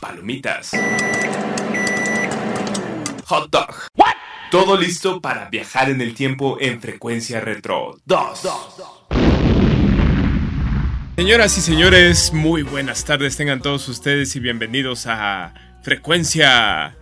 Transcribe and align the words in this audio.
Palomitas. 0.00 0.72
Hot 3.26 3.50
dog. 3.50 3.74
Todo 4.50 4.76
listo 4.76 5.20
para 5.20 5.48
viajar 5.50 5.90
en 5.90 6.00
el 6.00 6.14
tiempo 6.14 6.56
en 6.58 6.80
frecuencia 6.80 7.40
retro 7.40 7.98
2. 8.06 8.48
Señoras 11.16 11.58
y 11.58 11.60
señores, 11.60 12.32
muy 12.32 12.62
buenas 12.62 13.04
tardes 13.04 13.36
tengan 13.36 13.60
todos 13.60 13.86
ustedes 13.88 14.34
y 14.36 14.40
bienvenidos 14.40 15.06
a 15.06 15.52
Frecuencia 15.82 16.96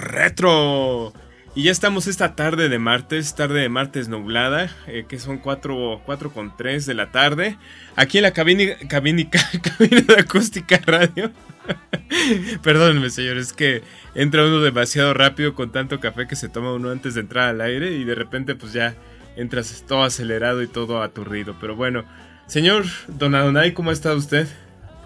Retro. 0.00 1.12
Y 1.56 1.62
ya 1.62 1.72
estamos 1.72 2.06
esta 2.06 2.36
tarde 2.36 2.68
de 2.68 2.78
martes, 2.78 3.34
tarde 3.34 3.62
de 3.62 3.70
martes 3.70 4.08
nublada, 4.08 4.68
eh, 4.88 5.06
que 5.08 5.18
son 5.18 5.38
4, 5.38 6.02
4 6.04 6.30
con 6.30 6.54
3 6.54 6.84
de 6.84 6.92
la 6.92 7.10
tarde, 7.12 7.56
aquí 7.96 8.18
en 8.18 8.24
la 8.24 8.32
cabina, 8.32 8.74
cabina, 8.90 9.22
cabina 9.62 10.02
de 10.02 10.20
acústica 10.20 10.78
radio. 10.84 11.32
Perdónenme, 12.62 13.08
señores, 13.08 13.46
es 13.46 13.52
que 13.54 13.82
entra 14.14 14.44
uno 14.44 14.60
demasiado 14.60 15.14
rápido 15.14 15.54
con 15.54 15.72
tanto 15.72 15.98
café 15.98 16.28
que 16.28 16.36
se 16.36 16.50
toma 16.50 16.74
uno 16.74 16.90
antes 16.90 17.14
de 17.14 17.22
entrar 17.22 17.48
al 17.48 17.62
aire 17.62 17.92
y 17.92 18.04
de 18.04 18.14
repente 18.14 18.54
pues 18.54 18.74
ya 18.74 18.94
entras 19.34 19.82
todo 19.88 20.02
acelerado 20.02 20.62
y 20.62 20.66
todo 20.66 21.02
aturrido. 21.02 21.56
Pero 21.58 21.74
bueno, 21.74 22.04
señor 22.46 22.84
Don 23.08 23.34
Adonai, 23.34 23.72
¿cómo 23.72 23.92
está 23.92 24.12
usted? 24.12 24.46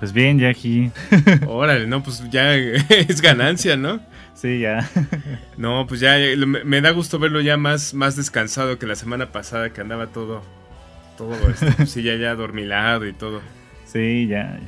Pues 0.00 0.12
bien, 0.12 0.40
ya 0.40 0.48
aquí. 0.48 0.90
Órale, 1.46 1.86
no, 1.86 2.02
pues 2.02 2.28
ya 2.28 2.56
es 2.56 3.20
ganancia, 3.20 3.76
¿no? 3.76 4.00
Sí, 4.40 4.60
ya. 4.60 4.88
No, 5.58 5.86
pues 5.86 6.00
ya 6.00 6.16
me, 6.46 6.80
da 6.80 6.90
gusto 6.92 7.18
verlo 7.18 7.42
ya 7.42 7.58
más, 7.58 7.92
más 7.92 8.16
descansado 8.16 8.78
que 8.78 8.86
la 8.86 8.96
semana 8.96 9.32
pasada 9.32 9.74
que 9.74 9.82
andaba 9.82 10.06
todo, 10.06 10.42
todo 11.18 11.34
esto, 11.50 11.66
pues 11.76 11.90
sí, 11.90 12.02
ya, 12.02 12.14
ya 12.16 12.34
dormilado 12.34 13.06
y 13.06 13.12
todo. 13.12 13.42
Sí, 13.84 14.26
ya. 14.26 14.58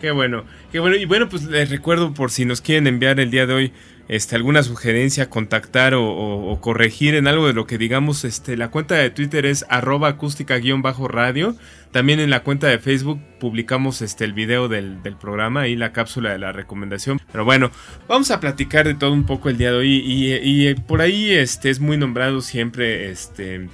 Qué 0.00 0.10
bueno, 0.10 0.44
qué 0.72 0.78
bueno. 0.78 0.96
Y 0.96 1.04
bueno, 1.04 1.28
pues 1.28 1.44
les 1.44 1.68
recuerdo 1.68 2.14
por 2.14 2.30
si 2.30 2.46
nos 2.46 2.62
quieren 2.62 2.86
enviar 2.86 3.20
el 3.20 3.30
día 3.30 3.46
de 3.46 3.52
hoy 3.52 3.72
este, 4.08 4.36
alguna 4.36 4.62
sugerencia, 4.62 5.30
contactar 5.30 5.94
o, 5.96 6.58
corregir 6.60 7.14
en 7.14 7.26
algo 7.26 7.46
de 7.46 7.54
lo 7.54 7.66
que 7.66 7.78
digamos, 7.78 8.24
este, 8.24 8.56
la 8.56 8.70
cuenta 8.70 8.96
de 8.96 9.10
Twitter 9.10 9.46
es 9.46 9.64
arroba 9.68 10.08
acústica-radio. 10.08 11.56
También 11.90 12.20
en 12.20 12.30
la 12.30 12.42
cuenta 12.42 12.66
de 12.66 12.78
Facebook 12.78 13.20
publicamos 13.38 14.02
este, 14.02 14.24
el 14.24 14.32
video 14.32 14.68
del, 14.68 14.98
programa 15.20 15.68
y 15.68 15.76
la 15.76 15.92
cápsula 15.92 16.32
de 16.32 16.38
la 16.38 16.52
recomendación. 16.52 17.20
Pero 17.30 17.44
bueno, 17.44 17.70
vamos 18.08 18.30
a 18.30 18.40
platicar 18.40 18.86
de 18.86 18.94
todo 18.94 19.12
un 19.12 19.24
poco 19.24 19.48
el 19.48 19.56
día 19.56 19.70
de 19.70 19.78
hoy. 19.78 20.02
Y, 20.04 20.74
por 20.74 21.00
ahí 21.00 21.30
este, 21.30 21.70
es 21.70 21.80
muy 21.80 21.96
nombrado 21.96 22.40
siempre 22.40 23.10
este, 23.10 23.68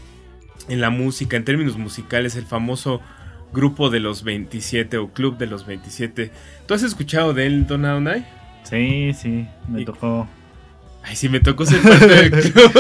en 0.69 0.81
la 0.81 0.91
música, 0.91 1.37
en 1.37 1.45
términos 1.45 1.77
musicales, 1.77 2.37
el 2.37 2.47
famoso 2.47 3.01
Grupo 3.53 3.91
de 3.91 3.99
los 3.99 4.23
27 4.23 4.97
o 4.99 5.13
Club 5.13 5.37
de 5.37 5.47
los 5.47 5.67
27. 5.67 6.31
¿Tú 6.67 6.75
has 6.75 6.85
escuchado 6.85 7.35
de 7.35 7.47
él, 7.47 7.67
Don 7.67 7.85
Adonai? 7.85 8.40
Sí, 8.65 9.13
sí, 9.15 9.47
me 9.69 9.85
tocó. 9.85 10.29
Ay, 11.03 11.17
sí, 11.17 11.29
me 11.29 11.41
tocó 11.41 11.65
ser 11.65 11.81
parte 11.81 12.07
del 12.07 12.31
club. 12.53 12.73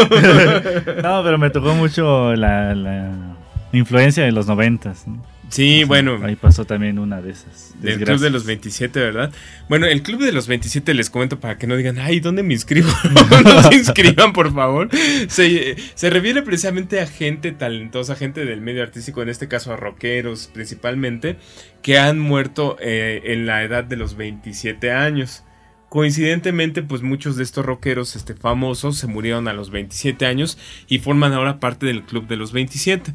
no, 1.03 1.23
pero 1.25 1.39
me 1.39 1.51
tocó 1.51 1.75
mucho 1.75 2.35
la, 2.37 2.75
la 2.75 3.37
influencia 3.73 4.25
de 4.25 4.33
los 4.33 4.47
noventas. 4.47 5.07
¿no? 5.07 5.23
Sí, 5.51 5.83
bueno. 5.83 6.21
Ahí 6.23 6.37
pasó 6.37 6.65
también 6.65 6.99
una 6.99 7.21
de 7.21 7.33
esas. 7.33 7.75
Del 7.81 8.03
Club 8.03 8.21
de 8.21 8.31
los 8.31 8.47
27, 8.47 9.01
¿verdad? 9.01 9.33
Bueno, 9.69 9.87
el 9.87 10.03
Club 10.03 10.23
de 10.23 10.31
los 10.31 10.47
27 10.47 10.95
les 10.95 11.11
comento 11.11 11.41
para 11.41 11.59
que 11.59 11.67
no 11.67 11.77
digan, 11.77 11.99
ay, 11.99 12.21
¿dónde 12.21 12.45
me 12.45 12.55
inscribo? 12.55 12.89
no 13.45 13.63
se 13.65 13.75
inscriban, 13.75 14.33
por 14.33 14.55
favor. 14.55 14.89
Se, 15.29 15.77
refiere 16.09 16.43
precisamente 16.43 17.01
a 17.01 17.07
gente 17.07 17.51
talentosa, 17.51 18.15
gente 18.15 18.45
del 18.45 18.61
medio 18.61 18.83
artístico, 18.83 19.23
en 19.23 19.29
este 19.29 19.49
caso 19.49 19.73
a 19.73 19.77
rockeros 19.77 20.49
principalmente, 20.53 21.37
que 21.83 21.99
han 21.99 22.21
muerto 22.21 22.77
eh, 22.81 23.21
en 23.25 23.47
la 23.47 23.65
edad 23.65 23.83
de 23.83 23.97
los 23.97 24.17
27 24.17 24.93
años. 24.93 25.43
Coincidentemente, 25.91 26.85
pues 26.85 27.03
muchos 27.03 27.35
de 27.35 27.43
estos 27.43 27.67
rockeros 27.67 28.15
este, 28.15 28.35
famosos 28.35 28.97
se 28.97 29.09
murieron 29.09 29.49
a 29.49 29.53
los 29.53 29.71
27 29.71 30.25
años 30.25 30.57
y 30.87 31.01
forman 31.01 31.33
ahora 31.33 31.59
parte 31.59 31.85
del 31.85 32.05
Club 32.05 32.29
de 32.29 32.37
los 32.37 32.53
27. 32.53 33.13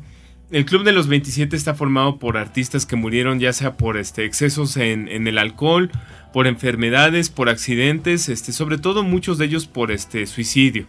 El 0.52 0.66
Club 0.66 0.84
de 0.84 0.92
los 0.92 1.08
27 1.08 1.56
está 1.56 1.74
formado 1.74 2.20
por 2.20 2.36
artistas 2.36 2.86
que 2.86 2.98
murieron 2.98 3.40
ya 3.40 3.54
sea 3.54 3.78
por 3.78 3.96
este, 3.96 4.26
excesos 4.26 4.76
en, 4.76 5.08
el 5.08 5.38
alcohol, 5.38 5.90
por 6.34 6.48
enfermedades, 6.48 7.30
por 7.30 7.48
accidentes, 7.48 8.28
este, 8.28 8.52
sobre 8.52 8.78
todo 8.78 9.04
muchos 9.04 9.38
de 9.38 9.46
ellos 9.46 9.68
por 9.68 9.90
este, 9.90 10.26
suicidio. 10.28 10.86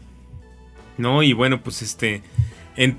¿No? 0.98 1.22
Y 1.22 1.34
bueno, 1.34 1.60
pues 1.62 1.82
este, 1.82 2.20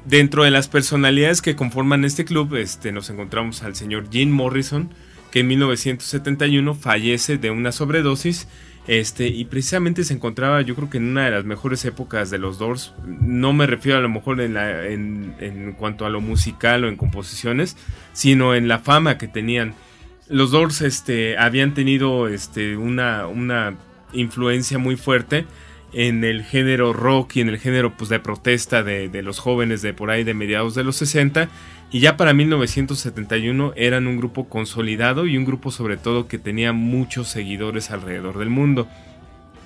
dentro 0.06 0.46
de 0.46 0.52
las 0.52 0.70
personalidades 0.70 1.42
que 1.42 1.58
conforman 1.58 2.06
este 2.06 2.24
club, 2.24 2.56
este, 2.56 2.94
nos 2.94 3.10
encontramos 3.10 3.64
al 3.64 3.76
señor 3.76 4.10
Jim 4.10 4.30
Morrison, 4.30 4.92
que 5.30 5.42
en 5.42 5.48
1971 5.48 6.74
fallece 6.74 7.38
de 7.38 7.52
una 7.52 7.74
sobredosis 7.74 8.48
este, 8.88 9.28
y 9.28 9.44
precisamente 9.46 10.06
se 10.06 10.14
encontraba, 10.14 10.62
yo 10.62 10.74
creo 10.74 10.90
que 10.90 10.98
en 10.98 11.10
una 11.10 11.26
de 11.26 11.32
las 11.32 11.44
mejores 11.44 11.84
épocas 11.84 12.30
de 12.30 12.38
los 12.38 12.58
Doors. 12.58 12.94
No 13.06 13.52
me 13.52 13.68
refiero 13.68 13.98
a 13.98 14.02
lo 14.02 14.10
mejor 14.10 14.40
en, 14.40 15.36
en, 15.40 15.74
cuanto 15.74 16.06
a 16.06 16.10
lo 16.10 16.22
musical 16.22 16.86
o 16.86 16.88
en 16.88 16.96
composiciones, 16.96 17.76
sino 18.14 18.56
en 18.56 18.70
la 18.70 18.80
fama 18.80 19.18
que 19.18 19.28
tenían. 19.28 19.74
Los 20.30 20.52
Doors 20.52 20.82
este, 20.82 21.38
habían 21.38 21.74
tenido 21.74 22.30
este, 22.30 22.78
una, 22.78 23.28
una 23.28 23.76
influencia 24.14 24.78
muy 24.78 24.96
fuerte 24.96 25.46
en 25.94 26.24
el 26.24 26.44
género 26.44 26.94
rock 26.94 27.38
y 27.38 27.42
en 27.42 27.50
el 27.50 27.60
género 27.60 27.96
pues, 27.96 28.10
de 28.10 28.20
protesta 28.20 28.84
de, 28.84 29.10
los 29.24 29.40
jóvenes 29.40 29.82
de 29.82 29.94
por 29.94 30.12
ahí 30.12 30.24
de 30.24 30.34
mediados 30.34 30.76
de 30.76 30.84
los 30.84 30.98
60 30.98 31.50
y 31.92 32.00
ya 32.00 32.18
para 32.18 32.34
1971 32.34 33.74
eran 33.76 34.08
un 34.08 34.18
grupo 34.18 34.50
consolidado 34.50 35.26
y 35.26 35.38
un 35.38 35.46
grupo 35.46 35.72
sobre 35.72 35.98
todo 35.98 36.28
que 36.28 36.38
tenía 36.38 36.74
muchos 36.74 37.30
seguidores 37.30 37.92
alrededor 37.92 38.38
del 38.38 38.50
mundo. 38.50 38.88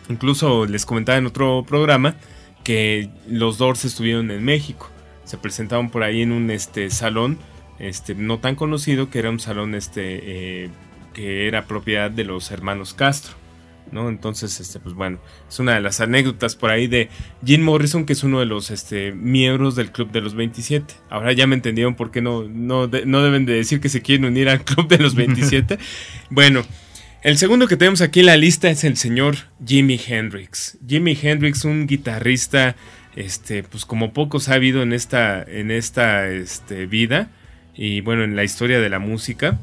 Incluso 0.09 0.65
les 0.65 0.85
comentaba 0.85 1.17
en 1.17 1.25
otro 1.25 1.65
programa 1.67 2.15
que 2.63 3.09
los 3.27 3.57
Doors 3.57 3.85
estuvieron 3.85 4.29
en 4.29 4.43
México. 4.43 4.89
Se 5.23 5.37
presentaban 5.37 5.89
por 5.89 6.03
ahí 6.03 6.21
en 6.21 6.31
un 6.31 6.51
este, 6.51 6.89
salón 6.91 7.39
este, 7.79 8.13
no 8.13 8.37
tan 8.37 8.55
conocido 8.55 9.09
que 9.09 9.17
era 9.17 9.31
un 9.31 9.39
salón 9.39 9.73
este, 9.73 10.65
eh, 10.65 10.69
que 11.13 11.47
era 11.47 11.65
propiedad 11.65 12.11
de 12.11 12.23
los 12.23 12.51
hermanos 12.51 12.93
Castro. 12.93 13.40
¿No? 13.91 14.09
Entonces, 14.09 14.59
este, 14.59 14.79
pues 14.79 14.95
bueno, 14.95 15.19
es 15.49 15.59
una 15.59 15.75
de 15.75 15.81
las 15.81 16.01
anécdotas 16.01 16.55
por 16.55 16.69
ahí 16.69 16.87
de 16.87 17.09
Jim 17.45 17.61
Morrison, 17.61 18.05
que 18.05 18.13
es 18.13 18.23
uno 18.23 18.39
de 18.39 18.45
los 18.45 18.71
este, 18.71 19.11
miembros 19.11 19.75
del 19.75 19.91
Club 19.91 20.11
de 20.11 20.21
los 20.21 20.35
27. 20.35 20.93
Ahora 21.09 21.33
ya 21.33 21.47
me 21.47 21.55
entendieron 21.55 21.95
por 21.95 22.11
qué 22.11 22.21
no, 22.21 22.43
no, 22.47 22.87
no 22.87 23.23
deben 23.23 23.45
de 23.45 23.53
decir 23.53 23.81
que 23.81 23.89
se 23.89 24.01
quieren 24.01 24.25
unir 24.25 24.49
al 24.49 24.63
Club 24.63 24.87
de 24.87 24.97
los 24.97 25.15
27. 25.15 25.77
bueno, 26.29 26.63
el 27.23 27.37
segundo 27.37 27.67
que 27.67 27.77
tenemos 27.77 28.01
aquí 28.01 28.21
en 28.21 28.27
la 28.27 28.37
lista 28.37 28.69
es 28.69 28.83
el 28.83 28.97
señor 28.97 29.35
Jimi 29.65 29.99
Hendrix. 30.05 30.77
Jimi 30.87 31.17
Hendrix, 31.21 31.65
un 31.65 31.85
guitarrista, 31.85 32.75
este, 33.15 33.63
pues 33.63 33.85
como 33.85 34.13
pocos 34.13 34.49
ha 34.49 34.55
habido 34.55 34.81
en 34.81 34.93
esta, 34.93 35.43
en 35.43 35.69
esta 35.69 36.27
este, 36.29 36.85
vida 36.85 37.29
y 37.75 38.01
bueno, 38.01 38.23
en 38.23 38.35
la 38.35 38.43
historia 38.43 38.79
de 38.79 38.89
la 38.89 38.99
música 38.99 39.59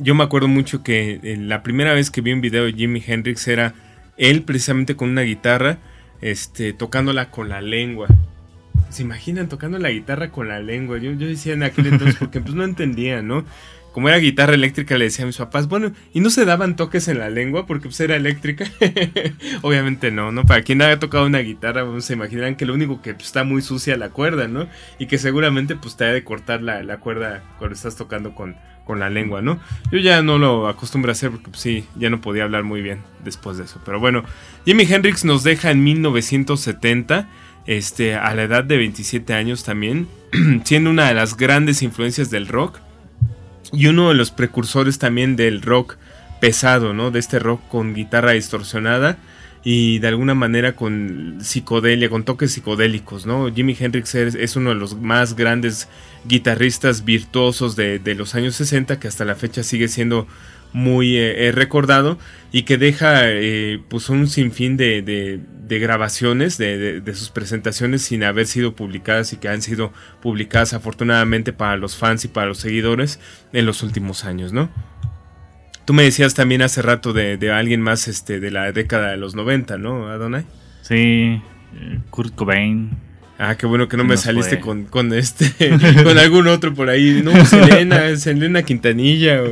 yo 0.00 0.14
me 0.14 0.24
acuerdo 0.24 0.48
mucho 0.48 0.82
que 0.82 1.20
eh, 1.22 1.36
la 1.36 1.62
primera 1.62 1.92
vez 1.92 2.10
que 2.10 2.20
vi 2.20 2.32
un 2.32 2.40
video 2.40 2.64
de 2.64 2.72
Jimi 2.72 3.02
Hendrix 3.06 3.46
era 3.48 3.74
él 4.16 4.42
precisamente 4.42 4.96
con 4.96 5.10
una 5.10 5.22
guitarra, 5.22 5.78
este, 6.20 6.72
tocándola 6.72 7.30
con 7.30 7.48
la 7.48 7.60
lengua. 7.60 8.08
¿Se 8.90 9.02
imaginan 9.02 9.48
tocando 9.48 9.78
la 9.78 9.90
guitarra 9.90 10.30
con 10.30 10.48
la 10.48 10.60
lengua? 10.60 10.98
Yo, 10.98 11.12
yo 11.12 11.26
decía 11.26 11.54
en 11.54 11.62
aquel 11.62 11.86
entonces, 11.86 12.16
porque 12.18 12.40
pues 12.40 12.54
no 12.54 12.64
entendía, 12.64 13.22
¿no? 13.22 13.44
Como 13.96 14.10
era 14.10 14.18
guitarra 14.18 14.52
eléctrica, 14.52 14.98
le 14.98 15.06
decía 15.06 15.22
a 15.22 15.26
mis 15.26 15.38
papás, 15.38 15.68
bueno, 15.68 15.90
¿y 16.12 16.20
no 16.20 16.28
se 16.28 16.44
daban 16.44 16.76
toques 16.76 17.08
en 17.08 17.18
la 17.18 17.30
lengua 17.30 17.64
porque 17.64 17.84
pues 17.84 17.98
era 18.00 18.14
eléctrica? 18.14 18.66
Obviamente 19.62 20.10
no, 20.10 20.32
¿no? 20.32 20.44
Para 20.44 20.60
quien 20.60 20.82
haya 20.82 20.98
tocado 20.98 21.24
una 21.24 21.38
guitarra, 21.38 21.86
se 22.02 22.12
imaginarán 22.12 22.56
que 22.56 22.66
lo 22.66 22.74
único 22.74 23.00
que 23.00 23.14
pues, 23.14 23.28
está 23.28 23.42
muy 23.42 23.62
sucia 23.62 23.96
la 23.96 24.10
cuerda, 24.10 24.48
¿no? 24.48 24.68
Y 24.98 25.06
que 25.06 25.16
seguramente 25.16 25.76
pues 25.76 25.96
te 25.96 26.04
ha 26.04 26.12
de 26.12 26.24
cortar 26.24 26.60
la, 26.60 26.82
la 26.82 26.98
cuerda 26.98 27.42
cuando 27.56 27.74
estás 27.74 27.96
tocando 27.96 28.34
con, 28.34 28.56
con 28.84 28.98
la 28.98 29.08
lengua, 29.08 29.40
¿no? 29.40 29.60
Yo 29.90 29.98
ya 29.98 30.20
no 30.20 30.36
lo 30.36 30.68
acostumbro 30.68 31.10
a 31.10 31.12
hacer 31.12 31.30
porque 31.30 31.48
pues, 31.48 31.62
sí, 31.62 31.86
ya 31.94 32.10
no 32.10 32.20
podía 32.20 32.44
hablar 32.44 32.64
muy 32.64 32.82
bien 32.82 33.00
después 33.24 33.56
de 33.56 33.64
eso. 33.64 33.80
Pero 33.82 33.98
bueno, 33.98 34.24
Jimi 34.66 34.82
Hendrix 34.82 35.24
nos 35.24 35.42
deja 35.42 35.70
en 35.70 35.82
1970, 35.82 37.30
este, 37.64 38.14
a 38.14 38.34
la 38.34 38.42
edad 38.42 38.62
de 38.62 38.76
27 38.76 39.32
años 39.32 39.64
también, 39.64 40.06
siendo 40.64 40.90
una 40.90 41.08
de 41.08 41.14
las 41.14 41.38
grandes 41.38 41.80
influencias 41.80 42.28
del 42.28 42.46
rock 42.46 42.80
y 43.72 43.86
uno 43.86 44.08
de 44.08 44.14
los 44.14 44.30
precursores 44.30 44.98
también 44.98 45.36
del 45.36 45.62
rock 45.62 45.96
pesado, 46.40 46.94
¿no? 46.94 47.10
De 47.10 47.18
este 47.18 47.38
rock 47.38 47.60
con 47.68 47.94
guitarra 47.94 48.32
distorsionada 48.32 49.18
y 49.68 49.98
de 49.98 50.06
alguna 50.06 50.34
manera 50.34 50.76
con 50.76 51.38
psicodelia, 51.40 52.08
con 52.08 52.24
toques 52.24 52.52
psicodélicos, 52.52 53.26
¿no? 53.26 53.52
Jimi 53.52 53.76
Hendrix 53.76 54.14
es, 54.14 54.54
uno 54.54 54.70
de 54.70 54.76
los 54.76 54.96
más 54.96 55.34
grandes 55.34 55.88
guitarristas 56.24 57.04
virtuosos 57.04 57.74
de, 57.74 58.00
los 58.14 58.36
años 58.36 58.54
60 58.54 59.00
que 59.00 59.08
hasta 59.08 59.24
la 59.24 59.34
fecha 59.34 59.64
sigue 59.64 59.88
siendo 59.88 60.28
muy 60.72 61.16
eh, 61.16 61.48
eh, 61.48 61.52
recordado 61.52 62.18
y 62.52 62.62
que 62.62 62.78
deja 62.78 63.22
eh, 63.24 63.80
pues 63.88 64.08
un 64.08 64.28
sinfín 64.28 64.76
de, 64.76 65.02
de, 65.02 65.78
grabaciones 65.78 66.58
de, 66.58 67.00
de, 67.00 67.14
sus 67.14 67.30
presentaciones 67.30 68.02
sin 68.02 68.24
haber 68.24 68.46
sido 68.46 68.74
publicadas 68.74 69.32
y 69.32 69.36
que 69.36 69.48
han 69.48 69.62
sido 69.62 69.92
publicadas 70.22 70.72
afortunadamente 70.72 71.52
para 71.52 71.76
los 71.76 71.96
fans 71.96 72.24
y 72.24 72.28
para 72.28 72.46
los 72.46 72.58
seguidores 72.58 73.20
en 73.52 73.66
los 73.66 73.82
últimos 73.82 74.24
años, 74.24 74.52
¿no? 74.52 74.70
Tú 75.84 75.92
me 75.92 76.02
decías 76.02 76.34
también 76.34 76.62
hace 76.62 76.82
rato 76.82 77.12
de, 77.12 77.36
de 77.36 77.52
alguien 77.52 77.80
más 77.80 78.08
este, 78.08 78.40
de 78.40 78.50
la 78.50 78.72
década 78.72 79.10
de 79.10 79.16
los 79.16 79.34
90, 79.34 79.78
¿no, 79.78 80.08
Adonai? 80.08 80.44
Sí, 80.82 81.40
Kurt 82.10 82.34
Cobain. 82.34 83.05
Ah, 83.38 83.54
qué 83.56 83.66
bueno 83.66 83.86
que 83.86 83.98
no 83.98 84.04
me 84.04 84.16
saliste 84.16 84.60
con, 84.60 84.84
con, 84.84 85.12
este, 85.12 85.52
con 86.04 86.18
algún 86.18 86.48
otro 86.48 86.72
por 86.72 86.88
ahí. 86.88 87.20
No, 87.22 87.44
Selena, 87.44 88.16
Selena 88.16 88.62
Quintanilla. 88.62 89.42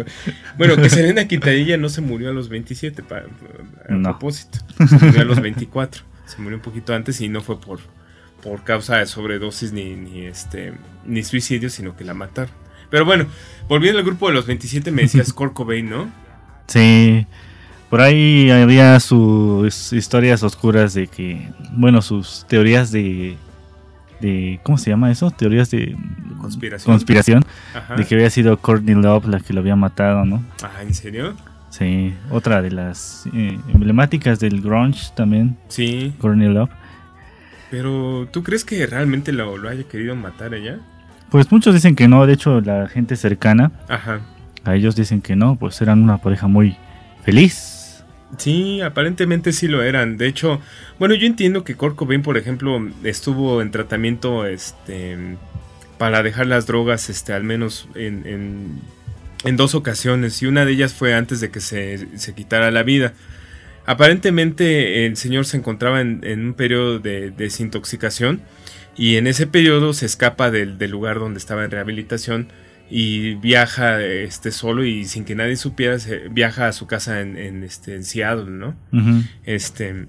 Bueno, 0.56 0.76
que 0.76 0.88
Selena 0.88 1.28
Quintanilla 1.28 1.76
no 1.76 1.90
se 1.90 2.00
murió 2.00 2.30
a 2.30 2.32
los 2.32 2.48
27, 2.48 3.02
para, 3.02 3.26
a 3.26 4.02
propósito. 4.02 4.58
Se 4.88 4.98
murió 4.98 5.20
a 5.20 5.24
los 5.24 5.40
24. 5.40 6.02
Se 6.24 6.40
murió 6.40 6.56
un 6.56 6.62
poquito 6.62 6.94
antes 6.94 7.20
y 7.20 7.28
no 7.28 7.42
fue 7.42 7.60
por, 7.60 7.80
por 8.42 8.64
causa 8.64 8.96
de 8.96 9.06
sobredosis 9.06 9.72
ni, 9.72 9.94
ni, 9.96 10.24
este, 10.24 10.72
ni 11.04 11.22
suicidio, 11.22 11.68
sino 11.68 11.94
que 11.94 12.04
la 12.04 12.14
mataron. 12.14 12.54
Pero 12.88 13.04
bueno, 13.04 13.26
volviendo 13.68 13.98
al 13.98 14.04
grupo 14.06 14.28
de 14.28 14.34
los 14.34 14.46
27, 14.46 14.90
me 14.92 15.02
decías 15.02 15.32
Kurt 15.34 15.52
Cobain, 15.52 15.90
¿no? 15.90 16.10
Sí, 16.68 17.26
por 17.90 18.00
ahí 18.00 18.50
había 18.50 18.98
sus 19.00 19.92
historias 19.92 20.42
oscuras 20.42 20.94
de 20.94 21.06
que, 21.06 21.50
bueno, 21.72 22.00
sus 22.00 22.46
teorías 22.48 22.90
de, 22.90 23.36
de 24.24 24.60
¿cómo 24.62 24.78
se 24.78 24.90
llama 24.90 25.10
eso? 25.10 25.30
Teorías 25.30 25.70
de 25.70 25.96
conspiración, 26.40 27.44
de 27.96 28.04
que 28.06 28.14
había 28.14 28.30
sido 28.30 28.56
Courtney 28.58 28.94
Love 28.94 29.26
la 29.26 29.40
que 29.40 29.52
lo 29.52 29.60
había 29.60 29.76
matado, 29.76 30.24
¿no? 30.24 30.42
Ah, 30.62 30.82
¿en 30.82 30.94
serio? 30.94 31.34
Sí, 31.68 32.14
otra 32.30 32.62
de 32.62 32.70
las 32.70 33.28
eh, 33.34 33.58
emblemáticas 33.72 34.40
del 34.40 34.60
grunge 34.60 35.12
también. 35.14 35.56
Sí. 35.68 36.14
Courtney 36.20 36.48
Love. 36.48 36.70
Pero, 37.70 38.28
¿tú 38.30 38.42
crees 38.42 38.64
que 38.64 38.86
realmente 38.86 39.32
lo, 39.32 39.58
lo 39.58 39.68
haya 39.68 39.82
querido 39.84 40.14
matar 40.14 40.54
ella? 40.54 40.78
Pues 41.30 41.50
muchos 41.50 41.74
dicen 41.74 41.96
que 41.96 42.08
no, 42.08 42.26
de 42.26 42.34
hecho 42.34 42.60
la 42.60 42.86
gente 42.86 43.16
cercana 43.16 43.72
Ajá. 43.88 44.20
A 44.64 44.74
ellos 44.74 44.96
dicen 44.96 45.20
que 45.20 45.36
no, 45.36 45.56
pues 45.56 45.80
eran 45.82 46.02
una 46.02 46.16
pareja 46.18 46.46
muy 46.46 46.76
feliz. 47.24 47.73
Sí, 48.38 48.80
aparentemente 48.80 49.52
sí 49.52 49.68
lo 49.68 49.82
eran. 49.82 50.16
De 50.16 50.26
hecho, 50.26 50.60
bueno, 50.98 51.14
yo 51.14 51.26
entiendo 51.26 51.64
que 51.64 51.76
Kurt 51.76 51.96
por 51.96 52.36
ejemplo, 52.36 52.80
estuvo 53.04 53.62
en 53.62 53.70
tratamiento 53.70 54.46
este, 54.46 55.36
para 55.98 56.22
dejar 56.22 56.46
las 56.46 56.66
drogas, 56.66 57.10
este, 57.10 57.32
al 57.32 57.44
menos 57.44 57.88
en, 57.94 58.80
en, 59.44 59.56
dos 59.56 59.74
ocasiones. 59.74 60.42
Y 60.42 60.46
una 60.46 60.64
de 60.64 60.72
ellas 60.72 60.94
fue 60.94 61.14
antes 61.14 61.40
de 61.40 61.50
que 61.50 61.60
se, 61.60 62.08
quitara 62.34 62.70
la 62.70 62.82
vida. 62.82 63.12
Aparentemente 63.86 65.06
el 65.06 65.16
señor 65.16 65.44
se 65.44 65.58
encontraba 65.58 66.00
en, 66.00 66.24
un 66.24 66.54
periodo 66.54 66.98
de 66.98 67.30
desintoxicación 67.30 68.40
y 68.96 69.16
en 69.16 69.26
ese 69.26 69.46
periodo 69.46 69.92
se 69.92 70.06
escapa 70.06 70.50
del 70.50 70.78
lugar 70.90 71.18
donde 71.18 71.38
estaba 71.38 71.64
en 71.64 71.70
rehabilitación 71.70 72.48
y 72.90 73.34
viaja 73.36 74.02
este 74.02 74.50
solo 74.52 74.84
y 74.84 75.04
sin 75.04 75.24
que 75.24 75.34
nadie 75.34 75.56
supiera 75.56 75.96
viaja 76.30 76.68
a 76.68 76.72
su 76.72 76.86
casa 76.86 77.20
en, 77.20 77.62
este 77.64 77.94
en 77.94 78.04
Seattle 78.04 78.50
no 78.50 78.74
este 79.44 80.06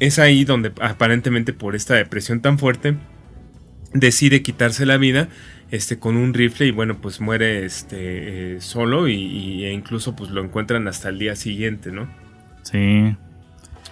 es 0.00 0.18
ahí 0.18 0.44
donde 0.44 0.72
aparentemente 0.80 1.52
por 1.52 1.76
esta 1.76 1.94
depresión 1.94 2.40
tan 2.40 2.58
fuerte 2.58 2.96
decide 3.92 4.42
quitarse 4.42 4.86
la 4.86 4.96
vida 4.96 5.28
este 5.70 5.98
con 5.98 6.16
un 6.16 6.34
rifle 6.34 6.66
y 6.66 6.70
bueno 6.72 7.00
pues 7.00 7.20
muere 7.20 7.64
este 7.64 8.56
eh, 8.56 8.60
solo 8.60 9.06
y, 9.08 9.64
e 9.64 9.72
incluso 9.72 10.16
pues 10.16 10.30
lo 10.30 10.42
encuentran 10.42 10.88
hasta 10.88 11.10
el 11.10 11.18
día 11.18 11.36
siguiente 11.36 11.92
no 11.92 12.08
sí. 12.62 13.14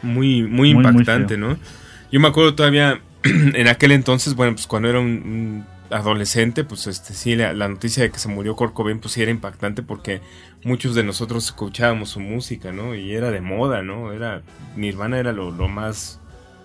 Muy 0.03 0.43
muy, 0.43 0.71
impactante 0.71 1.37
no 1.37 1.57
yo 2.11 2.21
me 2.21 2.29
acuerdo 2.29 2.55
todavía 2.55 3.01
en 3.23 3.69
aquel 3.69 3.93
entonces 3.93 4.35
bueno 4.35 4.55
pues 4.55 4.67
cuando 4.67 4.89
era 4.89 4.99
un 4.99 5.65
adolescente, 5.91 6.65
pues 6.65 6.87
este 6.87 7.15
sí, 7.15 7.37
la, 7.37 7.53
noticia 7.69 8.03
de 8.03 8.11
que 8.11 8.19
se 8.19 8.29
murió 8.29 8.57
Kurt 8.57 8.73
Cobain, 8.73 8.99
pues 8.99 9.15
sí 9.15 9.23
era 9.23 9.31
impactante 9.31 9.83
porque 9.83 10.21
muchos 10.65 10.95
de 10.95 11.03
nosotros 11.03 11.45
escuchábamos 11.45 12.11
su 12.11 12.21
música, 12.21 12.73
¿no? 12.73 12.95
Y 12.95 13.15
era 13.15 13.31
de 13.31 13.41
moda, 13.41 13.83
¿no? 13.83 14.13
Era, 14.13 14.43
Nirvana 14.77 15.19
era 15.19 15.33
lo, 15.33 15.51
más... 15.69 16.21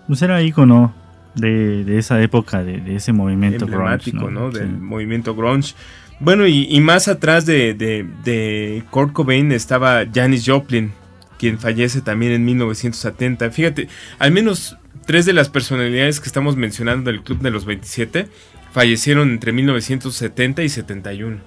Pues 0.06 0.20
era 0.22 0.42
ícono 0.42 0.94
de, 1.34 1.84
de 1.84 1.98
esa 1.98 2.20
época, 2.22 2.62
de, 2.62 2.94
ese 2.94 3.12
movimiento 3.12 3.66
grunge, 3.66 4.12
¿no? 4.12 4.50
Del 4.50 4.68
movimiento 4.68 5.34
grunge. 5.34 5.74
Bueno, 6.20 6.46
y, 6.46 6.80
más 6.80 7.08
atrás 7.08 7.44
de, 7.44 7.74
de, 7.74 8.06
de 8.24 8.84
Kurt 8.90 9.12
Cobain 9.12 9.50
estaba 9.52 10.04
Janis 10.12 10.44
Joplin, 10.46 10.92
quien 11.38 11.58
fallece 11.58 12.00
también 12.00 12.32
en 12.32 12.44
1970. 12.44 13.50
Fíjate, 13.50 13.88
al 14.18 14.30
menos 14.30 14.76
tres 15.06 15.26
de 15.26 15.32
las 15.32 15.48
personalidades 15.48 16.20
que 16.20 16.26
estamos 16.26 16.56
mencionando 16.56 17.10
del 17.10 17.22
Club 17.22 17.40
de 17.40 17.50
los 17.50 17.64
27 17.64 18.28
fallecieron 18.74 19.30
entre 19.30 19.52
1970 19.52 20.64
y 20.64 20.68
71, 20.68 21.38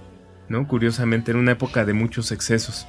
¿no? 0.47 0.65
Curiosamente, 0.65 1.31
en 1.31 1.37
una 1.37 1.51
época 1.51 1.83
de 1.83 1.91
muchos 1.91 2.31
excesos. 2.31 2.87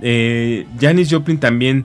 Eh, 0.00 0.66
Janis 0.80 1.10
Joplin 1.12 1.38
también 1.38 1.84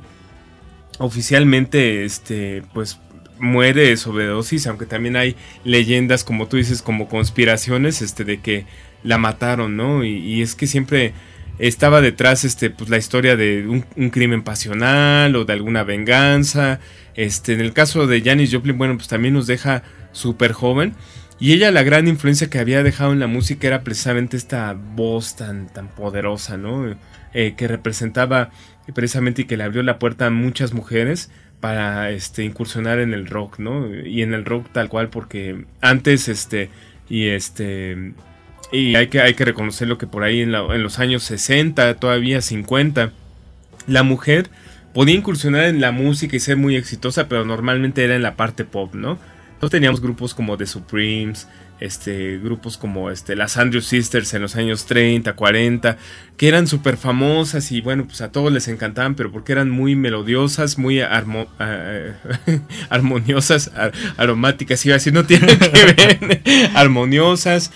oficialmente, 0.97 2.05
este, 2.05 2.63
pues 2.73 3.01
muere 3.37 3.89
de 3.89 3.97
sobredosis, 3.97 4.65
aunque 4.67 4.85
también 4.85 5.17
hay 5.17 5.35
leyendas, 5.65 6.23
como 6.23 6.47
tú 6.47 6.55
dices, 6.55 6.81
como 6.81 7.09
conspiraciones, 7.09 8.01
este, 8.01 8.23
de 8.23 8.39
que 8.39 8.65
la 9.03 9.17
mataron, 9.17 9.75
¿no? 9.75 10.05
Y, 10.05 10.41
es 10.41 10.55
que 10.55 10.67
siempre 10.67 11.11
estaba 11.57 11.99
detrás, 11.99 12.45
este, 12.45 12.69
pues 12.69 12.89
la 12.89 12.97
historia 12.97 13.35
de 13.35 13.67
un, 13.67 13.83
un, 13.97 14.09
crimen 14.09 14.43
pasional 14.43 15.35
o 15.35 15.43
de 15.43 15.51
alguna 15.51 15.83
venganza. 15.83 16.79
Este, 17.15 17.51
en 17.51 17.59
el 17.59 17.73
caso 17.73 18.07
de 18.07 18.21
Janis 18.21 18.53
Joplin, 18.53 18.77
bueno, 18.77 18.95
pues 18.95 19.09
también 19.09 19.33
nos 19.33 19.47
deja 19.47 19.83
súper 20.13 20.53
joven. 20.53 20.95
Y 21.39 21.53
ella 21.53 21.71
la 21.71 21.83
gran 21.83 22.07
influencia 22.07 22.49
que 22.49 22.59
había 22.59 22.83
dejado 22.83 23.13
en 23.13 23.19
la 23.19 23.27
música 23.27 23.67
era 23.67 23.83
precisamente 23.83 24.35
esta 24.35 24.73
voz 24.73 25.37
tan, 25.37 25.67
tan 25.67 25.87
poderosa, 25.87 26.57
¿no? 26.57 26.97
Eh, 27.33 27.53
que 27.55 27.67
representaba 27.67 28.49
precisamente 28.93 29.43
y 29.43 29.45
que 29.45 29.55
le 29.55 29.63
abrió 29.63 29.83
la 29.83 29.99
puerta 29.99 30.25
a 30.25 30.29
muchas 30.31 30.73
mujeres 30.73 31.29
para 31.59 32.09
este, 32.11 32.43
incursionar 32.43 32.99
en 32.99 33.13
el 33.13 33.27
rock, 33.27 33.59
¿no? 33.59 33.87
Y 33.95 34.21
en 34.21 34.33
el 34.33 34.45
rock 34.45 34.67
tal 34.73 34.89
cual, 34.89 35.09
porque 35.09 35.65
antes, 35.79 36.27
este, 36.27 36.69
y 37.07 37.27
este, 37.27 38.13
y 38.71 38.95
hay 38.95 39.07
que, 39.07 39.21
hay 39.21 39.33
que 39.33 39.45
reconocerlo 39.45 39.97
que 39.97 40.07
por 40.07 40.23
ahí 40.23 40.41
en, 40.41 40.53
en 40.53 40.83
los 40.83 40.99
años 40.99 41.23
60, 41.23 41.95
todavía 41.95 42.41
50, 42.41 43.11
la 43.87 44.03
mujer 44.03 44.49
podía 44.93 45.15
incursionar 45.15 45.65
en 45.65 45.79
la 45.81 45.91
música 45.91 46.35
y 46.35 46.39
ser 46.39 46.57
muy 46.57 46.75
exitosa, 46.75 47.27
pero 47.29 47.45
normalmente 47.45 48.03
era 48.03 48.15
en 48.15 48.23
la 48.23 48.35
parte 48.35 48.65
pop, 48.65 48.93
¿no? 48.93 49.17
Nosotros 49.59 49.71
teníamos 49.71 49.99
grupos 49.99 50.33
como 50.33 50.55
The 50.55 50.65
Supremes, 50.65 51.45
este, 51.81 52.37
grupos 52.37 52.77
como 52.77 53.11
este, 53.11 53.35
las 53.35 53.57
Andrew 53.57 53.81
Sisters 53.81 54.33
en 54.33 54.41
los 54.41 54.55
años 54.55 54.85
30, 54.85 55.33
40, 55.33 55.97
que 56.37 56.47
eran 56.47 56.65
súper 56.65 56.95
famosas 56.95 57.69
y 57.73 57.81
bueno, 57.81 58.05
pues 58.05 58.21
a 58.21 58.31
todos 58.31 58.53
les 58.53 58.69
encantaban, 58.69 59.15
pero 59.15 59.33
porque 59.33 59.51
eran 59.51 59.69
muy 59.69 59.97
melodiosas, 59.97 60.77
muy 60.77 61.01
armoniosas, 62.89 63.71
aromáticas, 64.15 64.85
iba 64.85 64.93
a 64.93 64.99
decir, 64.99 65.11
no 65.11 65.25
tienen 65.25 65.59
que 65.59 65.69
ver, 65.69 66.41
armoniosas, 66.73 67.73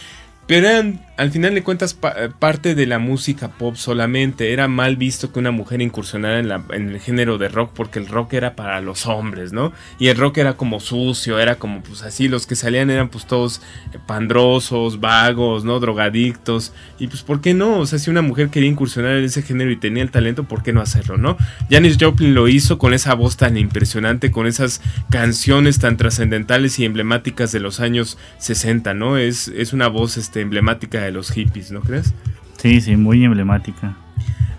pero 0.47 0.69
eran 0.69 1.05
al 1.15 1.29
final 1.29 1.53
de 1.53 1.61
cuentas 1.61 1.93
parte 1.93 2.73
de 2.73 2.87
la 2.87 2.97
música 2.97 3.49
pop 3.49 3.75
solamente. 3.75 4.51
Era 4.51 4.67
mal 4.67 4.97
visto 4.97 5.31
que 5.31 5.39
una 5.39 5.51
mujer 5.51 5.81
incursionara 5.81 6.39
en, 6.39 6.47
la, 6.47 6.63
en, 6.71 6.89
el 6.89 6.99
género 6.99 7.37
de 7.37 7.49
rock 7.49 7.71
porque 7.75 7.99
el 7.99 8.07
rock 8.07 8.33
era 8.33 8.55
para 8.55 8.81
los 8.81 9.05
hombres, 9.05 9.53
¿no? 9.53 9.73
Y 9.99 10.07
el 10.07 10.17
rock 10.17 10.39
era 10.39 10.57
como 10.57 10.79
sucio, 10.79 11.37
era 11.37 11.55
como 11.55 11.81
pues 11.83 12.01
así, 12.01 12.27
los 12.27 12.47
que 12.47 12.55
salían 12.55 12.89
eran 12.89 13.09
pues 13.09 13.27
todos 13.27 13.61
pandrosos, 14.07 14.99
vagos, 14.99 15.63
¿no? 15.63 15.79
Drogadictos. 15.79 16.73
Y 16.97 17.07
pues 17.07 17.21
¿por 17.21 17.41
qué 17.41 17.53
no? 17.53 17.79
O 17.79 17.85
sea, 17.85 17.99
si 17.99 18.09
una 18.09 18.23
mujer 18.23 18.49
quería 18.49 18.69
incursionar 18.69 19.17
en 19.17 19.25
ese 19.25 19.43
género 19.43 19.69
y 19.69 19.77
tenía 19.77 20.01
el 20.01 20.09
talento, 20.09 20.45
¿por 20.45 20.63
qué 20.63 20.73
no 20.73 20.81
hacerlo, 20.81 21.17
no? 21.17 21.37
Janis 21.69 21.97
Joplin 21.99 22.33
lo 22.33 22.47
hizo 22.47 22.79
con 22.79 22.93
esa 22.93 23.13
voz 23.13 23.37
tan 23.37 23.55
impresionante, 23.57 24.31
con 24.31 24.47
esas 24.47 24.81
canciones 25.11 25.77
tan 25.77 25.95
trascendentales 25.95 26.79
y 26.79 26.85
emblemáticas 26.85 27.51
de 27.51 27.59
los 27.59 27.79
años 27.79 28.17
60, 28.39 28.95
¿no? 28.95 29.17
Es, 29.17 29.47
es 29.49 29.73
una 29.73 29.89
voz 29.89 30.17
este, 30.17 30.41
emblemática 30.41 31.02
de 31.03 31.11
los 31.11 31.31
hippies, 31.31 31.71
¿no 31.71 31.81
crees? 31.81 32.13
Sí, 32.57 32.81
sí, 32.81 32.95
muy 32.95 33.23
emblemática. 33.23 33.97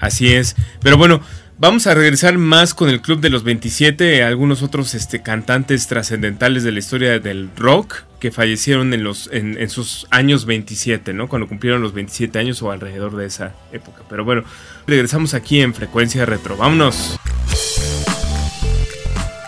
Así 0.01 0.33
es. 0.33 0.57
Pero 0.81 0.97
bueno, 0.99 1.21
Vamos 1.57 1.87
a 1.87 1.95
regresar 1.95 2.37
más 2.37 2.75
con 2.75 2.89
el 2.89 3.01
Club 3.01 3.21
de 3.21 3.31
los 3.31 3.45
27, 3.45 4.25
algunos 4.25 4.63
otros 4.63 4.93
este, 4.95 5.23
cantantes 5.23 5.87
trascendentales 5.87 6.65
de 6.65 6.73
la 6.73 6.81
historia 6.81 7.21
del 7.21 7.49
rock 7.57 8.03
que 8.19 8.33
fallecieron 8.33 8.93
en, 8.93 9.05
los, 9.05 9.31
en, 9.33 9.71
sus 9.71 10.09
años 10.11 10.47
27, 10.47 11.15
¿no? 11.15 11.29
Cuando 11.29 11.47
cumplieron 11.47 11.81
los 11.81 11.95
27 11.95 12.41
años 12.41 12.61
o 12.61 12.73
alrededor 12.73 13.15
de 13.15 13.27
esa 13.27 13.55
época. 13.73 14.03
Pero 14.11 14.25
bueno, 14.25 14.43
regresamos 14.89 15.33
aquí 15.33 15.61
en 15.61 15.75
Frecuencia 15.75 16.27
Retro. 16.27 16.57
Vámonos. 16.57 17.17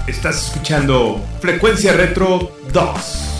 Estás 0.07 0.47
escuchando 0.47 1.27
Frecuencia 1.41 1.93
Retro 1.93 2.57
2. 2.73 3.36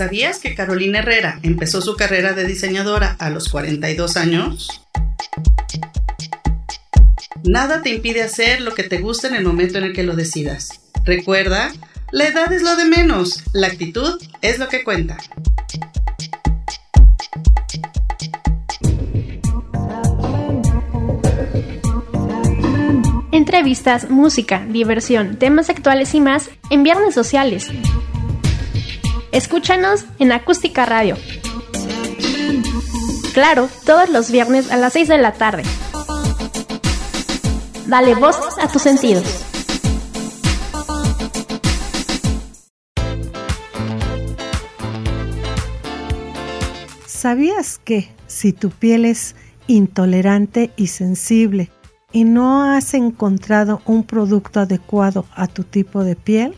¿Sabías 0.00 0.38
que 0.38 0.54
Carolina 0.54 1.00
Herrera 1.00 1.38
empezó 1.42 1.82
su 1.82 1.94
carrera 1.94 2.32
de 2.32 2.46
diseñadora 2.46 3.16
a 3.18 3.28
los 3.28 3.50
42 3.50 4.16
años? 4.16 4.80
Nada 7.44 7.82
te 7.82 7.90
impide 7.90 8.22
hacer 8.22 8.62
lo 8.62 8.72
que 8.72 8.82
te 8.82 8.96
gusta 8.96 9.28
en 9.28 9.34
el 9.34 9.44
momento 9.44 9.76
en 9.76 9.84
el 9.84 9.92
que 9.92 10.02
lo 10.02 10.16
decidas. 10.16 10.80
Recuerda, 11.04 11.70
la 12.12 12.28
edad 12.28 12.50
es 12.50 12.62
lo 12.62 12.76
de 12.76 12.86
menos, 12.86 13.44
la 13.52 13.66
actitud 13.66 14.18
es 14.40 14.58
lo 14.58 14.68
que 14.68 14.84
cuenta. 14.84 15.18
Entrevistas, 23.32 24.08
música, 24.08 24.64
diversión, 24.66 25.36
temas 25.36 25.68
actuales 25.68 26.14
y 26.14 26.22
más 26.22 26.48
en 26.70 26.84
Viernes 26.84 27.12
Sociales 27.12 27.70
Escúchanos 29.32 30.06
en 30.18 30.32
Acústica 30.32 30.86
Radio. 30.86 31.16
Claro, 33.32 33.68
todos 33.86 34.08
los 34.08 34.32
viernes 34.32 34.72
a 34.72 34.76
las 34.76 34.92
6 34.92 35.06
de 35.06 35.18
la 35.18 35.32
tarde. 35.34 35.62
Dale 37.86 38.16
voz 38.16 38.36
a 38.60 38.66
tus 38.66 38.82
sentidos. 38.82 39.24
¿Sabías 47.06 47.78
que 47.78 48.10
si 48.26 48.52
tu 48.52 48.70
piel 48.70 49.04
es 49.04 49.36
intolerante 49.68 50.72
y 50.76 50.88
sensible 50.88 51.70
y 52.12 52.24
no 52.24 52.64
has 52.64 52.94
encontrado 52.94 53.80
un 53.86 54.02
producto 54.02 54.58
adecuado 54.58 55.24
a 55.36 55.46
tu 55.46 55.62
tipo 55.62 56.02
de 56.02 56.16
piel, 56.16 56.56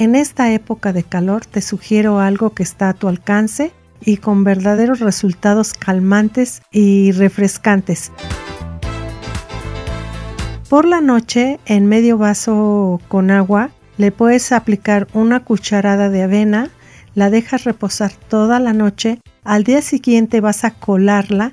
en 0.00 0.14
esta 0.14 0.50
época 0.50 0.94
de 0.94 1.02
calor 1.02 1.44
te 1.44 1.60
sugiero 1.60 2.20
algo 2.20 2.54
que 2.54 2.62
está 2.62 2.88
a 2.88 2.94
tu 2.94 3.06
alcance 3.06 3.70
y 4.00 4.16
con 4.16 4.44
verdaderos 4.44 5.00
resultados 5.00 5.74
calmantes 5.74 6.62
y 6.72 7.12
refrescantes. 7.12 8.10
Por 10.70 10.86
la 10.86 11.02
noche, 11.02 11.60
en 11.66 11.84
medio 11.84 12.16
vaso 12.16 12.98
con 13.08 13.30
agua, 13.30 13.72
le 13.98 14.10
puedes 14.10 14.52
aplicar 14.52 15.06
una 15.12 15.44
cucharada 15.44 16.08
de 16.08 16.22
avena, 16.22 16.70
la 17.14 17.28
dejas 17.28 17.64
reposar 17.64 18.12
toda 18.12 18.58
la 18.58 18.72
noche, 18.72 19.20
al 19.44 19.64
día 19.64 19.82
siguiente 19.82 20.40
vas 20.40 20.64
a 20.64 20.70
colarla 20.70 21.52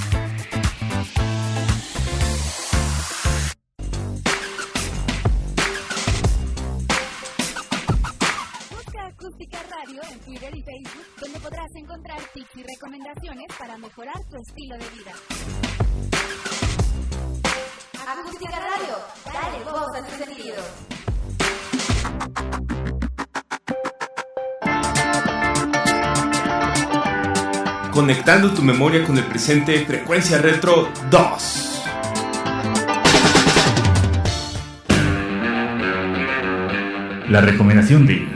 Amesco. 11.43 11.77
encontrar 11.77 12.19
tips 12.33 12.49
y 12.55 12.63
recomendaciones 12.63 13.47
para 13.57 13.77
mejorar 13.77 14.13
tu 14.29 14.37
estilo 14.37 14.77
de 14.77 14.85
vida. 14.95 15.11
Acústica 18.07 18.59
Radio, 18.59 18.97
dale 19.25 19.63
voz 19.63 19.95
a 19.95 20.05
tu 20.05 20.11
sentido. 20.23 20.61
Conectando 27.91 28.53
tu 28.53 28.61
memoria 28.61 29.03
con 29.05 29.17
el 29.17 29.25
presente, 29.25 29.83
Frecuencia 29.85 30.37
Retro 30.37 30.89
2. 31.09 31.83
La 37.29 37.41
recomendación 37.41 38.05
de 38.05 38.27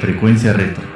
Frecuencia 0.00 0.52
Retro. 0.52 0.93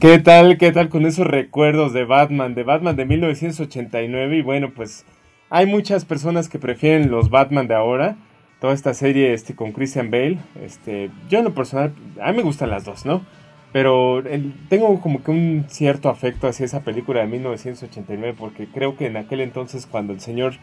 ¿Qué 0.00 0.18
tal? 0.18 0.56
¿Qué 0.56 0.72
tal 0.72 0.88
con 0.88 1.04
esos 1.04 1.26
recuerdos 1.26 1.92
de 1.92 2.06
Batman? 2.06 2.54
De 2.54 2.62
Batman 2.62 2.96
de 2.96 3.04
1989 3.04 4.38
y 4.38 4.40
bueno, 4.40 4.70
pues 4.74 5.04
hay 5.50 5.66
muchas 5.66 6.06
personas 6.06 6.48
que 6.48 6.58
prefieren 6.58 7.10
los 7.10 7.28
Batman 7.28 7.68
de 7.68 7.74
ahora. 7.74 8.16
Toda 8.62 8.72
esta 8.72 8.94
serie 8.94 9.34
este, 9.34 9.54
con 9.54 9.72
Christian 9.72 10.10
Bale. 10.10 10.38
Este, 10.64 11.10
yo 11.28 11.40
en 11.40 11.44
lo 11.44 11.52
personal, 11.52 11.92
a 12.18 12.30
mí 12.30 12.38
me 12.38 12.42
gustan 12.42 12.70
las 12.70 12.86
dos, 12.86 13.04
¿no? 13.04 13.26
Pero 13.74 14.24
tengo 14.70 15.02
como 15.02 15.22
que 15.22 15.32
un 15.32 15.66
cierto 15.68 16.08
afecto 16.08 16.48
hacia 16.48 16.64
esa 16.64 16.80
película 16.80 17.20
de 17.20 17.26
1989 17.26 18.34
porque 18.38 18.68
creo 18.68 18.96
que 18.96 19.04
en 19.04 19.18
aquel 19.18 19.42
entonces 19.42 19.84
cuando 19.84 20.14
el 20.14 20.20
señor 20.20 20.54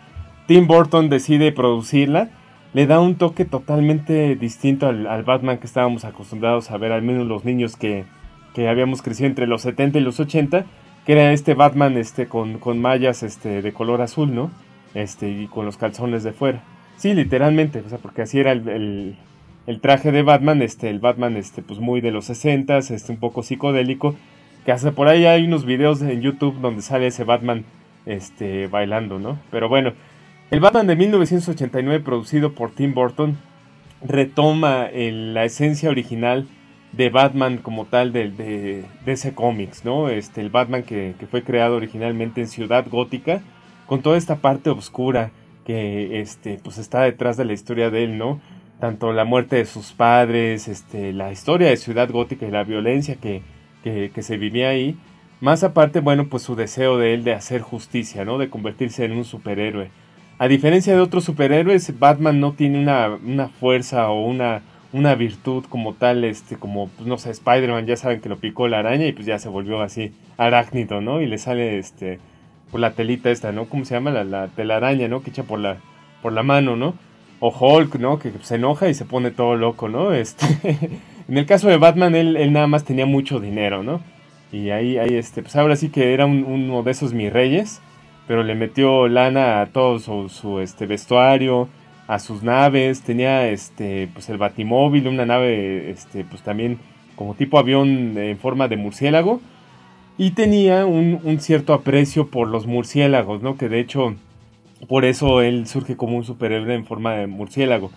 Tim 0.48 0.66
Burton 0.66 1.10
decide 1.10 1.52
producirla, 1.52 2.32
le 2.74 2.88
da 2.88 3.00
un 3.00 3.14
toque 3.14 3.46
totalmente 3.46 4.36
distinto 4.36 4.88
al 4.88 5.24
Batman 5.24 5.60
que 5.60 5.68
estábamos 5.68 6.06
acostumbrados 6.06 6.72
a 6.72 6.78
ver, 6.78 6.92
al 6.92 7.04
menos 7.04 7.28
los 7.28 7.46
niños 7.46 7.76
que, 7.76 8.04
que 8.58 8.68
habíamos 8.68 9.04
crecido 9.04 9.28
entre 9.28 9.46
los 9.46 9.62
70 9.62 10.00
y 10.00 10.02
los 10.02 10.20
80, 10.20 10.66
que 11.06 11.12
era 11.12 11.32
este 11.32 11.54
Batman 11.54 11.96
este, 11.96 12.26
con, 12.26 12.58
con 12.58 12.82
mallas 12.82 13.22
este, 13.22 13.62
de 13.62 13.72
color 13.72 14.02
azul, 14.02 14.34
¿no? 14.34 14.50
Este, 14.96 15.30
y 15.30 15.46
con 15.46 15.64
los 15.68 15.78
calzones 15.78 16.24
de 16.24 16.34
fuera. 16.34 16.64
Sí, 16.96 17.14
literalmente, 17.14 17.84
o 17.86 17.88
sea, 17.88 18.00
porque 18.00 18.24
así 18.24 18.40
era 18.40 18.54
el, 18.54 19.16
traje 19.80 20.12
de 20.12 20.24
Batman, 20.24 20.64
este, 20.64 20.90
el 20.90 20.98
Batman, 20.98 21.38
este, 21.38 21.62
pues 21.62 21.80
muy 21.80 22.02
de 22.02 22.10
los 22.10 22.26
60, 22.26 22.80
este, 22.80 23.12
un 23.12 23.20
poco 23.20 23.44
psicodélico, 23.44 24.16
que 24.66 24.72
hasta 24.72 24.92
por 24.94 25.08
ahí 25.08 25.28
hay 25.28 25.44
unos 25.44 25.64
videos 25.64 26.02
en 26.02 26.24
YouTube 26.24 26.60
donde 26.60 26.82
sale 26.82 27.06
ese 27.06 27.26
Batman, 27.26 27.64
este, 28.08 28.66
bailando, 28.66 29.20
¿no? 29.20 29.38
Pero 29.52 29.70
bueno, 29.70 29.94
el 30.50 30.62
Batman 30.62 30.88
de 30.88 30.96
1989 30.96 32.04
producido 32.04 32.54
por 32.54 32.72
Tim 32.72 32.96
Burton 32.96 33.38
retoma 34.02 34.88
la 34.92 35.46
esencia 35.46 35.92
original 35.92 36.48
de 36.92 37.10
Batman 37.10 37.58
como 37.58 37.86
tal 37.86 38.14
de, 38.14 38.30
de, 38.30 38.86
ese 39.06 39.34
cómics, 39.34 39.84
¿no? 39.84 40.10
Este, 40.10 40.42
el 40.42 40.50
Batman 40.50 40.84
que, 40.84 41.16
fue 41.30 41.44
creado 41.44 41.76
originalmente 41.76 42.42
en 42.42 42.48
Ciudad 42.48 42.86
Gótica, 42.90 43.42
con 43.86 44.02
toda 44.02 44.18
esta 44.18 44.38
parte 44.38 44.70
oscura 44.70 45.32
que 45.66 46.22
este, 46.22 46.60
pues 46.64 46.78
está 46.78 47.02
detrás 47.02 47.38
de 47.38 47.46
la 47.46 47.54
historia 47.54 47.90
de 47.90 48.06
él, 48.06 48.18
¿no? 48.18 48.40
Tanto 48.80 49.12
la 49.12 49.26
muerte 49.26 49.58
de 49.58 49.66
sus 49.66 49.92
padres, 49.92 50.68
este, 50.68 51.14
la 51.14 51.32
historia 51.32 51.70
de 51.70 51.78
Ciudad 51.78 52.10
Gótica 52.10 52.46
y 52.48 52.52
la 52.52 52.64
violencia 52.64 53.16
que, 53.16 53.42
que, 53.84 54.12
que 54.14 54.22
se 54.22 54.38
vivía 54.38 54.70
ahí. 54.70 54.98
Más 55.42 55.64
aparte, 55.64 56.00
bueno, 56.00 56.28
pues 56.30 56.44
su 56.44 56.56
deseo 56.56 56.98
de 56.98 57.14
él 57.14 57.24
de 57.24 57.34
hacer 57.34 57.62
justicia, 57.62 58.26
¿no? 58.26 58.38
De 58.38 58.50
convertirse 58.50 59.06
en 59.06 59.12
un 59.12 59.26
superhéroe. 59.26 59.90
a 60.40 60.48
diferencia 60.48 60.94
de 60.94 61.02
otros 61.02 61.26
superhéroes, 61.26 62.00
Batman 62.00 62.40
no 62.40 62.54
tiene 62.54 62.80
una, 62.80 63.10
una 63.10 63.50
fuerza 63.50 64.10
o 64.10 64.26
una, 64.26 64.62
una 64.94 65.16
virtud 65.16 65.66
como 65.70 65.94
tal, 65.94 66.24
este, 66.24 66.56
como, 66.58 66.88
pues, 66.90 67.08
no 67.08 67.18
sé, 67.18 67.32
Spider-Man, 67.32 67.86
ya 67.86 67.98
saben 67.98 68.22
que 68.22 68.30
lo 68.30 68.38
picó 68.38 68.68
la 68.68 68.80
araña 68.80 69.06
y 69.06 69.12
pues 69.12 69.26
ya 69.26 69.40
se 69.40 69.50
volvió 69.50 69.82
así 69.82 70.14
arácnido, 70.38 71.02
¿no? 71.02 71.22
Y 71.22 71.26
le 71.26 71.38
sale, 71.38 71.78
este, 71.78 72.20
por 72.72 72.80
la 72.80 72.92
telita 72.92 73.30
esta, 73.30 73.52
¿no? 73.52 73.66
¿Cómo 73.66 73.86
se 73.86 73.96
llama? 73.96 74.12
La, 74.12 74.24
la 74.24 74.48
telaraña, 74.48 75.08
¿no? 75.08 75.22
Que 75.22 75.30
echa 75.30 75.44
por 75.44 75.60
la, 75.60 75.78
por 76.22 76.34
la 76.34 76.44
mano, 76.44 76.76
¿no? 76.76 76.96
O 77.40 77.50
Hulk, 77.50 77.96
¿no? 77.96 78.20
Que 78.20 78.32
se 78.42 78.56
enoja 78.56 78.90
y 78.90 78.94
se 78.94 79.06
pone 79.06 79.32
todo 79.32 79.56
loco, 79.56 79.90
¿no? 79.90 80.14
Este, 80.16 80.46
en 81.28 81.38
el 81.38 81.46
caso 81.46 81.68
de 81.68 81.78
Batman, 81.78 82.16
él, 82.16 82.38
él, 82.38 82.54
nada 82.54 82.68
más 82.68 82.86
tenía 82.86 83.06
mucho 83.06 83.40
dinero, 83.40 83.84
¿no? 83.84 84.02
Y 84.52 84.70
ahí, 84.70 84.98
ahí, 84.98 85.16
este, 85.16 85.42
pues 85.42 85.56
ahora 85.56 85.76
sí 85.76 85.90
que 85.90 86.14
era 86.14 86.26
uno 86.26 86.84
de 86.84 86.92
esos 86.92 87.14
mis 87.14 87.32
reyes 87.34 87.82
pero 88.28 88.44
le 88.44 88.56
metió 88.56 89.08
lana 89.08 89.62
a 89.62 89.68
todo 89.68 90.00
su, 90.00 90.60
este, 90.60 90.86
vestuario, 90.86 91.70
a 92.08 92.20
sus 92.20 92.42
naves, 92.42 93.02
tenía 93.02 93.50
este, 93.50 94.10
pues 94.14 94.30
el 94.30 94.38
batimóvil, 94.38 95.08
una 95.08 95.26
nave 95.26 95.90
este, 95.90 96.24
pues 96.24 96.42
también 96.42 96.80
como 97.16 97.34
tipo 97.34 97.60
avión 97.60 98.18
en 98.18 98.38
forma 98.38 98.68
de 98.68 98.78
murciélago, 98.78 99.42
y 100.18 100.32
tenía 100.32 100.86
un, 100.86 101.40
cierto 101.40 101.74
aprecio 101.74 102.28
por 102.28 102.48
los 102.48 102.66
murciélagos, 102.66 103.42
¿no? 103.42 103.58
que 103.58 103.70
de 103.70 103.80
hecho 103.80 104.16
por 104.88 105.06
eso 105.06 105.42
él 105.42 105.68
surge 105.68 105.96
como 105.96 106.18
un 106.18 106.24
superhéroe 106.24 106.74
en 106.74 106.86
forma 106.86 107.14
de 107.14 107.28
murciélago. 107.28 107.92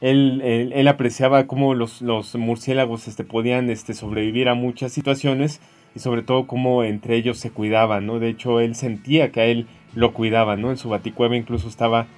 Él, 0.00 0.40
él, 0.42 0.88
apreciaba 0.88 1.46
cómo 1.46 1.74
los, 1.74 2.02
los 2.02 2.34
murciélagos 2.34 3.06
este, 3.06 3.22
podían 3.22 3.70
este, 3.70 3.94
sobrevivir 3.94 4.48
a 4.48 4.54
muchas 4.54 4.90
situaciones 4.90 5.60
y 5.94 6.00
sobre 6.00 6.22
todo 6.22 6.48
cómo 6.48 6.82
entre 6.82 7.14
ellos 7.14 7.38
se 7.38 7.50
cuidaban, 7.50 8.06
¿no? 8.06 8.18
De 8.18 8.28
hecho, 8.28 8.58
él 8.58 8.74
sentía 8.74 9.30
que 9.30 9.40
a 9.40 9.44
él 9.44 9.68
lo 9.94 10.12
cuidaban, 10.12 10.60
¿no? 10.60 10.70
En 10.70 10.76
su 10.76 10.88
baticueva 10.88 11.36
incluso 11.36 11.68
estaba 11.68 12.08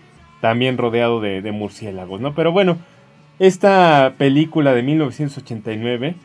también 0.44 0.76
rodeado 0.76 1.22
de, 1.22 1.40
murciélagos, 1.52 2.20
¿no? 2.20 2.34
Pero 2.34 2.52
bueno, 2.52 2.76
esta 3.38 4.12
película 4.18 4.74
de 4.74 4.82
1989, 4.82 6.16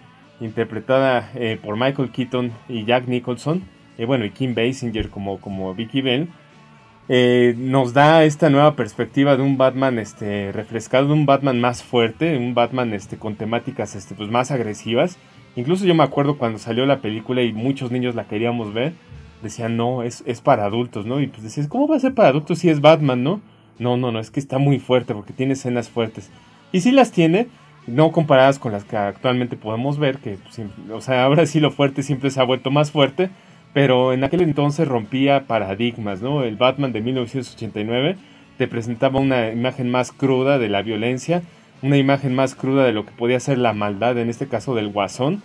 interpretada 0.41 1.31
eh, 1.35 1.57
por 1.63 1.77
Michael 1.77 2.11
Keaton 2.11 2.51
y 2.67 2.83
Jack 2.83 3.07
Nicholson, 3.07 3.63
y 3.97 4.03
bueno, 4.03 4.25
y 4.25 4.31
Kim 4.31 4.53
Basinger 4.55 5.09
como, 5.09 5.39
como 5.39 5.73
Vicky 5.73 6.01
Bell, 6.01 6.27
eh, 7.07 7.55
nos 7.57 7.93
da 7.93 8.25
esta 8.25 8.49
nueva 8.49 8.75
perspectiva 8.75 9.37
de 9.37 9.41
un 9.41 9.57
Batman 9.57 9.97
este, 9.99 10.51
refrescado, 10.51 11.07
de 11.07 11.13
un 11.13 11.25
Batman 11.25 11.61
más 11.61 11.81
fuerte, 11.81 12.35
un 12.35 12.53
Batman 12.53 12.93
este, 12.93 13.15
con 13.15 13.35
temáticas 13.35 13.95
este, 13.95 14.15
pues, 14.15 14.29
más 14.29 14.51
agresivas 14.51 15.17
Incluso 15.55 15.85
yo 15.85 15.95
me 15.95 16.03
acuerdo 16.03 16.37
cuando 16.37 16.59
salió 16.59 16.85
la 16.85 16.99
película 16.99 17.41
y 17.41 17.53
muchos 17.53 17.89
niños 17.89 18.15
la 18.15 18.25
queríamos 18.25 18.73
ver, 18.73 18.91
decían, 19.41 19.77
no, 19.77 20.03
es, 20.03 20.23
es 20.27 20.41
para 20.41 20.65
adultos, 20.65 21.05
¿no? 21.05 21.21
Y 21.21 21.27
pues 21.27 21.41
decías, 21.41 21.69
¿cómo 21.69 21.87
va 21.87 21.95
a 21.95 21.99
ser 22.01 22.13
para 22.13 22.27
adultos 22.27 22.59
si 22.59 22.69
es 22.69 22.81
Batman, 22.81 23.23
no? 23.23 23.41
No, 23.79 23.97
no, 23.97 24.11
no, 24.11 24.19
es 24.19 24.29
que 24.29 24.39
está 24.39 24.57
muy 24.57 24.79
fuerte 24.79 25.13
porque 25.13 25.33
tiene 25.33 25.53
escenas 25.53 25.89
fuertes. 25.89 26.29
Y 26.71 26.81
sí 26.81 26.91
las 26.91 27.11
tiene, 27.11 27.47
no 27.87 28.11
comparadas 28.11 28.59
con 28.59 28.71
las 28.71 28.83
que 28.83 28.97
actualmente 28.97 29.55
podemos 29.55 29.97
ver, 29.97 30.17
que, 30.17 30.37
o 30.91 31.01
sea, 31.01 31.23
ahora 31.25 31.45
sí 31.45 31.59
lo 31.59 31.71
fuerte 31.71 32.03
siempre 32.03 32.29
se 32.29 32.39
ha 32.39 32.43
vuelto 32.43 32.71
más 32.71 32.91
fuerte, 32.91 33.29
pero 33.73 34.13
en 34.13 34.23
aquel 34.23 34.41
entonces 34.41 34.87
rompía 34.87 35.45
paradigmas, 35.47 36.21
¿no? 36.21 36.43
El 36.43 36.57
Batman 36.57 36.91
de 36.91 37.01
1989 37.01 38.17
te 38.57 38.67
presentaba 38.67 39.19
una 39.19 39.51
imagen 39.51 39.89
más 39.89 40.11
cruda 40.11 40.57
de 40.59 40.69
la 40.69 40.81
violencia, 40.81 41.43
una 41.81 41.97
imagen 41.97 42.35
más 42.35 42.55
cruda 42.55 42.83
de 42.83 42.91
lo 42.91 43.05
que 43.05 43.11
podía 43.11 43.39
ser 43.39 43.57
la 43.57 43.73
maldad, 43.73 44.17
en 44.17 44.29
este 44.29 44.47
caso 44.47 44.75
del 44.75 44.89
guasón, 44.89 45.41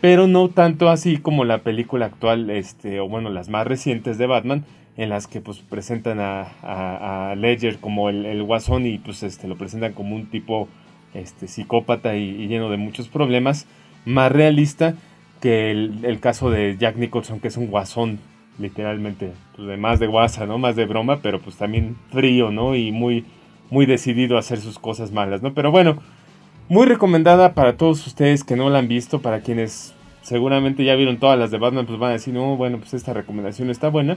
pero 0.00 0.26
no 0.26 0.48
tanto 0.48 0.88
así 0.88 1.16
como 1.16 1.44
la 1.44 1.58
película 1.58 2.06
actual, 2.06 2.50
este, 2.50 3.00
o 3.00 3.08
bueno, 3.08 3.30
las 3.30 3.48
más 3.48 3.66
recientes 3.66 4.18
de 4.18 4.26
Batman, 4.26 4.64
en 4.98 5.08
las 5.08 5.28
que 5.28 5.40
pues 5.40 5.60
presentan 5.60 6.18
a, 6.18 7.30
a, 7.30 7.34
Ledger 7.36 7.78
como 7.78 8.10
el, 8.10 8.42
guasón 8.42 8.84
y 8.84 8.98
pues 8.98 9.22
este, 9.22 9.46
lo 9.46 9.56
presentan 9.56 9.92
como 9.92 10.16
un 10.16 10.26
tipo 10.26 10.68
este, 11.14 11.46
psicópata 11.46 12.16
y, 12.16 12.48
lleno 12.48 12.68
de 12.68 12.78
muchos 12.78 13.08
problemas, 13.08 13.68
más 14.04 14.30
realista 14.32 14.96
que 15.40 15.70
el, 15.70 16.18
caso 16.20 16.50
de 16.50 16.76
Jack 16.76 16.96
Nicholson, 16.96 17.38
que 17.38 17.46
es 17.46 17.56
un 17.56 17.68
guasón, 17.68 18.18
literalmente, 18.58 19.30
pues 19.54 19.68
de 19.68 19.76
más 19.76 20.00
de 20.00 20.08
guasa, 20.08 20.46
¿no? 20.46 20.58
Más 20.58 20.74
de 20.74 20.84
broma, 20.84 21.20
pero 21.22 21.40
pues 21.40 21.54
también 21.54 21.96
frío, 22.10 22.50
¿no? 22.50 22.74
Y 22.74 22.90
muy 22.90 23.24
muy 23.70 23.86
decidido 23.86 24.36
a 24.36 24.40
hacer 24.40 24.58
sus 24.58 24.80
cosas 24.80 25.12
malas, 25.12 25.42
¿no? 25.42 25.54
Pero 25.54 25.70
bueno, 25.70 25.98
muy 26.68 26.86
recomendada 26.86 27.54
para 27.54 27.76
todos 27.76 28.04
ustedes 28.06 28.42
que 28.42 28.56
no 28.56 28.68
la 28.68 28.80
han 28.80 28.88
visto, 28.88 29.20
para 29.20 29.42
quienes 29.42 29.94
seguramente 30.22 30.84
ya 30.84 30.96
vieron 30.96 31.18
todas 31.18 31.38
las 31.38 31.50
de 31.52 31.58
Batman, 31.58 31.86
pues 31.86 31.98
van 31.98 32.10
a 32.10 32.14
decir, 32.14 32.34
no, 32.34 32.56
bueno, 32.56 32.78
pues 32.78 32.94
esta 32.94 33.12
recomendación 33.12 33.70
está 33.70 33.90
buena. 33.90 34.16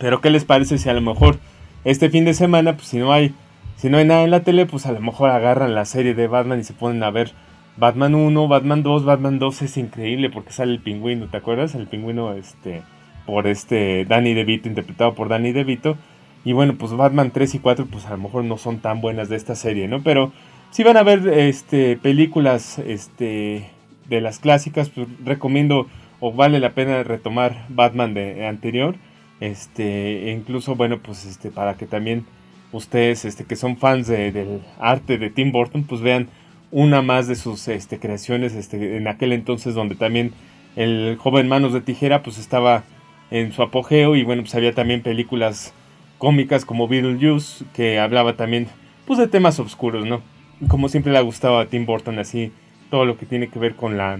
Pero 0.00 0.22
¿qué 0.22 0.30
les 0.30 0.46
parece 0.46 0.78
si 0.78 0.88
a 0.88 0.94
lo 0.94 1.02
mejor 1.02 1.38
este 1.84 2.08
fin 2.08 2.24
de 2.24 2.34
semana, 2.34 2.74
pues 2.74 2.88
si 2.88 2.98
no 2.98 3.12
hay, 3.12 3.34
si 3.76 3.90
no 3.90 3.98
hay 3.98 4.06
nada 4.06 4.24
en 4.24 4.30
la 4.30 4.42
tele, 4.42 4.64
pues 4.64 4.86
a 4.86 4.92
lo 4.92 5.00
mejor 5.00 5.28
agarran 5.28 5.74
la 5.74 5.84
serie 5.84 6.14
de 6.14 6.26
Batman 6.26 6.58
y 6.58 6.64
se 6.64 6.72
ponen 6.72 7.02
a 7.02 7.10
ver 7.10 7.32
Batman 7.76 8.14
1, 8.14 8.48
Batman 8.48 8.82
2, 8.82 9.04
Batman 9.04 9.38
2 9.38 9.62
es 9.62 9.76
increíble 9.76 10.30
porque 10.30 10.52
sale 10.52 10.72
el 10.72 10.80
pingüino, 10.80 11.28
¿te 11.28 11.36
acuerdas? 11.36 11.74
El 11.74 11.86
pingüino 11.86 12.32
este 12.32 12.82
por 13.26 13.46
este 13.46 14.06
Danny 14.06 14.32
DeVito 14.32 14.68
interpretado 14.68 15.14
por 15.14 15.28
Danny 15.28 15.52
DeVito 15.52 15.98
y 16.46 16.54
bueno, 16.54 16.74
pues 16.78 16.92
Batman 16.92 17.30
3 17.30 17.56
y 17.56 17.58
4 17.58 17.86
pues 17.86 18.06
a 18.06 18.10
lo 18.10 18.18
mejor 18.18 18.44
no 18.44 18.56
son 18.56 18.78
tan 18.78 19.02
buenas 19.02 19.28
de 19.28 19.36
esta 19.36 19.54
serie, 19.54 19.86
¿no? 19.86 20.02
Pero 20.02 20.32
si 20.70 20.82
van 20.82 20.96
a 20.96 21.02
ver 21.02 21.28
este, 21.28 21.98
películas 21.98 22.78
este, 22.78 23.68
de 24.08 24.20
las 24.22 24.38
clásicas, 24.38 24.88
pues 24.88 25.06
recomiendo 25.24 25.88
o 26.20 26.32
vale 26.32 26.58
la 26.58 26.70
pena 26.70 27.02
retomar 27.02 27.66
Batman 27.68 28.14
de 28.14 28.46
anterior. 28.46 28.96
Este, 29.40 30.32
incluso, 30.36 30.76
bueno, 30.76 30.98
pues 30.98 31.24
este, 31.24 31.50
para 31.50 31.74
que 31.74 31.86
también 31.86 32.26
ustedes 32.72 33.24
este, 33.24 33.44
que 33.44 33.56
son 33.56 33.78
fans 33.78 34.06
del 34.06 34.60
arte 34.78 35.18
de 35.18 35.30
Tim 35.30 35.50
Burton, 35.50 35.84
pues 35.84 36.02
vean 36.02 36.28
una 36.70 37.02
más 37.02 37.26
de 37.26 37.34
sus 37.34 37.66
este, 37.68 37.98
creaciones 37.98 38.54
este, 38.54 38.96
en 38.96 39.08
aquel 39.08 39.32
entonces 39.32 39.74
donde 39.74 39.96
también 39.96 40.32
el 40.76 41.16
joven 41.18 41.48
Manos 41.48 41.72
de 41.72 41.80
Tijera 41.80 42.22
pues 42.22 42.38
estaba 42.38 42.84
en 43.30 43.52
su 43.52 43.62
apogeo 43.62 44.14
y 44.14 44.22
bueno, 44.22 44.42
pues 44.42 44.54
había 44.54 44.72
también 44.72 45.02
películas 45.02 45.72
cómicas 46.18 46.64
como 46.64 46.86
Beetlejuice, 46.86 47.64
que 47.74 47.98
hablaba 47.98 48.36
también 48.36 48.68
pues 49.06 49.18
de 49.18 49.26
temas 49.26 49.58
oscuros, 49.58 50.06
¿no? 50.06 50.22
Como 50.68 50.88
siempre 50.88 51.12
le 51.12 51.18
ha 51.18 51.22
gustado 51.22 51.58
a 51.58 51.66
Tim 51.66 51.86
Burton 51.86 52.18
así 52.18 52.52
todo 52.90 53.04
lo 53.04 53.16
que 53.16 53.26
tiene 53.26 53.48
que 53.48 53.58
ver 53.58 53.74
con 53.74 53.96
la, 53.96 54.18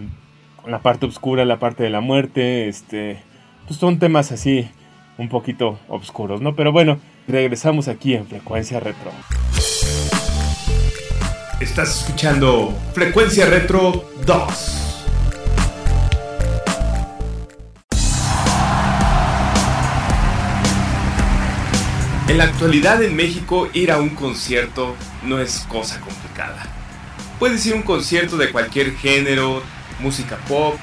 la 0.66 0.78
parte 0.80 1.06
oscura, 1.06 1.44
la 1.44 1.58
parte 1.58 1.82
de 1.82 1.90
la 1.90 2.00
muerte, 2.00 2.68
este, 2.68 3.18
pues 3.66 3.78
son 3.78 3.98
temas 3.98 4.32
así 4.32 4.68
un 5.20 5.28
poquito 5.28 5.78
oscuros, 5.88 6.40
¿no? 6.40 6.56
Pero 6.56 6.72
bueno, 6.72 6.98
regresamos 7.28 7.88
aquí 7.88 8.14
en 8.14 8.26
Frecuencia 8.26 8.80
Retro. 8.80 9.12
Estás 11.60 12.00
escuchando 12.00 12.74
Frecuencia 12.94 13.44
Retro 13.44 14.10
2. 14.24 14.86
En 22.28 22.38
la 22.38 22.44
actualidad 22.44 23.02
en 23.02 23.14
México 23.14 23.68
ir 23.74 23.92
a 23.92 23.98
un 23.98 24.10
concierto 24.10 24.96
no 25.24 25.38
es 25.38 25.66
cosa 25.68 26.00
complicada. 26.00 26.62
Puedes 27.38 27.66
ir 27.66 27.74
a 27.74 27.76
un 27.76 27.82
concierto 27.82 28.38
de 28.38 28.50
cualquier 28.50 28.96
género, 28.96 29.62
música 29.98 30.38
pop, 30.48 30.76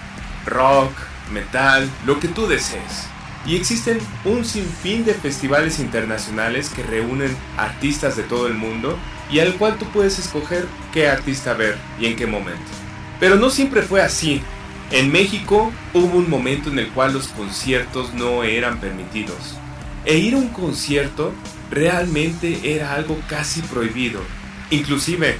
rock, 0.45 0.91
metal, 1.34 1.89
lo 2.06 2.19
que 2.19 2.28
tú 2.28 2.45
desees. 2.45 3.17
Y 3.48 3.56
existen 3.56 4.00
un 4.26 4.44
sinfín 4.44 5.06
de 5.06 5.14
festivales 5.14 5.80
internacionales 5.80 6.70
que 6.70 6.84
reúnen 6.84 7.36
artistas 7.58 8.18
de 8.18 8.24
todo 8.24 8.48
el 8.48 8.54
mundo 8.54 8.98
y 9.32 9.40
al 9.40 9.56
cual 9.56 9.78
tú 9.78 9.86
puedes 9.86 10.20
escoger 10.20 10.68
qué 10.94 11.08
artista 11.08 11.54
ver 11.54 11.78
y 12.00 12.06
en 12.08 12.16
qué 12.16 12.28
momento. 12.28 12.70
Pero 13.20 13.38
no 13.38 13.50
siempre 13.50 13.82
fue 13.82 14.02
así. 14.02 14.42
En 14.92 15.12
México 15.12 15.72
hubo 15.94 16.18
un 16.18 16.30
momento 16.30 16.70
en 16.70 16.80
el 16.80 16.90
cual 16.90 17.14
los 17.14 17.30
conciertos 17.30 18.14
no 18.14 18.44
eran 18.44 18.80
permitidos 18.80 19.58
e 20.08 20.18
ir 20.18 20.36
a 20.36 20.38
un 20.38 20.48
concierto 20.48 21.34
realmente 21.70 22.74
era 22.74 22.94
algo 22.94 23.20
casi 23.28 23.62
prohibido. 23.62 24.22
Inclusive, 24.72 25.38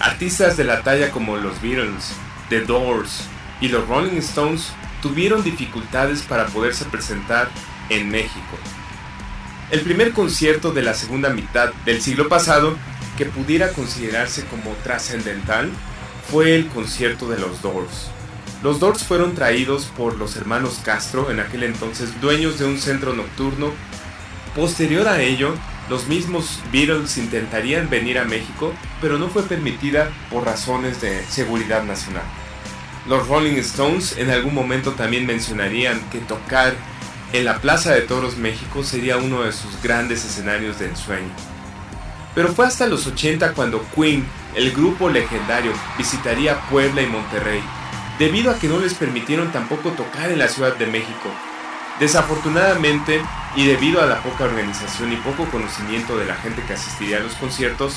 artistas 0.00 0.56
de 0.56 0.64
la 0.64 0.82
talla 0.82 1.12
como 1.12 1.36
los 1.36 1.62
Beatles, 1.62 2.12
The 2.48 2.62
Doors 2.62 3.22
y 3.60 3.68
los 3.68 3.86
Rolling 3.86 4.18
Stones 4.18 4.72
tuvieron 5.02 5.42
dificultades 5.42 6.22
para 6.22 6.46
poderse 6.46 6.84
presentar 6.84 7.48
en 7.88 8.10
México. 8.10 8.58
El 9.70 9.80
primer 9.80 10.12
concierto 10.12 10.72
de 10.72 10.82
la 10.82 10.94
segunda 10.94 11.30
mitad 11.30 11.72
del 11.84 12.00
siglo 12.00 12.28
pasado 12.28 12.76
que 13.16 13.26
pudiera 13.26 13.72
considerarse 13.72 14.44
como 14.46 14.72
trascendental 14.84 15.70
fue 16.30 16.54
el 16.54 16.68
concierto 16.68 17.28
de 17.28 17.38
los 17.38 17.62
Doors. 17.62 18.10
Los 18.62 18.80
Doors 18.80 19.04
fueron 19.04 19.34
traídos 19.34 19.86
por 19.96 20.16
los 20.16 20.36
hermanos 20.36 20.80
Castro, 20.84 21.30
en 21.30 21.40
aquel 21.40 21.62
entonces 21.62 22.20
dueños 22.20 22.58
de 22.58 22.64
un 22.64 22.78
centro 22.78 23.12
nocturno 23.12 23.72
Posterior 24.58 25.06
a 25.06 25.20
ello, 25.20 25.54
los 25.88 26.08
mismos 26.08 26.60
Beatles 26.72 27.16
intentarían 27.16 27.88
venir 27.88 28.18
a 28.18 28.24
México, 28.24 28.72
pero 29.00 29.16
no 29.16 29.28
fue 29.28 29.44
permitida 29.44 30.10
por 30.30 30.44
razones 30.44 31.00
de 31.00 31.24
seguridad 31.26 31.84
nacional. 31.84 32.24
Los 33.08 33.26
Rolling 33.26 33.56
Stones 33.56 34.18
en 34.18 34.28
algún 34.28 34.54
momento 34.54 34.92
también 34.92 35.24
mencionarían 35.24 35.98
que 36.10 36.18
tocar 36.18 36.74
en 37.32 37.46
la 37.46 37.58
Plaza 37.58 37.94
de 37.94 38.02
Toros 38.02 38.36
México 38.36 38.84
sería 38.84 39.16
uno 39.16 39.44
de 39.44 39.52
sus 39.52 39.80
grandes 39.82 40.26
escenarios 40.26 40.78
de 40.78 40.88
ensueño. 40.88 41.30
Pero 42.34 42.52
fue 42.52 42.66
hasta 42.66 42.86
los 42.86 43.06
80 43.06 43.54
cuando 43.54 43.82
Queen, 43.94 44.26
el 44.54 44.72
grupo 44.72 45.08
legendario, 45.08 45.72
visitaría 45.96 46.60
Puebla 46.68 47.00
y 47.00 47.06
Monterrey, 47.06 47.62
debido 48.18 48.50
a 48.50 48.58
que 48.58 48.68
no 48.68 48.78
les 48.78 48.92
permitieron 48.92 49.50
tampoco 49.52 49.88
tocar 49.92 50.30
en 50.30 50.38
la 50.38 50.48
Ciudad 50.48 50.76
de 50.76 50.86
México. 50.86 51.30
Desafortunadamente, 52.00 53.22
y 53.56 53.64
debido 53.64 54.02
a 54.02 54.06
la 54.06 54.22
poca 54.22 54.44
organización 54.44 55.14
y 55.14 55.16
poco 55.16 55.46
conocimiento 55.46 56.18
de 56.18 56.26
la 56.26 56.36
gente 56.36 56.62
que 56.66 56.74
asistiría 56.74 57.16
a 57.16 57.20
los 57.20 57.32
conciertos, 57.36 57.94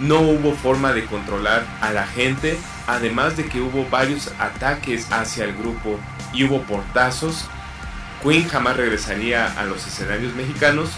no 0.00 0.20
hubo 0.20 0.54
forma 0.54 0.92
de 0.92 1.04
controlar 1.04 1.64
a 1.80 1.92
la 1.92 2.06
gente, 2.06 2.58
además 2.86 3.36
de 3.36 3.46
que 3.46 3.60
hubo 3.60 3.88
varios 3.88 4.32
ataques 4.38 5.10
hacia 5.10 5.44
el 5.44 5.56
grupo 5.56 5.98
y 6.32 6.44
hubo 6.44 6.62
portazos. 6.62 7.46
Queen 8.22 8.48
jamás 8.48 8.76
regresaría 8.76 9.46
a 9.58 9.64
los 9.64 9.86
escenarios 9.86 10.34
mexicanos, 10.34 10.90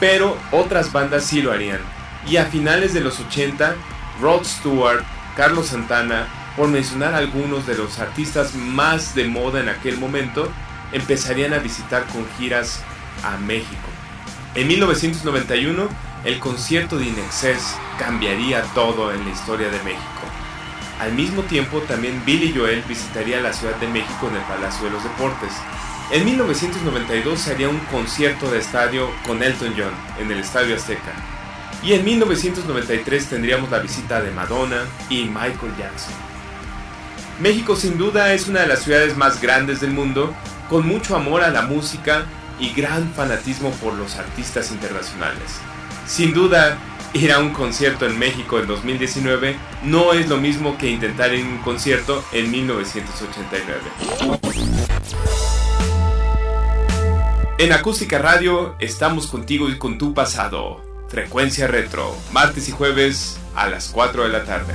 pero 0.00 0.36
otras 0.50 0.92
bandas 0.92 1.24
sí 1.24 1.42
lo 1.42 1.52
harían. 1.52 1.80
Y 2.26 2.36
a 2.36 2.46
finales 2.46 2.94
de 2.94 3.00
los 3.00 3.18
80, 3.20 3.74
Rod 4.20 4.44
Stewart, 4.44 5.02
Carlos 5.36 5.68
Santana, 5.68 6.26
por 6.56 6.68
mencionar 6.68 7.14
algunos 7.14 7.66
de 7.66 7.76
los 7.76 7.98
artistas 7.98 8.54
más 8.54 9.14
de 9.14 9.24
moda 9.24 9.60
en 9.60 9.68
aquel 9.68 9.98
momento, 9.98 10.50
empezarían 10.92 11.54
a 11.54 11.58
visitar 11.58 12.04
con 12.06 12.26
giras 12.38 12.80
a 13.24 13.38
México. 13.38 13.88
En 14.54 14.68
1991, 14.68 15.88
el 16.24 16.38
concierto 16.38 16.98
de 16.98 17.06
Inexcess 17.06 17.76
cambiaría 17.98 18.62
todo 18.74 19.12
en 19.12 19.24
la 19.24 19.30
historia 19.30 19.68
de 19.70 19.82
México. 19.82 20.02
Al 21.00 21.12
mismo 21.14 21.42
tiempo, 21.42 21.80
también 21.80 22.22
Billy 22.24 22.54
Joel 22.56 22.82
visitaría 22.82 23.40
la 23.40 23.52
Ciudad 23.52 23.74
de 23.76 23.88
México 23.88 24.28
en 24.28 24.36
el 24.36 24.42
Palacio 24.42 24.84
de 24.84 24.92
los 24.92 25.02
Deportes. 25.02 25.52
En 26.12 26.24
1992 26.24 27.40
se 27.40 27.52
haría 27.52 27.68
un 27.68 27.80
concierto 27.90 28.50
de 28.50 28.58
estadio 28.58 29.10
con 29.26 29.42
Elton 29.42 29.74
John 29.76 29.92
en 30.20 30.30
el 30.30 30.38
Estadio 30.38 30.76
Azteca. 30.76 31.12
Y 31.82 31.94
en 31.94 32.04
1993 32.04 33.26
tendríamos 33.26 33.70
la 33.70 33.80
visita 33.80 34.20
de 34.20 34.30
Madonna 34.30 34.84
y 35.10 35.24
Michael 35.24 35.74
Jackson. 35.76 36.14
México 37.40 37.74
sin 37.74 37.98
duda 37.98 38.32
es 38.32 38.46
una 38.46 38.60
de 38.60 38.68
las 38.68 38.82
ciudades 38.82 39.16
más 39.16 39.40
grandes 39.40 39.80
del 39.80 39.90
mundo, 39.90 40.32
con 40.70 40.86
mucho 40.86 41.16
amor 41.16 41.42
a 41.42 41.50
la 41.50 41.62
música 41.62 42.26
y 42.60 42.72
gran 42.72 43.12
fanatismo 43.14 43.72
por 43.72 43.94
los 43.94 44.16
artistas 44.16 44.70
internacionales. 44.70 45.60
Sin 46.12 46.34
duda, 46.34 46.76
ir 47.14 47.32
a 47.32 47.38
un 47.38 47.54
concierto 47.54 48.04
en 48.04 48.18
México 48.18 48.58
en 48.58 48.66
2019 48.66 49.56
no 49.84 50.12
es 50.12 50.28
lo 50.28 50.36
mismo 50.36 50.76
que 50.76 50.90
intentar 50.90 51.32
ir 51.32 51.42
a 51.42 51.48
un 51.48 51.56
concierto 51.60 52.22
en 52.32 52.50
1989. 52.50 53.80
En 57.56 57.72
Acústica 57.72 58.18
Radio 58.18 58.76
estamos 58.78 59.26
contigo 59.26 59.70
y 59.70 59.78
con 59.78 59.96
tu 59.96 60.12
pasado. 60.12 60.82
Frecuencia 61.08 61.66
Retro, 61.66 62.14
martes 62.30 62.68
y 62.68 62.72
jueves 62.72 63.40
a 63.54 63.70
las 63.70 63.88
4 63.88 64.24
de 64.24 64.28
la 64.28 64.44
tarde. 64.44 64.74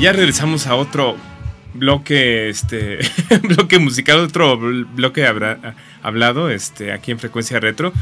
Ya 0.00 0.12
regresamos 0.12 0.66
a 0.66 0.76
otro 0.76 1.16
bloque, 1.74 2.48
este, 2.48 2.98
bloque 3.42 3.78
musical, 3.78 4.20
otro 4.20 4.58
bloque 4.58 5.26
hablado, 6.02 6.50
este, 6.50 6.92
aquí 6.92 7.10
en 7.10 7.18
Frecuencia 7.18 7.60
Retro. 7.60 7.92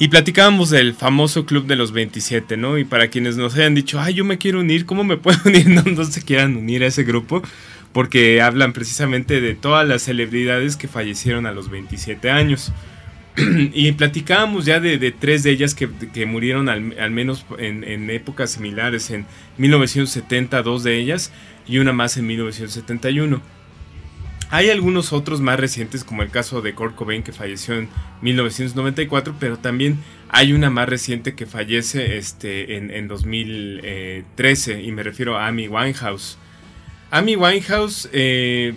Y 0.00 0.08
platicábamos 0.08 0.70
del 0.70 0.94
famoso 0.94 1.46
Club 1.46 1.66
de 1.66 1.76
los 1.76 1.92
27, 1.92 2.56
¿no? 2.56 2.78
Y 2.78 2.84
para 2.84 3.08
quienes 3.08 3.36
nos 3.36 3.54
hayan 3.54 3.74
dicho, 3.74 4.00
ay, 4.00 4.14
yo 4.14 4.24
me 4.24 4.38
quiero 4.38 4.60
unir, 4.60 4.84
¿cómo 4.84 5.04
me 5.04 5.16
puedo 5.16 5.38
unir? 5.44 5.68
No, 5.68 5.82
no 5.82 6.04
se 6.04 6.22
quieran 6.22 6.56
unir 6.56 6.82
a 6.82 6.88
ese 6.88 7.04
grupo, 7.04 7.42
porque 7.92 8.42
hablan 8.42 8.72
precisamente 8.72 9.40
de 9.40 9.54
todas 9.54 9.86
las 9.86 10.02
celebridades 10.02 10.76
que 10.76 10.88
fallecieron 10.88 11.46
a 11.46 11.52
los 11.52 11.70
27 11.70 12.30
años. 12.30 12.72
y 13.72 13.92
platicábamos 13.92 14.64
ya 14.64 14.80
de, 14.80 15.12
tres 15.12 15.42
de 15.42 15.50
ellas 15.50 15.74
que, 15.74 16.26
murieron 16.26 16.68
al, 16.68 17.10
menos 17.10 17.46
en, 17.58 17.84
en, 17.84 18.10
épocas 18.10 18.50
similares, 18.50 19.10
en 19.10 19.26
1970, 19.58 20.62
dos 20.62 20.82
de 20.82 20.98
ellas, 20.98 21.32
y 21.66 21.78
una 21.78 21.92
más 21.92 22.16
en 22.16 22.26
1971. 22.26 23.40
Hay 24.50 24.70
algunos 24.70 25.12
otros 25.12 25.42
más 25.42 25.60
recientes, 25.60 26.04
como 26.04 26.22
el 26.22 26.30
caso 26.30 26.62
de 26.62 26.74
Kurt 26.74 26.94
Cobain, 26.94 27.22
que 27.22 27.32
falleció 27.32 27.74
en 27.74 27.88
1994, 28.22 29.34
pero 29.38 29.58
también 29.58 29.98
hay 30.30 30.54
una 30.54 30.70
más 30.70 30.88
reciente 30.88 31.34
que 31.34 31.44
fallece 31.44 32.16
este, 32.16 32.76
en, 32.76 33.08
2013, 33.08 34.82
y 34.82 34.92
me 34.92 35.02
refiero 35.02 35.36
a 35.36 35.48
Amy 35.48 35.68
Winehouse. 35.68 36.38
Amy 37.10 37.36
Winehouse, 37.36 38.08
eh, 38.12 38.74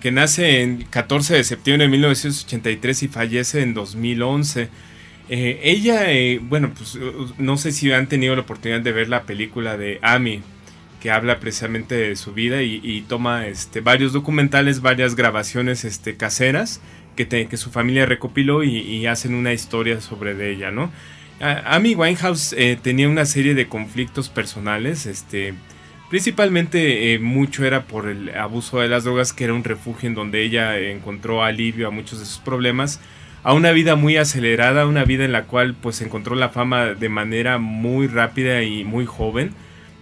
que 0.00 0.10
nace 0.10 0.62
en 0.62 0.84
14 0.84 1.34
de 1.34 1.44
septiembre 1.44 1.86
de 1.86 1.90
1983 1.90 3.02
y 3.04 3.08
fallece 3.08 3.62
en 3.62 3.74
2011. 3.74 4.68
Eh, 5.28 5.60
ella, 5.62 6.12
eh, 6.12 6.38
bueno, 6.42 6.72
pues 6.76 6.98
no 7.38 7.56
sé 7.56 7.72
si 7.72 7.92
han 7.92 8.08
tenido 8.08 8.34
la 8.36 8.42
oportunidad 8.42 8.80
de 8.80 8.92
ver 8.92 9.08
la 9.08 9.22
película 9.22 9.76
de 9.76 9.98
Amy, 10.02 10.42
que 11.00 11.10
habla 11.10 11.40
precisamente 11.40 11.94
de 11.94 12.16
su 12.16 12.32
vida 12.32 12.62
y, 12.62 13.04
toma 13.08 13.46
este, 13.46 13.80
varios 13.80 14.12
documentales, 14.12 14.80
varias 14.80 15.14
grabaciones 15.14 15.84
este, 15.84 16.16
caseras 16.16 16.80
que, 17.16 17.26
que 17.26 17.56
su 17.56 17.70
familia 17.70 18.06
recopiló 18.06 18.62
y, 18.62 19.06
hacen 19.06 19.34
una 19.34 19.52
historia 19.52 20.00
sobre 20.00 20.34
de 20.34 20.52
ella, 20.52 20.70
¿no? 20.70 20.90
Amy 21.40 21.94
Winehouse 21.94 22.54
eh, 22.54 22.78
tenía 22.80 23.08
una 23.08 23.26
serie 23.26 23.54
de 23.54 23.68
conflictos 23.68 24.30
personales, 24.30 25.04
este, 25.04 25.52
principalmente 26.10 27.14
eh, 27.14 27.18
mucho 27.18 27.64
era 27.64 27.84
por 27.84 28.08
el 28.08 28.34
abuso 28.36 28.80
de 28.80 28.88
las 28.88 29.04
drogas, 29.04 29.32
que 29.32 29.44
era 29.44 29.54
un 29.54 29.64
refugio 29.64 30.08
en 30.08 30.14
donde 30.14 30.42
ella 30.42 30.78
encontró 30.78 31.42
alivio 31.42 31.88
a 31.88 31.90
muchos 31.90 32.18
de 32.20 32.26
sus 32.26 32.38
problemas, 32.38 33.00
a 33.42 33.52
una 33.52 33.72
vida 33.72 33.96
muy 33.96 34.16
acelerada, 34.16 34.86
una 34.86 35.04
vida 35.04 35.24
en 35.24 35.32
la 35.32 35.44
cual 35.44 35.74
pues 35.80 36.00
encontró 36.00 36.34
la 36.34 36.48
fama 36.48 36.86
de 36.86 37.08
manera 37.08 37.58
muy 37.58 38.06
rápida 38.08 38.62
y 38.62 38.84
muy 38.84 39.06
joven 39.06 39.52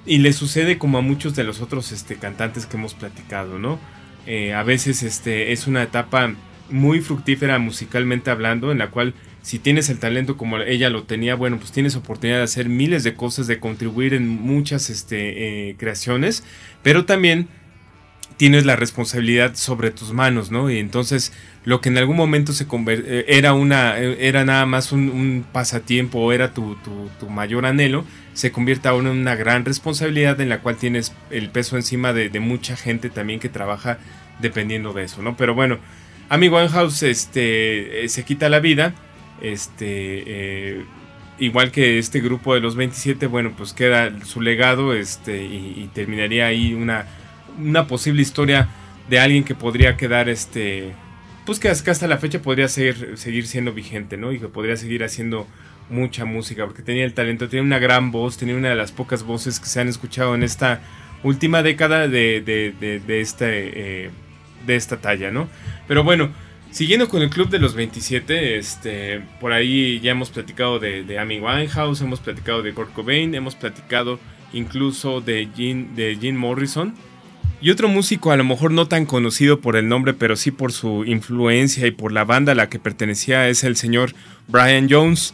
y 0.06 0.18
le 0.18 0.32
sucede 0.32 0.78
como 0.78 0.98
a 0.98 1.02
muchos 1.02 1.34
de 1.34 1.44
los 1.44 1.60
otros 1.60 1.92
este, 1.92 2.16
cantantes 2.16 2.66
que 2.66 2.76
hemos 2.76 2.94
platicado, 2.94 3.58
¿no? 3.58 3.78
Eh, 4.26 4.54
a 4.54 4.62
veces 4.62 5.02
este, 5.02 5.52
es 5.52 5.66
una 5.66 5.82
etapa 5.82 6.34
muy 6.70 7.00
fructífera 7.00 7.58
musicalmente 7.58 8.30
hablando, 8.30 8.72
en 8.72 8.78
la 8.78 8.88
cual 8.90 9.14
si 9.44 9.58
tienes 9.58 9.90
el 9.90 9.98
talento 9.98 10.38
como 10.38 10.56
ella 10.58 10.88
lo 10.88 11.02
tenía, 11.02 11.34
bueno, 11.34 11.58
pues 11.58 11.70
tienes 11.70 11.96
oportunidad 11.96 12.38
de 12.38 12.44
hacer 12.44 12.70
miles 12.70 13.04
de 13.04 13.12
cosas, 13.12 13.46
de 13.46 13.60
contribuir 13.60 14.14
en 14.14 14.26
muchas 14.26 14.88
este, 14.88 15.68
eh, 15.68 15.76
creaciones, 15.76 16.44
pero 16.82 17.04
también 17.04 17.48
tienes 18.38 18.64
la 18.64 18.74
responsabilidad 18.74 19.54
sobre 19.54 19.90
tus 19.90 20.14
manos, 20.14 20.50
¿no? 20.50 20.70
Y 20.70 20.78
entonces 20.78 21.30
lo 21.66 21.82
que 21.82 21.90
en 21.90 21.98
algún 21.98 22.16
momento 22.16 22.54
se 22.54 22.64
eh, 22.64 23.24
era 23.28 23.52
una 23.52 23.98
era 23.98 24.46
nada 24.46 24.64
más 24.64 24.92
un, 24.92 25.44
pasatiempo 25.52 26.20
o 26.20 26.32
era 26.32 26.54
tu, 26.54 26.78
tu, 27.20 27.28
mayor 27.28 27.66
anhelo, 27.66 28.06
se 28.32 28.50
convierte 28.50 28.88
ahora 28.88 29.10
en 29.10 29.18
una 29.18 29.34
gran 29.34 29.66
responsabilidad 29.66 30.40
en 30.40 30.48
la 30.48 30.60
cual 30.60 30.76
tienes 30.76 31.12
el 31.30 31.50
peso 31.50 31.76
encima 31.76 32.14
de, 32.14 32.30
mucha 32.40 32.76
gente 32.76 33.10
también 33.10 33.40
que 33.40 33.50
trabaja 33.50 33.98
dependiendo 34.40 34.94
de 34.94 35.04
eso, 35.04 35.20
¿no? 35.20 35.36
Pero 35.36 35.54
bueno, 35.54 35.80
Amy 36.30 36.48
Winehouse 36.48 37.02
este, 37.02 38.04
eh, 38.04 38.08
se 38.08 38.24
quita 38.24 38.48
la 38.48 38.60
vida, 38.60 38.94
este, 39.40 40.22
eh, 40.26 40.84
igual 41.38 41.70
que 41.70 41.98
este 41.98 42.20
grupo 42.20 42.54
de 42.54 42.60
los 42.60 42.76
27, 42.76 43.26
bueno, 43.26 43.52
pues 43.56 43.72
queda 43.72 44.24
su 44.24 44.40
legado 44.40 44.94
este, 44.94 45.44
y, 45.44 45.90
terminaría 45.94 46.46
ahí 46.46 46.74
una, 46.74 47.06
una 47.58 47.86
posible 47.86 48.22
historia 48.22 48.68
de 49.08 49.18
alguien 49.18 49.44
que 49.44 49.54
podría 49.54 49.96
quedar 49.96 50.28
este 50.28 50.92
pues 51.44 51.60
que 51.60 51.68
hasta 51.68 52.06
la 52.06 52.16
fecha 52.16 52.40
podría 52.40 52.68
seguir, 52.68 53.18
seguir 53.18 53.46
siendo 53.46 53.74
vigente, 53.74 54.16
¿no? 54.16 54.32
Y 54.32 54.38
que 54.40 54.48
podría 54.48 54.76
seguir 54.76 55.04
haciendo 55.04 55.46
mucha 55.90 56.24
música, 56.24 56.64
porque 56.64 56.82
tenía 56.82 57.04
el 57.04 57.12
talento, 57.12 57.48
tenía 57.48 57.62
una 57.62 57.78
gran 57.78 58.10
voz, 58.10 58.38
tenía 58.38 58.56
una 58.56 58.70
de 58.70 58.74
las 58.74 58.92
pocas 58.92 59.22
voces 59.22 59.60
que 59.60 59.66
se 59.66 59.80
han 59.80 59.88
escuchado 59.88 60.34
en 60.34 60.42
esta 60.42 60.80
última 61.22 61.62
década 61.62 62.08
de, 62.08 62.40
de, 62.40 63.20
este, 63.20 64.04
eh, 64.06 64.10
de 64.66 64.76
esta 64.76 64.98
talla, 64.98 65.30
¿no? 65.30 65.48
Pero 65.86 66.02
bueno, 66.02 66.30
siguiendo 66.74 67.08
con 67.08 67.22
el 67.22 67.30
Club 67.30 67.50
de 67.50 67.60
los 67.60 67.74
27, 67.74 68.58
este, 68.58 69.22
por 69.40 69.52
ahí 69.52 70.00
ya 70.00 70.10
hemos 70.10 70.30
platicado 70.30 70.80
de, 70.80 71.04
de 71.04 71.20
Amy 71.20 71.38
Winehouse, 71.38 72.00
hemos 72.00 72.18
platicado 72.18 72.62
de 72.62 72.74
Kurt 72.74 72.92
Cobain, 72.92 73.32
hemos 73.36 73.54
platicado 73.54 74.18
incluso 74.52 75.20
de 75.20 75.48
Jim, 75.54 75.94
de 75.94 76.18
Jim 76.20 76.34
Morrison. 76.34 76.92
Y 77.60 77.70
otro 77.70 77.88
músico, 77.88 78.32
a 78.32 78.36
lo 78.36 78.42
mejor 78.42 78.72
no 78.72 78.88
tan 78.88 79.06
conocido 79.06 79.60
por 79.60 79.76
el 79.76 79.88
nombre, 79.88 80.14
pero 80.14 80.34
sí 80.34 80.50
por 80.50 80.72
su 80.72 81.04
influencia 81.04 81.86
y 81.86 81.92
por 81.92 82.10
la 82.10 82.24
banda 82.24 82.52
a 82.52 82.56
la 82.56 82.68
que 82.68 82.80
pertenecía, 82.80 83.48
es 83.48 83.62
el 83.62 83.76
señor 83.76 84.12
Brian 84.48 84.88
Jones. 84.90 85.32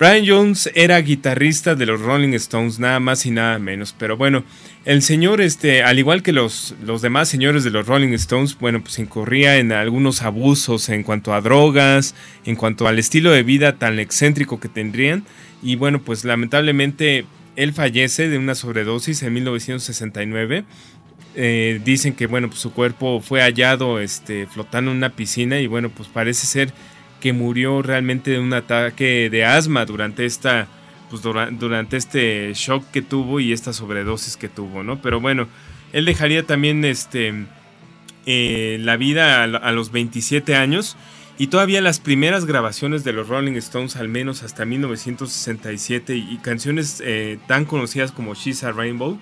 Brian 0.00 0.24
Jones 0.26 0.70
era 0.74 0.98
guitarrista 1.02 1.74
de 1.74 1.84
los 1.84 2.00
Rolling 2.00 2.32
Stones, 2.32 2.78
nada 2.78 3.00
más 3.00 3.26
y 3.26 3.30
nada 3.30 3.58
menos. 3.58 3.94
Pero 3.98 4.16
bueno, 4.16 4.44
el 4.86 5.02
señor, 5.02 5.42
este, 5.42 5.82
al 5.82 5.98
igual 5.98 6.22
que 6.22 6.32
los, 6.32 6.74
los 6.82 7.02
demás 7.02 7.28
señores 7.28 7.64
de 7.64 7.70
los 7.70 7.86
Rolling 7.86 8.14
Stones, 8.14 8.56
bueno, 8.58 8.80
pues 8.80 8.98
incurría 8.98 9.58
en 9.58 9.72
algunos 9.72 10.22
abusos 10.22 10.88
en 10.88 11.02
cuanto 11.02 11.34
a 11.34 11.42
drogas, 11.42 12.14
en 12.46 12.56
cuanto 12.56 12.88
al 12.88 12.98
estilo 12.98 13.30
de 13.30 13.42
vida 13.42 13.76
tan 13.76 13.98
excéntrico 13.98 14.58
que 14.58 14.70
tendrían. 14.70 15.26
Y 15.62 15.76
bueno, 15.76 16.00
pues 16.00 16.24
lamentablemente 16.24 17.26
él 17.56 17.74
fallece 17.74 18.30
de 18.30 18.38
una 18.38 18.54
sobredosis 18.54 19.22
en 19.22 19.34
1969. 19.34 20.64
Eh, 21.36 21.78
dicen 21.84 22.14
que 22.14 22.26
bueno, 22.26 22.48
pues 22.48 22.60
su 22.60 22.72
cuerpo 22.72 23.20
fue 23.20 23.42
hallado 23.42 24.00
este, 24.00 24.46
flotando 24.46 24.92
en 24.92 24.96
una 24.96 25.10
piscina 25.10 25.60
y 25.60 25.66
bueno, 25.66 25.90
pues 25.90 26.08
parece 26.08 26.46
ser 26.46 26.72
que 27.20 27.32
murió 27.32 27.82
realmente 27.82 28.32
de 28.32 28.38
un 28.38 28.52
ataque 28.52 29.28
de 29.30 29.44
asma 29.44 29.84
durante 29.84 30.24
esta 30.24 30.68
pues 31.10 31.22
durante 31.22 31.96
este 31.96 32.52
shock 32.54 32.84
que 32.92 33.02
tuvo 33.02 33.40
y 33.40 33.52
esta 33.52 33.72
sobredosis 33.72 34.36
que 34.36 34.48
tuvo, 34.48 34.84
¿no? 34.84 35.02
Pero 35.02 35.20
bueno, 35.20 35.48
él 35.92 36.04
dejaría 36.04 36.46
también 36.46 36.84
este 36.84 37.46
eh, 38.26 38.78
la 38.80 38.96
vida 38.96 39.42
a, 39.42 39.72
los 39.72 39.90
27 39.90 40.54
años 40.54 40.96
y 41.36 41.48
todavía 41.48 41.80
las 41.80 41.98
primeras 41.98 42.44
grabaciones 42.44 43.02
de 43.02 43.12
los 43.12 43.28
Rolling 43.28 43.54
Stones, 43.54 43.96
al 43.96 44.08
menos 44.08 44.44
hasta 44.44 44.64
1967, 44.64 46.14
y, 46.14 46.38
canciones 46.38 47.02
eh, 47.04 47.38
tan 47.48 47.64
conocidas 47.64 48.12
como 48.12 48.34
She's 48.34 48.62
a 48.62 48.70
Rainbow, 48.70 49.18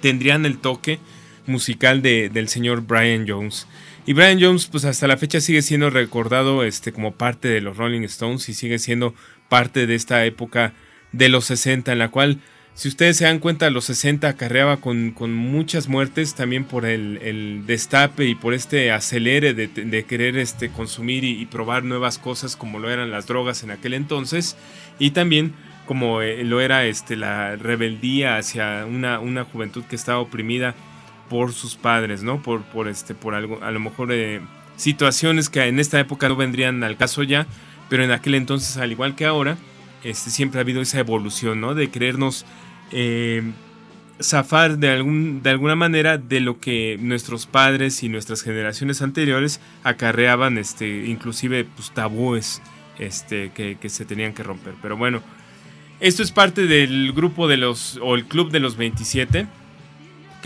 tendrían 0.00 0.46
el 0.46 0.58
toque 0.58 0.98
musical 1.46 2.00
de, 2.00 2.30
del 2.30 2.48
señor 2.48 2.82
Brian 2.82 3.26
Jones. 3.28 3.66
Y 4.08 4.12
Brian 4.12 4.40
Jones, 4.40 4.66
pues 4.66 4.84
hasta 4.84 5.08
la 5.08 5.16
fecha 5.16 5.40
sigue 5.40 5.62
siendo 5.62 5.90
recordado 5.90 6.62
este, 6.62 6.92
como 6.92 7.16
parte 7.16 7.48
de 7.48 7.60
los 7.60 7.76
Rolling 7.76 8.02
Stones 8.02 8.48
y 8.48 8.54
sigue 8.54 8.78
siendo 8.78 9.14
parte 9.48 9.88
de 9.88 9.96
esta 9.96 10.24
época 10.24 10.74
de 11.10 11.28
los 11.28 11.46
60, 11.46 11.90
en 11.90 11.98
la 11.98 12.10
cual, 12.10 12.38
si 12.74 12.86
ustedes 12.86 13.16
se 13.16 13.24
dan 13.24 13.40
cuenta, 13.40 13.68
los 13.68 13.86
60 13.86 14.28
acarreaba 14.28 14.76
con, 14.76 15.10
con 15.10 15.34
muchas 15.34 15.88
muertes, 15.88 16.36
también 16.36 16.64
por 16.64 16.86
el, 16.86 17.64
destape 17.66 18.26
y 18.26 18.36
por 18.36 18.54
este 18.54 18.92
acelere 18.92 19.54
de, 19.54 20.04
querer 20.04 20.36
este, 20.36 20.68
consumir 20.68 21.24
y, 21.24 21.44
probar 21.46 21.82
nuevas 21.82 22.18
cosas 22.18 22.54
como 22.54 22.78
lo 22.78 22.88
eran 22.90 23.10
las 23.10 23.26
drogas 23.26 23.64
en 23.64 23.72
aquel 23.72 23.92
entonces, 23.92 24.56
y 25.00 25.10
también 25.10 25.52
como 25.84 26.22
eh, 26.22 26.44
lo 26.44 26.60
era 26.60 26.84
este, 26.84 27.16
la 27.16 27.56
rebeldía 27.56 28.36
hacia 28.36 28.86
una, 28.86 29.18
una 29.18 29.42
juventud 29.42 29.82
que 29.82 29.96
estaba 29.96 30.20
oprimida 30.20 30.76
por 31.28 31.52
sus 31.52 31.76
padres, 31.76 32.22
¿no? 32.22 32.42
Por, 32.42 32.62
por 32.62 32.88
este, 32.88 33.14
por 33.14 33.34
algo, 33.34 33.62
a 33.62 33.70
lo 33.70 33.80
mejor 33.80 34.12
eh, 34.12 34.40
situaciones 34.76 35.48
que 35.48 35.64
en 35.64 35.78
esta 35.78 35.98
época 36.00 36.28
no 36.28 36.36
vendrían 36.36 36.82
al 36.84 36.96
caso 36.96 37.22
ya, 37.22 37.46
pero 37.88 38.04
en 38.04 38.10
aquel 38.10 38.34
entonces, 38.34 38.76
al 38.76 38.92
igual 38.92 39.14
que 39.14 39.26
ahora, 39.26 39.56
este, 40.04 40.30
siempre 40.30 40.60
ha 40.60 40.62
habido 40.62 40.80
esa 40.80 40.98
evolución, 40.98 41.60
¿no? 41.60 41.74
De 41.74 41.88
querernos 41.90 42.44
eh, 42.92 43.42
zafar 44.20 44.78
de, 44.78 44.90
algún, 44.90 45.42
de 45.42 45.50
alguna 45.50 45.76
manera 45.76 46.18
de 46.18 46.40
lo 46.40 46.60
que 46.60 46.98
nuestros 47.00 47.46
padres 47.46 48.02
y 48.02 48.08
nuestras 48.08 48.42
generaciones 48.42 49.02
anteriores 49.02 49.60
acarreaban, 49.82 50.58
este, 50.58 51.06
inclusive 51.06 51.64
pues, 51.64 51.92
tabúes 51.92 52.62
este, 52.98 53.50
que, 53.50 53.76
que 53.80 53.88
se 53.88 54.04
tenían 54.04 54.32
que 54.32 54.42
romper. 54.42 54.74
Pero 54.80 54.96
bueno, 54.96 55.22
esto 56.00 56.22
es 56.22 56.30
parte 56.30 56.66
del 56.66 57.12
grupo 57.12 57.48
de 57.48 57.56
los, 57.56 57.98
o 58.02 58.14
el 58.14 58.26
club 58.26 58.50
de 58.50 58.60
los 58.60 58.76
27 58.76 59.46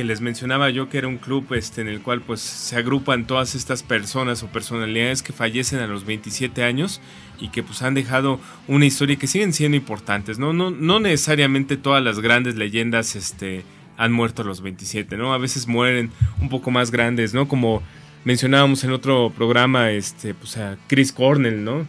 que 0.00 0.04
les 0.04 0.22
mencionaba 0.22 0.70
yo 0.70 0.88
que 0.88 0.96
era 0.96 1.08
un 1.08 1.18
club 1.18 1.52
este, 1.52 1.82
en 1.82 1.88
el 1.88 2.00
cual 2.00 2.22
pues 2.22 2.40
se 2.40 2.74
agrupan 2.74 3.26
todas 3.26 3.54
estas 3.54 3.82
personas 3.82 4.42
o 4.42 4.46
personalidades 4.46 5.22
que 5.22 5.34
fallecen 5.34 5.80
a 5.80 5.86
los 5.86 6.06
27 6.06 6.64
años 6.64 7.02
y 7.38 7.48
que 7.48 7.62
pues 7.62 7.82
han 7.82 7.92
dejado 7.92 8.40
una 8.66 8.86
historia 8.86 9.16
que 9.16 9.26
siguen 9.26 9.52
siendo 9.52 9.76
importantes, 9.76 10.38
¿no? 10.38 10.54
No, 10.54 10.70
no 10.70 11.00
necesariamente 11.00 11.76
todas 11.76 12.02
las 12.02 12.20
grandes 12.20 12.56
leyendas 12.56 13.14
este, 13.14 13.62
han 13.98 14.10
muerto 14.10 14.40
a 14.40 14.46
los 14.46 14.62
27, 14.62 15.18
¿no? 15.18 15.34
A 15.34 15.38
veces 15.38 15.66
mueren 15.66 16.10
un 16.40 16.48
poco 16.48 16.70
más 16.70 16.90
grandes, 16.90 17.34
¿no? 17.34 17.46
Como 17.46 17.82
mencionábamos 18.24 18.82
en 18.84 18.92
otro 18.92 19.30
programa, 19.36 19.90
este, 19.90 20.32
pues 20.32 20.56
a 20.56 20.78
Chris 20.86 21.12
Cornell, 21.12 21.62
¿no? 21.62 21.86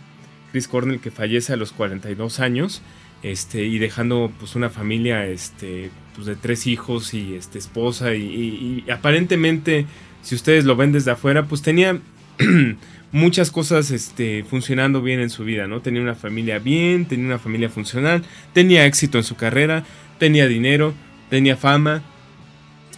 Chris 0.51 0.67
Cornell 0.67 0.99
que 0.99 1.11
fallece 1.11 1.53
a 1.53 1.55
los 1.55 1.71
42 1.71 2.41
años 2.41 2.81
este, 3.23 3.65
y 3.65 3.77
dejando 3.77 4.31
pues 4.39 4.55
una 4.55 4.69
familia 4.69 5.25
este, 5.27 5.91
pues, 6.15 6.27
de 6.27 6.35
tres 6.35 6.67
hijos 6.67 7.13
y 7.13 7.35
este, 7.35 7.59
esposa 7.59 8.15
y, 8.15 8.83
aparentemente 8.91 9.85
si 10.21 10.35
ustedes 10.35 10.65
lo 10.65 10.75
ven 10.75 10.91
desde 10.91 11.11
afuera 11.11 11.45
pues 11.45 11.61
tenía 11.61 11.99
muchas 13.11 13.51
cosas 13.51 13.91
este, 13.91 14.43
funcionando 14.43 15.01
bien 15.01 15.19
en 15.19 15.29
su 15.29 15.43
vida, 15.43 15.67
¿no? 15.67 15.81
Tenía 15.81 16.01
una 16.01 16.15
familia 16.15 16.59
bien, 16.59 17.05
tenía 17.05 17.25
una 17.25 17.39
familia 17.39 17.69
funcional, 17.69 18.23
tenía 18.53 18.85
éxito 18.85 19.17
en 19.17 19.23
su 19.23 19.35
carrera, 19.35 19.83
tenía 20.17 20.47
dinero, 20.47 20.93
tenía 21.29 21.57
fama, 21.57 22.03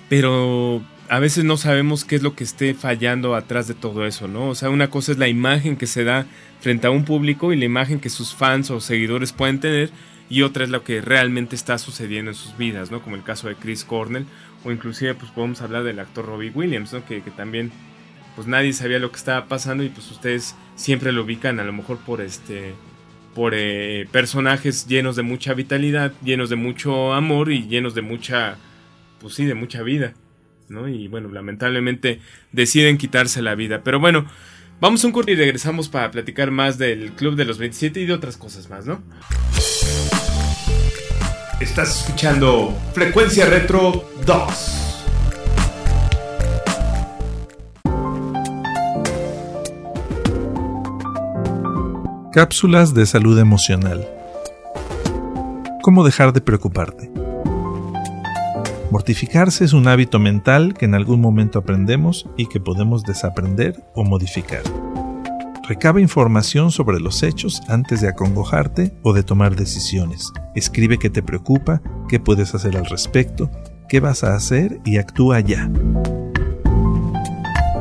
pero 0.09 0.83
a 1.09 1.19
veces 1.19 1.43
no 1.43 1.57
sabemos 1.57 2.05
qué 2.05 2.15
es 2.15 2.23
lo 2.23 2.35
que 2.35 2.43
esté 2.43 2.73
fallando 2.73 3.35
atrás 3.35 3.67
de 3.67 3.73
todo 3.73 4.05
eso, 4.05 4.27
¿no? 4.27 4.49
O 4.49 4.55
sea, 4.55 4.69
una 4.69 4.89
cosa 4.89 5.11
es 5.11 5.17
la 5.17 5.27
imagen 5.27 5.75
que 5.75 5.87
se 5.87 6.03
da 6.03 6.25
frente 6.61 6.87
a 6.87 6.91
un 6.91 7.05
público 7.05 7.51
y 7.51 7.57
la 7.57 7.65
imagen 7.65 7.99
que 7.99 8.09
sus 8.09 8.33
fans 8.33 8.71
o 8.71 8.79
seguidores 8.79 9.33
pueden 9.33 9.59
tener 9.59 9.91
y 10.29 10.41
otra 10.41 10.63
es 10.63 10.69
lo 10.69 10.83
que 10.83 11.01
realmente 11.01 11.55
está 11.55 11.77
sucediendo 11.77 12.31
en 12.31 12.35
sus 12.35 12.57
vidas, 12.57 12.91
¿no? 12.91 13.01
Como 13.01 13.15
el 13.15 13.23
caso 13.23 13.47
de 13.47 13.55
Chris 13.55 13.83
Cornell 13.83 14.25
o 14.63 14.71
inclusive 14.71 15.13
pues 15.13 15.31
podemos 15.31 15.61
hablar 15.61 15.83
del 15.83 15.99
actor 15.99 16.25
Robbie 16.25 16.51
Williams, 16.51 16.93
¿no? 16.93 17.05
Que, 17.05 17.21
también 17.21 17.71
pues 18.35 18.47
nadie 18.47 18.73
sabía 18.73 18.99
lo 18.99 19.11
que 19.11 19.17
estaba 19.17 19.47
pasando 19.47 19.83
y 19.83 19.89
pues 19.89 20.09
ustedes 20.09 20.55
siempre 20.75 21.11
lo 21.11 21.23
ubican 21.23 21.59
a 21.59 21.63
lo 21.63 21.73
mejor 21.73 21.97
por 21.99 22.21
este 22.21 22.73
por 23.35 23.53
eh, 23.55 24.07
personajes 24.11 24.87
llenos 24.87 25.15
de 25.15 25.23
mucha 25.23 25.53
vitalidad, 25.53 26.13
llenos 26.23 26.49
de 26.49 26.55
mucho 26.55 27.13
amor 27.13 27.51
y 27.51 27.67
llenos 27.67 27.95
de 27.95 28.01
mucha 28.01 28.57
pues 29.19 29.35
sí, 29.35 29.45
de 29.45 29.55
mucha 29.55 29.81
vida, 29.83 30.13
¿no? 30.67 30.87
Y 30.87 31.07
bueno, 31.07 31.29
lamentablemente 31.29 32.19
deciden 32.51 32.97
quitarse 32.97 33.41
la 33.41 33.55
vida, 33.55 33.81
pero 33.83 33.99
bueno, 33.99 34.25
vamos 34.79 35.03
a 35.03 35.07
un 35.07 35.13
corte 35.13 35.31
y 35.31 35.35
regresamos 35.35 35.89
para 35.89 36.11
platicar 36.11 36.51
más 36.51 36.77
del 36.77 37.13
Club 37.13 37.35
de 37.35 37.45
los 37.45 37.57
27 37.57 37.99
y 37.99 38.05
de 38.05 38.13
otras 38.13 38.37
cosas 38.37 38.69
más, 38.69 38.85
¿no? 38.85 39.01
Estás 41.59 42.01
escuchando 42.01 42.77
Frecuencia 42.93 43.45
Retro 43.45 44.09
2. 44.25 44.89
Cápsulas 52.33 52.93
de 52.95 53.05
salud 53.05 53.37
emocional. 53.39 54.07
¿Cómo 55.83 56.03
dejar 56.03 56.33
de 56.33 56.41
preocuparte? 56.41 57.11
Mortificarse 58.93 59.65
es 59.65 59.73
un 59.73 59.87
hábito 59.87 60.19
mental 60.19 60.75
que 60.75 60.85
en 60.85 60.93
algún 60.93 61.19
momento 61.19 61.57
aprendemos 61.57 62.29
y 62.37 62.45
que 62.45 62.59
podemos 62.59 63.01
desaprender 63.01 63.83
o 63.95 64.03
modificar. 64.03 64.61
Recaba 65.67 65.99
información 65.99 66.69
sobre 66.69 66.99
los 66.99 67.23
hechos 67.23 67.63
antes 67.69 68.01
de 68.01 68.09
acongojarte 68.09 68.93
o 69.01 69.13
de 69.13 69.23
tomar 69.23 69.55
decisiones. 69.55 70.31
Escribe 70.53 70.99
qué 70.99 71.09
te 71.09 71.23
preocupa, 71.23 71.81
qué 72.07 72.19
puedes 72.19 72.53
hacer 72.53 72.77
al 72.77 72.85
respecto, 72.85 73.49
qué 73.89 73.99
vas 73.99 74.23
a 74.23 74.35
hacer 74.35 74.79
y 74.85 74.97
actúa 74.97 75.39
ya. 75.39 75.71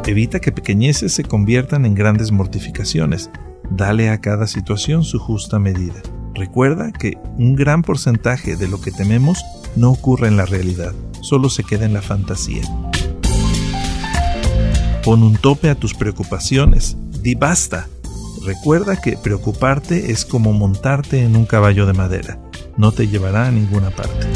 Evita 0.06 0.40
que 0.40 0.50
pequeñeces 0.50 1.12
se 1.12 1.24
conviertan 1.24 1.84
en 1.84 1.94
grandes 1.94 2.32
mortificaciones. 2.32 3.30
Dale 3.70 4.08
a 4.08 4.22
cada 4.22 4.46
situación 4.46 5.04
su 5.04 5.18
justa 5.18 5.58
medida. 5.58 6.00
Recuerda 6.34 6.90
que 6.90 7.18
un 7.36 7.54
gran 7.54 7.82
porcentaje 7.82 8.56
de 8.56 8.66
lo 8.66 8.80
que 8.80 8.92
tememos 8.92 9.44
no 9.76 9.90
ocurre 9.90 10.28
en 10.28 10.36
la 10.36 10.46
realidad, 10.46 10.92
solo 11.20 11.48
se 11.48 11.64
queda 11.64 11.84
en 11.84 11.94
la 11.94 12.02
fantasía. 12.02 12.62
Pon 15.04 15.22
un 15.22 15.36
tope 15.36 15.68
a 15.68 15.74
tus 15.74 15.94
preocupaciones, 15.94 16.96
di 17.22 17.34
basta. 17.34 17.88
Recuerda 18.44 19.00
que 19.00 19.16
preocuparte 19.16 20.12
es 20.12 20.24
como 20.24 20.52
montarte 20.52 21.22
en 21.22 21.36
un 21.36 21.44
caballo 21.44 21.86
de 21.86 21.92
madera. 21.92 22.38
No 22.76 22.92
te 22.92 23.08
llevará 23.08 23.46
a 23.46 23.50
ninguna 23.50 23.90
parte. 23.90 24.26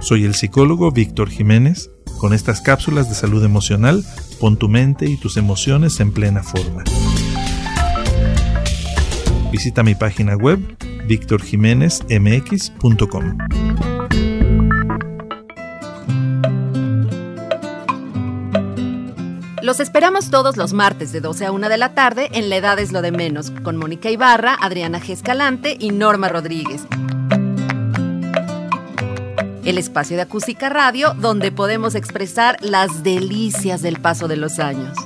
Soy 0.00 0.24
el 0.24 0.34
psicólogo 0.34 0.90
Víctor 0.92 1.30
Jiménez. 1.30 1.90
Con 2.18 2.32
estas 2.32 2.60
cápsulas 2.60 3.08
de 3.08 3.14
salud 3.14 3.44
emocional, 3.44 4.04
pon 4.40 4.56
tu 4.56 4.68
mente 4.68 5.06
y 5.06 5.16
tus 5.16 5.36
emociones 5.36 6.00
en 6.00 6.12
plena 6.12 6.42
forma. 6.42 6.84
Visita 9.50 9.82
mi 9.82 9.94
página 9.94 10.36
web 10.36 10.60
victorjiménezmx.com. 11.06 13.38
Los 19.62 19.80
esperamos 19.80 20.30
todos 20.30 20.58
los 20.58 20.74
martes 20.74 21.10
de 21.12 21.20
12 21.20 21.46
a 21.46 21.52
1 21.52 21.68
de 21.70 21.78
la 21.78 21.94
tarde 21.94 22.28
en 22.32 22.50
La 22.50 22.56
Edad 22.56 22.78
es 22.78 22.92
lo 22.92 23.00
de 23.00 23.12
menos, 23.12 23.50
con 23.50 23.76
Mónica 23.76 24.10
Ibarra, 24.10 24.58
Adriana 24.60 25.00
G. 25.00 25.10
Escalante 25.10 25.76
y 25.78 25.90
Norma 25.90 26.28
Rodríguez. 26.28 26.82
el 29.64 29.78
espacio 29.78 30.16
de 30.16 30.22
acústica 30.22 30.68
radio 30.68 31.14
donde 31.14 31.50
podemos 31.50 31.94
expresar 31.94 32.56
las 32.60 33.02
delicias 33.02 33.82
del 33.82 34.00
paso 34.00 34.28
de 34.28 34.36
los 34.36 34.58
años. 34.58 34.96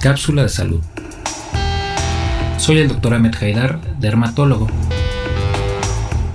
Cápsula 0.00 0.42
de 0.42 0.48
salud. 0.48 0.80
Soy 2.56 2.78
el 2.78 2.88
doctor 2.88 3.14
Ahmed 3.14 3.34
Haidar, 3.40 3.80
dermatólogo. 3.98 4.68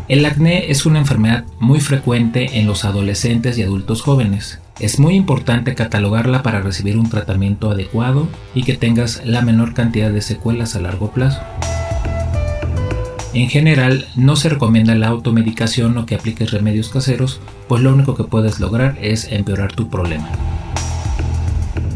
El 0.10 0.26
acné 0.26 0.70
es 0.70 0.86
una 0.86 1.00
enfermedad 1.00 1.46
muy 1.60 1.80
frecuente 1.80 2.60
en 2.60 2.68
los 2.68 2.84
adolescentes 2.84 3.58
y 3.58 3.64
adultos 3.64 4.02
jóvenes. 4.02 4.60
Es 4.80 5.00
muy 5.00 5.16
importante 5.16 5.76
catalogarla 5.76 6.44
para 6.44 6.62
recibir 6.62 6.98
un 6.98 7.10
tratamiento 7.10 7.72
adecuado 7.72 8.28
y 8.54 8.64
que 8.64 8.76
tengas 8.76 9.26
la 9.26 9.42
menor 9.42 9.74
cantidad 9.74 10.12
de 10.12 10.22
secuelas 10.22 10.76
a 10.76 10.82
largo 10.82 11.12
plazo. 11.12 11.42
En 13.34 13.50
general, 13.50 14.08
no 14.16 14.36
se 14.36 14.50
recomienda 14.50 14.94
la 14.94 15.08
automedicación 15.08 15.98
o 15.98 16.06
que 16.06 16.16
apliques 16.16 16.52
remedios 16.52 16.90
caseros, 16.90 17.40
pues 17.70 17.82
lo 17.82 17.94
único 17.94 18.14
que 18.14 18.26
puedes 18.26 18.60
lograr 18.60 18.98
es 19.02 19.32
empeorar 19.32 19.74
tu 19.74 19.90
problema. 19.90 20.30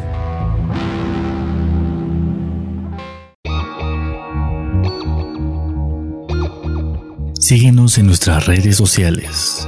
Síguenos 7.40 8.00
en 8.00 8.08
nuestras 8.08 8.48
redes 8.48 8.76
sociales. 8.76 9.68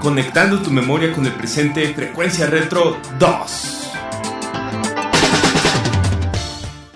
Conectando 0.00 0.62
tu 0.62 0.70
memoria 0.70 1.12
con 1.12 1.26
el 1.26 1.32
presente, 1.34 1.86
Frecuencia 1.92 2.46
Retro 2.46 2.98
2. 3.18 3.90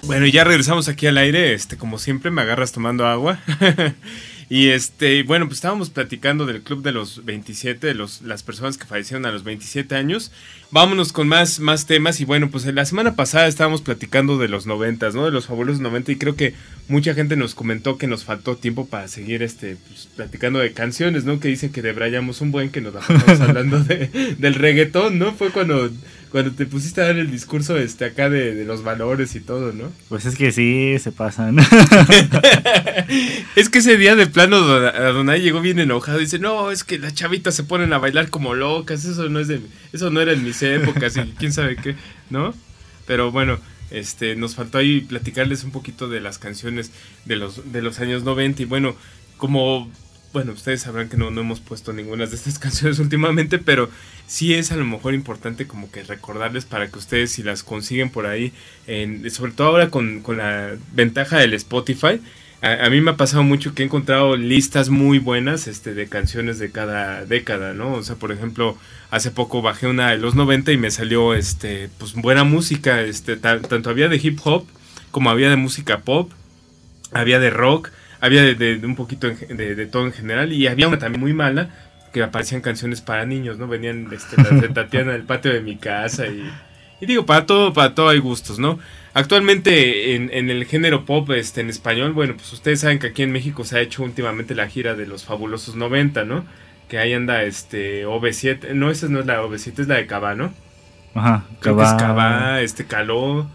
Bueno, 0.06 0.26
ya 0.26 0.42
regresamos 0.42 0.88
aquí 0.88 1.06
al 1.06 1.18
aire. 1.18 1.52
Este, 1.52 1.76
como 1.76 1.98
siempre, 1.98 2.30
me 2.30 2.40
agarras 2.40 2.72
tomando 2.72 3.06
agua. 3.06 3.40
y 4.48 4.68
este, 4.68 5.22
bueno, 5.22 5.44
pues 5.46 5.58
estábamos 5.58 5.90
platicando 5.90 6.46
del 6.46 6.62
club 6.62 6.82
de 6.82 6.92
los 6.92 7.26
27, 7.26 7.86
de 7.86 7.92
los, 7.92 8.22
las 8.22 8.42
personas 8.42 8.78
que 8.78 8.86
fallecieron 8.86 9.26
a 9.26 9.32
los 9.32 9.44
27 9.44 9.94
años. 9.96 10.32
Vámonos 10.74 11.12
con 11.12 11.28
más, 11.28 11.60
más 11.60 11.86
temas. 11.86 12.20
Y 12.20 12.24
bueno, 12.24 12.50
pues 12.50 12.66
la 12.66 12.84
semana 12.84 13.14
pasada 13.14 13.46
estábamos 13.46 13.80
platicando 13.80 14.38
de 14.38 14.48
los 14.48 14.66
90, 14.66 15.10
¿no? 15.10 15.24
De 15.24 15.30
los 15.30 15.46
fabulosos 15.46 15.80
90. 15.80 16.10
Y 16.10 16.16
creo 16.16 16.34
que 16.34 16.54
mucha 16.88 17.14
gente 17.14 17.36
nos 17.36 17.54
comentó 17.54 17.96
que 17.96 18.08
nos 18.08 18.24
faltó 18.24 18.56
tiempo 18.56 18.84
para 18.84 19.06
seguir 19.06 19.44
este, 19.44 19.76
pues, 19.86 20.08
platicando 20.16 20.58
de 20.58 20.72
canciones, 20.72 21.24
¿no? 21.24 21.38
Que 21.38 21.46
dicen 21.46 21.70
que 21.70 21.80
debrayamos 21.80 22.40
un 22.40 22.50
buen 22.50 22.70
que 22.70 22.80
nos 22.80 22.92
estamos 22.92 23.40
hablando 23.48 23.84
de, 23.84 24.36
del 24.36 24.56
reggaetón, 24.56 25.16
¿no? 25.16 25.32
Fue 25.32 25.50
cuando 25.50 25.92
cuando 26.34 26.50
te 26.50 26.66
pusiste 26.66 27.00
a 27.00 27.04
dar 27.04 27.16
el 27.16 27.30
discurso 27.30 27.76
este 27.76 28.06
acá 28.06 28.28
de, 28.28 28.64
los 28.64 28.82
valores 28.82 29.36
y 29.36 29.40
todo, 29.40 29.72
¿no? 29.72 29.92
Pues 30.08 30.26
es 30.26 30.34
que 30.34 30.50
sí, 30.50 30.96
se 30.98 31.12
pasan. 31.12 31.58
es 33.54 33.68
que 33.68 33.78
ese 33.78 33.96
día 33.96 34.16
de 34.16 34.26
plano 34.26 34.56
Adonai 34.56 35.40
llegó 35.40 35.60
bien 35.60 35.78
enojado 35.78 36.18
y 36.18 36.24
dice, 36.24 36.40
no, 36.40 36.72
es 36.72 36.82
que 36.82 36.98
las 36.98 37.14
chavitas 37.14 37.54
se 37.54 37.62
ponen 37.62 37.92
a 37.92 37.98
bailar 37.98 38.30
como 38.30 38.54
locas, 38.54 39.04
eso 39.04 39.28
no 39.28 39.38
es 39.38 39.46
de, 39.46 39.60
eso 39.92 40.10
no 40.10 40.20
era 40.20 40.32
en 40.32 40.42
mis 40.68 40.82
épocas 40.82 41.16
y 41.16 41.20
quién 41.38 41.52
sabe 41.52 41.76
qué, 41.76 41.96
¿no? 42.30 42.54
Pero 43.06 43.30
bueno, 43.30 43.58
este, 43.90 44.36
nos 44.36 44.54
faltó 44.54 44.78
ahí 44.78 45.00
platicarles 45.00 45.64
un 45.64 45.70
poquito 45.70 46.08
de 46.08 46.20
las 46.20 46.38
canciones 46.38 46.90
de 47.24 47.36
los, 47.36 47.72
de 47.72 47.82
los 47.82 48.00
años 48.00 48.24
90 48.24 48.62
y 48.62 48.64
bueno, 48.64 48.96
como 49.36 49.90
bueno, 50.34 50.50
ustedes 50.52 50.82
sabrán 50.82 51.08
que 51.08 51.16
no, 51.16 51.30
no 51.30 51.42
hemos 51.42 51.60
puesto 51.60 51.92
ninguna 51.92 52.26
de 52.26 52.34
estas 52.34 52.58
canciones 52.58 52.98
últimamente, 52.98 53.58
pero 53.58 53.88
sí 54.26 54.52
es 54.52 54.72
a 54.72 54.76
lo 54.76 54.84
mejor 54.84 55.14
importante 55.14 55.66
como 55.66 55.90
que 55.92 56.02
recordarles 56.02 56.64
para 56.64 56.90
que 56.90 56.98
ustedes 56.98 57.30
si 57.30 57.44
las 57.44 57.62
consiguen 57.62 58.10
por 58.10 58.26
ahí, 58.26 58.52
sobre 59.30 59.52
todo 59.52 59.68
ahora 59.68 59.90
con, 59.90 60.20
con 60.20 60.38
la 60.38 60.76
ventaja 60.92 61.38
del 61.38 61.54
Spotify, 61.54 62.20
a, 62.62 62.88
mí 62.90 63.00
me 63.00 63.12
ha 63.12 63.16
pasado 63.16 63.42
mucho 63.42 63.74
que 63.74 63.82
he 63.82 63.86
encontrado 63.86 64.36
listas 64.36 64.88
muy 64.88 65.18
buenas 65.18 65.66
este, 65.66 65.94
de 65.94 66.08
canciones 66.08 66.58
de 66.58 66.70
cada 66.70 67.24
década, 67.24 67.74
¿no? 67.74 67.92
O 67.92 68.02
sea, 68.02 68.16
por 68.16 68.32
ejemplo, 68.32 68.78
hace 69.10 69.30
poco 69.30 69.60
bajé 69.62 69.86
una 69.86 70.10
de 70.10 70.18
los 70.18 70.34
90 70.34 70.72
y 70.72 70.76
me 70.76 70.90
salió 70.90 71.34
este, 71.34 71.90
pues 71.98 72.14
buena 72.14 72.44
música, 72.44 73.02
este, 73.02 73.36
tanto 73.36 73.90
había 73.90 74.08
de 74.08 74.16
hip 74.16 74.40
hop 74.44 74.66
como 75.10 75.30
había 75.30 75.48
de 75.48 75.56
música 75.56 75.98
pop, 75.98 76.32
había 77.12 77.38
de 77.38 77.50
rock, 77.50 77.90
había 78.20 78.42
de, 78.42 78.80
un 78.82 78.96
poquito 78.96 79.28
de, 79.28 79.86
todo 79.86 80.06
en 80.06 80.12
general 80.12 80.52
y 80.52 80.66
había 80.66 80.88
una 80.88 80.98
también 80.98 81.20
muy 81.20 81.32
mala 81.32 81.70
que 82.12 82.22
aparecían 82.22 82.60
canciones 82.60 83.00
para 83.00 83.24
niños, 83.24 83.56
¿no? 83.58 83.68
Venían 83.68 84.08
este, 84.12 84.36
las 84.42 84.60
de 84.60 84.68
Tatiana 84.74 85.12
del 85.12 85.22
patio 85.22 85.52
de 85.52 85.60
mi 85.60 85.76
casa 85.76 86.26
y, 86.26 86.50
y, 87.04 87.06
digo, 87.06 87.26
para 87.26 87.46
todo, 87.46 87.72
para 87.72 87.94
todo 87.94 88.08
hay 88.08 88.18
gustos, 88.18 88.58
¿no? 88.58 88.78
Actualmente 89.12 90.16
en, 90.16 90.28
en, 90.32 90.50
el 90.50 90.64
género 90.64 91.04
pop 91.04 91.30
este, 91.30 91.60
en 91.60 91.70
español, 91.70 92.12
bueno, 92.12 92.34
pues 92.34 92.52
ustedes 92.52 92.80
saben 92.80 92.98
que 92.98 93.08
aquí 93.08 93.22
en 93.22 93.30
México 93.30 93.64
se 93.64 93.78
ha 93.78 93.80
hecho 93.80 94.02
últimamente 94.02 94.54
la 94.54 94.66
gira 94.68 94.94
de 94.94 95.06
los 95.06 95.24
fabulosos 95.24 95.76
90, 95.76 96.24
¿no? 96.24 96.44
Que 96.88 96.98
ahí 96.98 97.12
anda 97.12 97.44
este 97.44 98.06
OV7, 98.06 98.74
no, 98.74 98.90
esa 98.90 99.08
no 99.08 99.20
es 99.20 99.26
la 99.26 99.40
OV7, 99.40 99.78
es 99.78 99.88
la 99.88 99.96
de 99.96 100.06
Cabá, 100.06 100.34
¿no? 100.34 100.52
Ajá, 101.14 101.44
Cabá. 101.60 102.60
este 102.60 102.86
Caló 102.86 103.46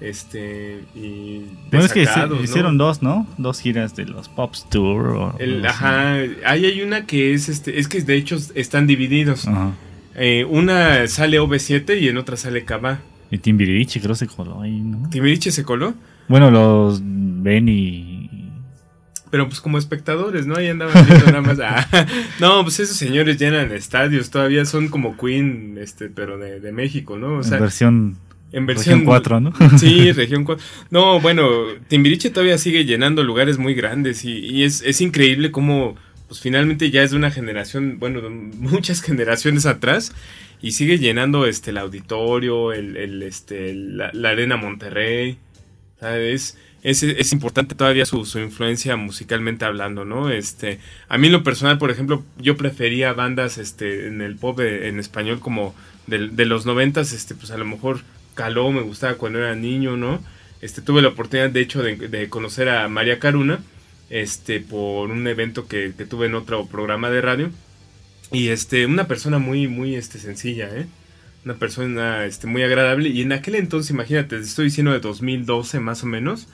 este 0.00 0.80
y 0.94 1.42
bueno, 1.70 1.84
es 1.84 1.92
que 1.92 2.06
hicieron 2.42 2.78
dos 2.78 3.02
no 3.02 3.26
dos 3.36 3.60
giras 3.60 3.94
de 3.94 4.06
los 4.06 4.30
Pops 4.30 4.66
Tour 4.70 5.34
ajá 5.66 6.14
ahí 6.46 6.64
hay 6.64 6.80
una 6.80 7.04
que 7.04 7.34
es 7.34 7.50
este 7.50 7.78
es 7.78 7.86
que 7.86 8.00
de 8.00 8.16
hecho 8.16 8.38
están 8.54 8.86
divididos 8.86 9.46
eh, 10.20 10.44
una 10.44 11.06
sale 11.08 11.40
OV7 11.40 12.00
y 12.00 12.08
en 12.08 12.18
otra 12.18 12.36
sale 12.36 12.64
Kaba 12.64 13.00
y 13.30 13.38
Timbiriche 13.38 14.00
creo 14.00 14.14
se 14.14 14.26
coló 14.26 14.60
ahí 14.60 14.80
no 14.80 15.08
Timbiriche 15.08 15.50
se 15.50 15.64
coló 15.64 15.94
bueno 16.28 16.50
los 16.50 17.00
ven 17.02 17.68
y 17.68 18.30
pero 19.30 19.48
pues 19.48 19.60
como 19.60 19.78
espectadores, 19.78 20.46
¿no? 20.48 20.56
Ahí 20.56 20.66
andaban 20.66 21.06
viendo 21.06 21.26
nada 21.26 21.40
más. 21.40 21.58
Ah, 21.62 21.86
no, 22.40 22.64
pues 22.64 22.80
esos 22.80 22.96
señores 22.96 23.38
llenan 23.38 23.70
estadios, 23.70 24.30
todavía 24.30 24.64
son 24.64 24.88
como 24.88 25.16
Queen, 25.16 25.78
este, 25.80 26.08
pero 26.08 26.36
de, 26.36 26.58
de 26.58 26.72
México, 26.72 27.16
¿no? 27.16 27.38
O 27.38 27.42
sea, 27.44 27.58
versión 27.58 28.18
en 28.52 28.66
versión 28.66 29.00
región 29.00 29.06
4, 29.06 29.40
¿no? 29.40 29.52
Sí, 29.78 30.12
región 30.16 30.44
4. 30.44 30.64
No, 30.90 31.20
bueno, 31.20 31.48
Timbiriche 31.88 32.30
todavía 32.30 32.58
sigue 32.58 32.84
llenando 32.84 33.22
lugares 33.22 33.58
muy 33.58 33.74
grandes 33.74 34.24
y, 34.24 34.64
es, 34.64 34.82
es, 34.82 35.00
increíble 35.00 35.50
cómo, 35.52 35.96
pues 36.30 36.40
finalmente 36.40 36.92
ya 36.92 37.02
es 37.02 37.10
de 37.10 37.16
una 37.16 37.32
generación, 37.32 37.98
bueno, 37.98 38.22
muchas 38.30 39.02
generaciones 39.02 39.66
atrás 39.66 40.12
y 40.62 40.72
sigue 40.72 40.98
llenando 40.98 41.44
este 41.44 41.70
el 41.70 41.78
auditorio, 41.78 42.72
el, 42.72 43.22
este, 43.24 43.74
la, 43.74 44.12
arena 44.28 44.56
Monterrey. 44.56 45.38
Es, 46.00 46.56
es, 46.82 47.02
es, 47.02 47.32
importante 47.32 47.74
todavía 47.74 48.06
su, 48.06 48.24
su, 48.24 48.38
influencia 48.38 48.94
musicalmente 48.94 49.64
hablando, 49.64 50.04
¿no? 50.04 50.30
Este, 50.30 50.78
a 51.08 51.18
mí 51.18 51.26
en 51.26 51.32
lo 51.32 51.42
personal, 51.42 51.78
por 51.78 51.90
ejemplo, 51.90 52.24
yo 52.38 52.56
prefería 52.56 53.12
bandas 53.12 53.58
este, 53.58 54.06
en 54.06 54.22
el 54.22 54.36
pop 54.36 54.60
en 54.60 55.00
español 55.00 55.40
como 55.40 55.74
de, 56.06 56.28
de 56.28 56.46
los 56.46 56.64
noventas, 56.64 57.12
este, 57.12 57.34
pues 57.34 57.50
a 57.50 57.58
lo 57.58 57.64
mejor 57.64 58.02
caló, 58.34 58.70
me 58.70 58.82
gustaba 58.82 59.14
cuando 59.14 59.40
era 59.40 59.56
niño, 59.56 59.96
¿no? 59.96 60.22
Este, 60.60 60.80
tuve 60.80 61.02
la 61.02 61.08
oportunidad, 61.08 61.50
de 61.50 61.60
hecho, 61.60 61.82
de, 61.82 62.28
conocer 62.28 62.68
a 62.68 62.88
María 62.88 63.18
Caruna, 63.18 63.60
este, 64.10 64.60
por 64.60 65.10
un 65.10 65.26
evento 65.26 65.66
que, 65.66 65.90
tuve 66.08 66.26
en 66.26 66.34
otro 66.34 66.66
programa 66.66 67.10
de 67.10 67.20
radio. 67.20 67.50
Y 68.32 68.48
este, 68.48 68.86
una 68.86 69.06
persona 69.06 69.38
muy, 69.38 69.68
muy, 69.68 69.94
este, 69.94 70.18
sencilla, 70.18 70.68
¿eh? 70.76 70.86
Una 71.44 71.54
persona, 71.54 72.26
este, 72.26 72.46
muy 72.46 72.62
agradable. 72.62 73.08
Y 73.08 73.22
en 73.22 73.32
aquel 73.32 73.54
entonces, 73.54 73.90
imagínate, 73.90 74.36
estoy 74.36 74.66
diciendo 74.66 74.92
de 74.92 75.00
2012 75.00 75.80
más 75.80 76.02
o 76.02 76.06
menos, 76.06 76.48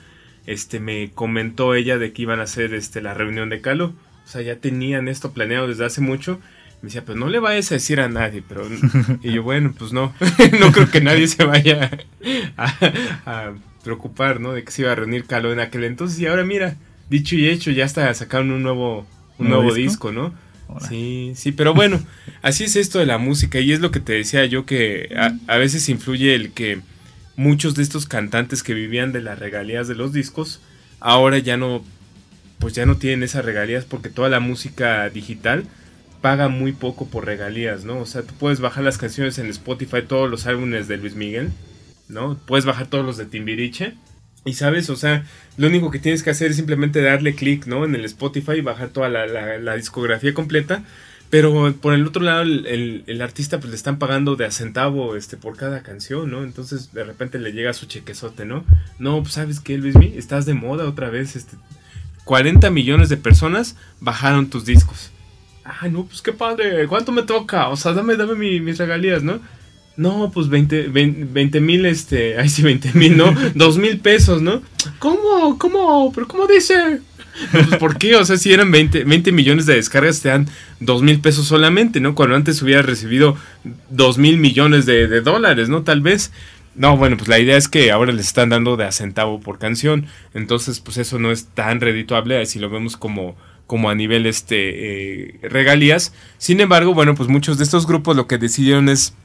este, 0.45 0.79
me 0.79 1.11
comentó 1.11 1.75
ella 1.75 1.97
de 1.97 2.13
que 2.13 2.21
iban 2.21 2.39
a 2.39 2.43
hacer, 2.43 2.73
este, 2.73 3.01
la 3.01 3.13
reunión 3.13 3.49
de 3.49 3.61
Calo. 3.61 3.93
O 4.25 4.29
sea, 4.29 4.41
ya 4.41 4.57
tenían 4.57 5.07
esto 5.07 5.33
planeado 5.33 5.67
desde 5.67 5.85
hace 5.85 6.01
mucho. 6.01 6.39
Me 6.81 6.87
decía, 6.87 7.03
pues 7.03 7.17
no 7.17 7.27
le 7.27 7.39
vayas 7.39 7.71
a 7.71 7.75
decir 7.75 7.99
a 7.99 8.07
nadie, 8.07 8.43
pero... 8.47 8.67
Y 9.23 9.33
yo, 9.33 9.43
bueno, 9.43 9.73
pues 9.77 9.93
no, 9.93 10.13
no 10.59 10.71
creo 10.71 10.89
que 10.89 11.01
nadie 11.01 11.27
se 11.27 11.43
vaya 11.43 11.89
a, 12.55 13.53
preocupar, 13.83 14.39
¿no? 14.39 14.53
De 14.53 14.63
que 14.63 14.71
se 14.71 14.83
iba 14.83 14.91
a 14.91 14.95
reunir 14.95 15.25
Caló 15.25 15.51
en 15.51 15.59
aquel 15.59 15.85
entonces. 15.85 16.19
Y 16.19 16.27
ahora 16.27 16.43
mira, 16.43 16.77
dicho 17.09 17.35
y 17.35 17.47
hecho, 17.47 17.71
ya 17.71 17.85
está 17.85 18.13
sacaron 18.13 18.51
un 18.51 18.63
nuevo, 18.63 19.05
un 19.37 19.49
nuevo 19.49 19.73
disco, 19.73 20.11
¿no? 20.11 20.33
Sí, 20.87 21.31
sí, 21.35 21.51
pero 21.51 21.73
bueno, 21.73 21.99
así 22.41 22.65
es 22.65 22.75
esto 22.75 22.99
de 22.99 23.05
la 23.05 23.17
música 23.17 23.59
y 23.59 23.71
es 23.71 23.79
lo 23.79 23.91
que 23.91 23.99
te 23.99 24.13
decía 24.13 24.45
yo 24.45 24.65
que 24.65 25.15
a, 25.47 25.57
veces 25.57 25.87
influye 25.89 26.35
el 26.35 26.51
que 26.51 26.81
muchos 27.35 27.75
de 27.75 27.83
estos 27.83 28.05
cantantes 28.05 28.63
que 28.63 28.73
vivían 28.73 29.11
de 29.13 29.21
las 29.21 29.39
regalías 29.39 29.87
de 29.87 29.95
los 29.95 30.11
discos 30.11 30.59
ahora 30.99 31.37
ya 31.37 31.55
no 31.55 31.83
pues 32.59 32.73
ya 32.73 32.85
no 32.85 32.97
tienen 32.97 33.23
esas 33.23 33.45
regalías 33.45 33.85
porque 33.85 34.09
toda 34.09 34.29
la 34.29 34.39
música 34.39 35.09
digital 35.09 35.63
paga 36.21 36.49
muy 36.49 36.73
poco 36.73 37.07
por 37.07 37.25
regalías, 37.25 37.85
¿no? 37.85 37.99
O 37.99 38.05
sea, 38.05 38.23
tú 38.23 38.33
puedes 38.39 38.59
bajar 38.59 38.83
las 38.83 38.97
canciones 38.97 39.37
en 39.37 39.45
Spotify, 39.47 40.01
todos 40.07 40.29
los 40.29 40.47
álbumes 40.47 40.87
de 40.87 40.97
Luis 40.97 41.15
Miguel, 41.15 41.51
¿no? 42.09 42.37
Puedes 42.45 42.65
bajar 42.65 42.87
todos 42.87 43.05
los 43.05 43.17
de 43.17 43.25
Timbiriche 43.25 43.93
y 44.45 44.53
sabes, 44.53 44.89
o 44.89 44.95
sea, 44.95 45.25
lo 45.57 45.67
único 45.67 45.91
que 45.91 45.99
tienes 45.99 46.23
que 46.23 46.29
hacer 46.29 46.51
es 46.51 46.57
simplemente 46.57 47.01
darle 47.01 47.35
clic, 47.35 47.65
¿no? 47.67 47.85
En 47.85 47.95
el 47.95 48.05
Spotify 48.05 48.53
y 48.53 48.61
bajar 48.61 48.89
toda 48.89 49.09
la, 49.09 49.75
discografía 49.75 50.33
completa. 50.33 50.83
Pero 51.29 51.73
por 51.81 51.93
el 51.93 52.07
otro 52.07 52.23
lado, 52.23 52.43
el, 52.43 53.21
artista 53.21 53.59
pues 53.59 53.69
le 53.69 53.75
están 53.75 53.99
pagando 53.99 54.37
de 54.37 54.45
a 54.45 54.51
centavo 54.51 55.17
este, 55.17 55.35
por 55.35 55.57
cada 55.57 55.83
canción, 55.83 56.31
¿no? 56.31 56.43
Entonces 56.43 56.93
de 56.93 57.03
repente 57.03 57.37
le 57.37 57.51
llega 57.51 57.73
su 57.73 57.85
chequezote, 57.85 58.45
¿no? 58.45 58.63
No, 58.97 59.21
pues 59.21 59.33
sabes 59.33 59.59
qué, 59.59 59.77
Luismi, 59.77 60.13
estás 60.15 60.45
de 60.45 60.53
moda 60.53 60.87
otra 60.87 61.09
vez. 61.09 61.35
Este, 61.35 61.57
40 62.23 62.69
millones 62.69 63.09
de 63.09 63.17
personas 63.17 63.75
bajaron 63.99 64.49
tus 64.49 64.63
discos. 64.63 65.11
Ah, 65.65 65.89
no, 65.89 66.05
pues 66.05 66.21
qué 66.21 66.31
padre, 66.31 66.87
¿cuánto 66.87 67.11
me 67.11 67.23
toca? 67.23 67.67
O 67.67 67.75
sea, 67.75 67.91
dame, 67.91 68.15
dame 68.15 68.35
mis 68.61 68.77
regalías, 68.77 69.21
¿no? 69.21 69.41
No, 69.97 70.31
pues 70.31 70.47
20 70.47 71.59
mil, 71.59 71.85
este, 71.87 72.37
ay 72.39 72.49
sí, 72.49 72.61
20 72.61 72.93
mil, 72.93 73.17
¿no? 73.17 73.33
2 73.55 73.77
mil 73.79 73.99
pesos, 73.99 74.41
¿no? 74.41 74.61
¿Cómo? 74.99 75.57
¿Cómo? 75.57 76.13
¿Pero 76.13 76.27
cómo 76.27 76.45
dice? 76.47 77.01
Pues, 77.51 77.67
¿Por 77.79 77.97
qué? 77.97 78.15
O 78.15 78.23
sea, 78.23 78.37
si 78.37 78.53
eran 78.53 78.71
20, 78.71 79.03
20 79.03 79.31
millones 79.31 79.65
de 79.65 79.75
descargas, 79.75 80.21
te 80.21 80.29
dan 80.29 80.47
2 80.79 81.01
mil 81.01 81.19
pesos 81.19 81.45
solamente, 81.47 81.99
¿no? 81.99 82.15
Cuando 82.15 82.35
antes 82.35 82.61
hubiera 82.61 82.83
recibido 82.83 83.35
2 83.89 84.17
mil 84.19 84.37
millones 84.37 84.85
de, 84.85 85.07
de, 85.07 85.21
dólares, 85.21 85.67
¿no? 85.67 85.83
Tal 85.83 86.01
vez. 86.01 86.31
No, 86.75 86.95
bueno, 86.95 87.17
pues 87.17 87.27
la 87.27 87.39
idea 87.39 87.57
es 87.57 87.67
que 87.67 87.89
ahora 87.91 88.11
les 88.11 88.27
están 88.27 88.49
dando 88.49 88.77
de 88.77 88.85
a 88.85 88.91
centavo 88.91 89.39
por 89.39 89.57
canción. 89.57 90.05
Entonces, 90.35 90.79
pues 90.79 90.97
eso 90.97 91.17
no 91.17 91.31
es 91.31 91.47
tan 91.47 91.81
redituable 91.81 92.45
si 92.45 92.59
lo 92.59 92.69
vemos 92.69 92.97
como, 92.97 93.35
como 93.65 93.89
a 93.89 93.95
nivel 93.95 94.27
este 94.27 95.31
eh, 95.31 95.39
regalías. 95.41 96.13
Sin 96.37 96.59
embargo, 96.59 96.93
bueno, 96.93 97.15
pues 97.15 97.29
muchos 97.29 97.57
de 97.57 97.63
estos 97.63 97.87
grupos 97.87 98.15
lo 98.15 98.27
que 98.27 98.37
decidieron 98.37 98.89
es 98.89 99.15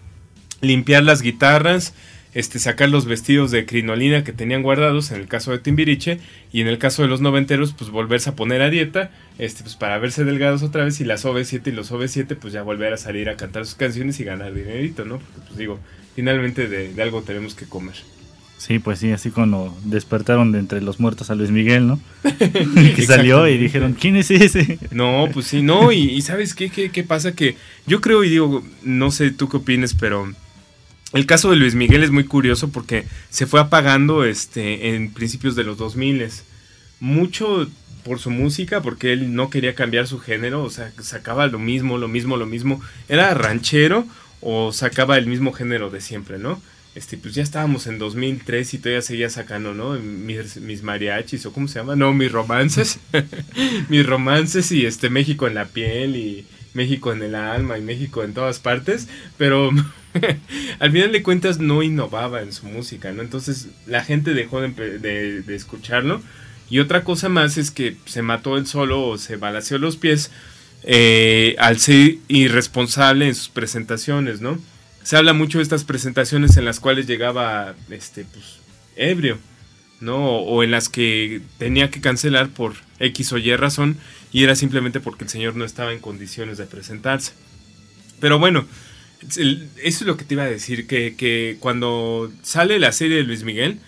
limpiar 0.63 1.03
las 1.03 1.23
guitarras, 1.23 1.93
este, 2.35 2.59
sacar 2.59 2.89
los 2.89 3.05
vestidos 3.05 3.51
de 3.51 3.67
crinolina 3.67 4.25
que 4.25 4.33
tenían 4.33 4.63
guardados 4.63 5.11
en 5.11 5.21
el 5.21 5.29
caso 5.29 5.51
de 5.51 5.59
Timbiriche 5.59 6.19
y 6.51 6.63
en 6.63 6.67
el 6.67 6.79
caso 6.79 7.03
de 7.03 7.09
los 7.09 7.21
noventeros 7.21 7.75
pues 7.75 7.91
volverse 7.91 8.31
a 8.31 8.37
poner 8.37 8.63
a 8.63 8.71
dieta 8.71 9.11
este, 9.39 9.63
pues 9.63 9.77
para 9.77 9.99
verse 9.99 10.25
delgados 10.25 10.63
otra 10.63 10.85
vez 10.85 10.99
y 11.01 11.05
las 11.05 11.27
OV7 11.27 11.67
y 11.67 11.73
los 11.73 11.93
OV7 11.93 12.37
pues 12.37 12.55
ya 12.55 12.63
volver 12.63 12.95
a 12.95 12.97
salir 12.97 13.29
a 13.29 13.37
cantar 13.37 13.67
sus 13.67 13.75
canciones 13.75 14.19
y 14.21 14.25
ganar 14.25 14.55
dinerito, 14.55 15.05
¿no? 15.05 15.19
Porque 15.19 15.41
pues 15.49 15.59
digo, 15.59 15.79
finalmente 16.15 16.69
de, 16.69 17.03
algo 17.03 17.23
tenemos 17.23 17.55
que 17.55 17.67
comer. 17.67 17.97
Sí, 18.57 18.79
pues 18.79 19.01
sí, 19.01 19.11
así 19.11 19.31
cuando 19.31 19.77
despertaron 19.85 20.53
de 20.53 20.61
entre 20.61 20.81
los 20.81 21.01
muertos 21.01 21.31
a 21.31 21.35
Luis 21.35 21.51
Miguel, 21.51 21.89
¿no? 21.89 22.01
que 22.39 23.05
salió 23.05 23.49
y 23.49 23.59
dijeron, 23.59 23.95
¿quién 23.99 24.15
es 24.15 24.31
ese? 24.31 24.79
No, 24.93 25.29
pues 25.35 25.49
sí, 25.49 25.63
no, 25.63 25.91
y, 25.91 26.11
y 26.11 26.23
¿sabes 26.23 26.55
qué, 26.55 26.71
qué, 26.71 26.91
qué 26.91 27.03
pasa? 27.03 27.33
Que 27.33 27.57
yo 27.89 28.01
creo 28.01 28.23
y 28.23 28.31
digo, 28.31 28.63
no 28.85 29.11
sé 29.11 29.33
tú 29.33 29.49
qué 29.49 29.57
opines, 29.57 29.95
pero 29.95 30.33
el 31.13 31.27
caso 31.27 31.51
de 31.51 31.57
Luis 31.57 31.75
Miguel 31.75 32.03
es 32.03 32.11
muy 32.11 32.25
curioso 32.25 32.71
porque 32.71 33.05
se 33.31 33.47
fue 33.47 33.61
apagando 33.61 34.25
este, 34.25 34.95
en 34.95 35.13
principios 35.13 35.55
de 35.55 35.65
los 35.65 35.77
2000. 35.77 36.29
Mucho 37.01 37.69
por 38.05 38.19
su 38.19 38.31
música, 38.31 38.81
porque 38.83 39.13
él 39.13 39.35
no 39.35 39.51
quería 39.51 39.75
cambiar 39.75 40.07
su 40.07 40.19
género, 40.19 40.63
o 40.63 40.71
sea, 40.71 40.93
sacaba 41.01 41.47
lo 41.47 41.59
mismo, 41.59 41.99
lo 41.99 42.09
mismo, 42.09 42.37
lo 42.37 42.47
mismo. 42.47 42.81
Era 43.09 43.33
ranchero 43.35 44.07
o 44.41 44.73
sacaba 44.73 45.19
el 45.19 45.27
mismo 45.27 45.53
género 45.53 45.91
de 45.91 46.01
siempre, 46.01 46.39
¿no? 46.39 46.61
Este, 46.95 47.17
pues 47.17 47.35
ya 47.35 47.43
estábamos 47.43 47.87
en 47.87 47.99
2003 47.99 48.75
y 48.75 48.79
todavía 48.79 49.03
seguía 49.03 49.31
sacando, 49.31 49.73
¿no? 49.73 49.93
Mis, 49.93 50.57
mis 50.59 50.83
mariachis, 50.83 51.47
o 51.47 51.53
cómo 51.53 51.69
se 51.69 51.79
llama, 51.79 51.97
no, 51.97 52.13
mis 52.13 52.31
romances, 52.31 52.99
mis 53.89 54.05
romances 54.05 54.71
y 54.73 54.85
este 54.85 55.09
México 55.09 55.47
en 55.47 55.55
la 55.55 55.67
piel 55.67 56.17
y 56.17 56.45
México 56.75 57.13
en 57.13 57.23
el 57.23 57.35
alma 57.35 57.79
y 57.79 57.83
México 57.83 58.23
en 58.23 58.35
todas 58.35 58.59
partes, 58.59 59.09
pero 59.37 59.71
al 60.79 60.93
final 60.93 61.13
de 61.13 61.23
cuentas 61.23 61.59
no 61.59 61.83
innovaba 61.83 62.43
en 62.43 62.53
su 62.53 62.67
música, 62.67 63.13
¿no? 63.13 63.23
Entonces 63.23 63.69
la 63.87 64.05
gente 64.05 64.35
dejó 64.35 64.61
de, 64.61 65.45
escucharlo. 65.49 66.23
Y 66.71 66.79
otra 66.79 67.05
cosa 67.05 67.29
más 67.29 67.59
es 67.59 67.71
que 67.71 67.97
se 68.07 68.23
mató 68.23 68.57
él 68.57 68.67
solo 68.67 69.07
o 69.07 69.19
se 69.19 69.37
balaseó 69.37 69.79
los 69.79 69.97
pies 69.97 70.31
eh, 70.85 71.55
al 71.59 71.79
ser 71.79 72.17
irresponsable 72.29 73.29
en 73.29 73.35
sus 73.35 73.49
presentaciones, 73.49 74.41
¿no? 74.41 74.59
Se 75.03 75.17
habla 75.17 75.33
mucho 75.33 75.59
de 75.59 75.65
estas 75.65 75.85
presentaciones 75.85 76.57
en 76.57 76.65
las 76.65 76.81
cuales 76.81 77.07
llegaba 77.07 77.75
este, 77.91 78.25
pues, 78.25 78.61
ebrio, 78.97 79.39
¿no? 80.01 80.39
O, 80.39 80.63
en 80.63 80.71
las 80.71 80.89
que 80.89 81.43
tenía 81.59 81.91
que 81.91 82.01
cancelar 82.01 82.49
por 82.49 82.75
X 83.01 83.33
o 83.33 83.39
Y 83.39 83.55
razón 83.57 83.99
y 84.33 84.45
era 84.45 84.57
simplemente 84.57 85.01
porque 85.01 85.25
el 85.25 85.31
señor 85.31 85.57
no 85.57 85.65
estaba 85.65 85.93
en 85.93 86.01
condiciones 86.01 86.59
de 86.59 86.67
presentarse. 86.67 87.33
Pero 88.21 88.39
bueno, 88.39 88.65
eso 89.29 89.61
es 89.83 90.03
lo 90.03 90.17
que 90.17 90.25
te 90.25 90.35
iba 90.35 90.45
a 90.45 90.47
decir, 90.47 90.87
que, 90.87 91.57
cuando 91.61 92.33
sale 92.43 92.79
la 92.79 92.93
serie 92.93 93.19
de 93.19 93.25
Luis 93.25 93.45
Miguel, 93.45 93.79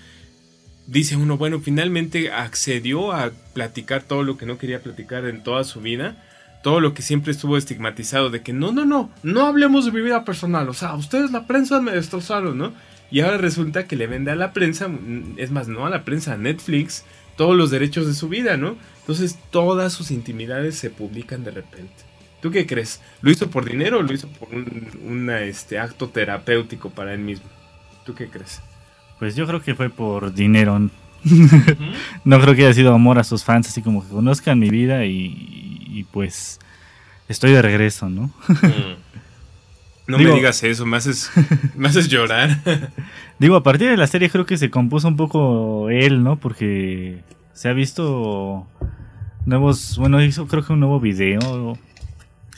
dice 0.86 1.16
uno, 1.16 1.36
bueno, 1.38 1.61
finalmente 1.61 2.30
accedió 2.30 3.12
a 3.12 3.32
platicar 3.55 4.03
todo 4.03 4.22
lo 4.22 4.36
que 4.36 4.47
no 4.47 4.59
quería 4.59 4.82
platicar 4.82 5.24
en 5.24 5.42
toda 5.42 5.64
su 5.64 5.80
vida, 5.80 6.22
todo 6.62 6.80
lo 6.80 6.95
que 6.95 7.03
siempre 7.03 7.32
estuvo 7.32 7.57
estigmatizado 7.57 8.30
de 8.30 8.42
que 8.42 8.53
no, 8.53 8.72
no, 8.72 8.84
no, 8.84 9.11
no 9.22 9.47
hablemos 9.47 9.84
de 9.84 9.92
mi 9.92 10.01
vida 10.01 10.24
personal, 10.24 10.68
o 10.68 10.74
sea, 10.74 10.95
ustedes 10.95 11.30
la 11.30 11.47
prensa 11.47 11.80
me 11.80 11.92
destrozaron, 11.92 12.57
¿no? 12.59 12.74
Y 13.11 13.20
ahora 13.20 13.38
resulta 13.38 13.86
que 13.86 13.97
le 13.97 14.07
vende 14.07 14.30
a 14.30 14.36
la 14.36 14.53
prensa, 14.53 14.88
es 15.36 15.51
más, 15.51 15.68
no 15.68 15.86
a 15.86 15.90
la 15.90 16.05
prensa, 16.05 16.34
a 16.34 16.38
Netflix, 16.38 17.05
todos 17.36 17.57
los 17.57 17.70
derechos 17.70 18.07
de 18.07 18.14
su 18.14 18.28
vida, 18.28 18.57
¿no? 18.57 18.76
Entonces 19.05 19.38
todas 19.50 19.92
sus 19.92 20.11
intimidades 20.11 20.78
se 20.78 20.88
publican 20.88 21.44
de 21.44 21.50
repente. 21.50 21.92
¿Tú 22.40 22.50
qué 22.50 22.66
crees? 22.66 23.02
¿Lo 23.20 23.30
hizo 23.30 23.50
por 23.50 23.66
dinero 23.66 23.98
o 23.98 24.02
lo 24.02 24.12
hizo 24.12 24.28
por 24.28 24.48
un 24.55 25.30
este, 25.30 25.78
acto 25.78 26.09
terapéutico 26.09 26.88
para 26.88 27.12
él 27.12 27.20
mismo? 27.20 27.46
¿Tú 28.07 28.14
qué 28.14 28.28
crees? 28.28 28.62
Pues 29.18 29.36
yo 29.36 29.46
creo 29.46 29.62
que 29.62 29.74
fue 29.74 29.90
por 29.90 30.32
dinero. 30.32 30.78
no 32.24 32.40
creo 32.40 32.55
que 32.55 32.64
haya 32.64 32.74
sido 32.74 32.94
amor 32.94 33.18
a 33.18 33.24
sus 33.24 33.44
fans, 33.44 33.68
así 33.68 33.82
como 33.82 34.02
que 34.02 34.11
conozcan 34.11 34.59
mi 34.59 34.70
vida 34.70 35.05
y, 35.05 36.07
pues 36.12 36.59
estoy 37.28 37.52
de 37.52 37.62
regreso, 37.62 38.09
¿no? 38.09 38.30
No 40.07 40.18
me 40.18 40.30
digas 40.32 40.62
eso, 40.64 40.84
me 40.84 40.98
haces, 40.98 41.30
me 41.74 41.88
haces 41.88 42.09
llorar. 42.09 42.61
digo, 43.38 43.57
a 43.57 43.62
partir 43.62 43.88
de 43.88 43.96
la 43.96 44.07
serie 44.07 44.28
creo 44.28 44.44
que 44.44 44.59
se 44.59 44.68
compuso 44.68 45.09
un 45.09 45.16
poco 45.16 45.88
él, 45.88 46.22
¿no? 46.22 46.36
Porque 46.36 47.24
se 47.55 47.68
ha 47.68 47.72
visto 47.72 48.66
nuevos, 49.46 49.96
bueno, 49.98 50.22
hizo 50.22 50.46
creo 50.46 50.64
que 50.64 50.72
un 50.72 50.80
nuevo 50.80 51.00
video 51.00 51.78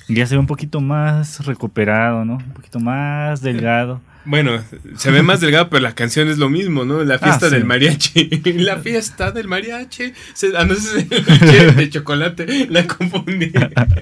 ya 0.08 0.26
se 0.26 0.34
ve 0.34 0.38
un 0.38 0.46
poquito 0.46 0.80
más 0.80 1.44
recuperado, 1.44 2.24
¿no? 2.24 2.36
Un 2.36 2.52
poquito 2.52 2.78
más 2.78 3.40
delgado. 3.40 4.00
Bueno, 4.24 4.60
se 4.96 5.10
ve 5.12 5.22
más 5.22 5.40
delgado, 5.40 5.70
pero 5.70 5.82
la 5.82 5.94
canción 5.94 6.28
es 6.28 6.38
lo 6.38 6.48
mismo, 6.48 6.84
¿no? 6.84 7.02
La 7.04 7.18
fiesta 7.18 7.46
ah, 7.46 7.50
del 7.50 7.64
mariachi. 7.64 8.42
la 8.56 8.78
fiesta 8.78 9.30
del 9.30 9.46
mariachi. 9.46 10.12
Se, 10.34 10.56
ah, 10.56 10.64
no 10.64 10.74
sé 10.74 11.04
de 11.76 11.90
chocolate. 11.90 12.66
La 12.68 12.86
confundí. 12.86 13.52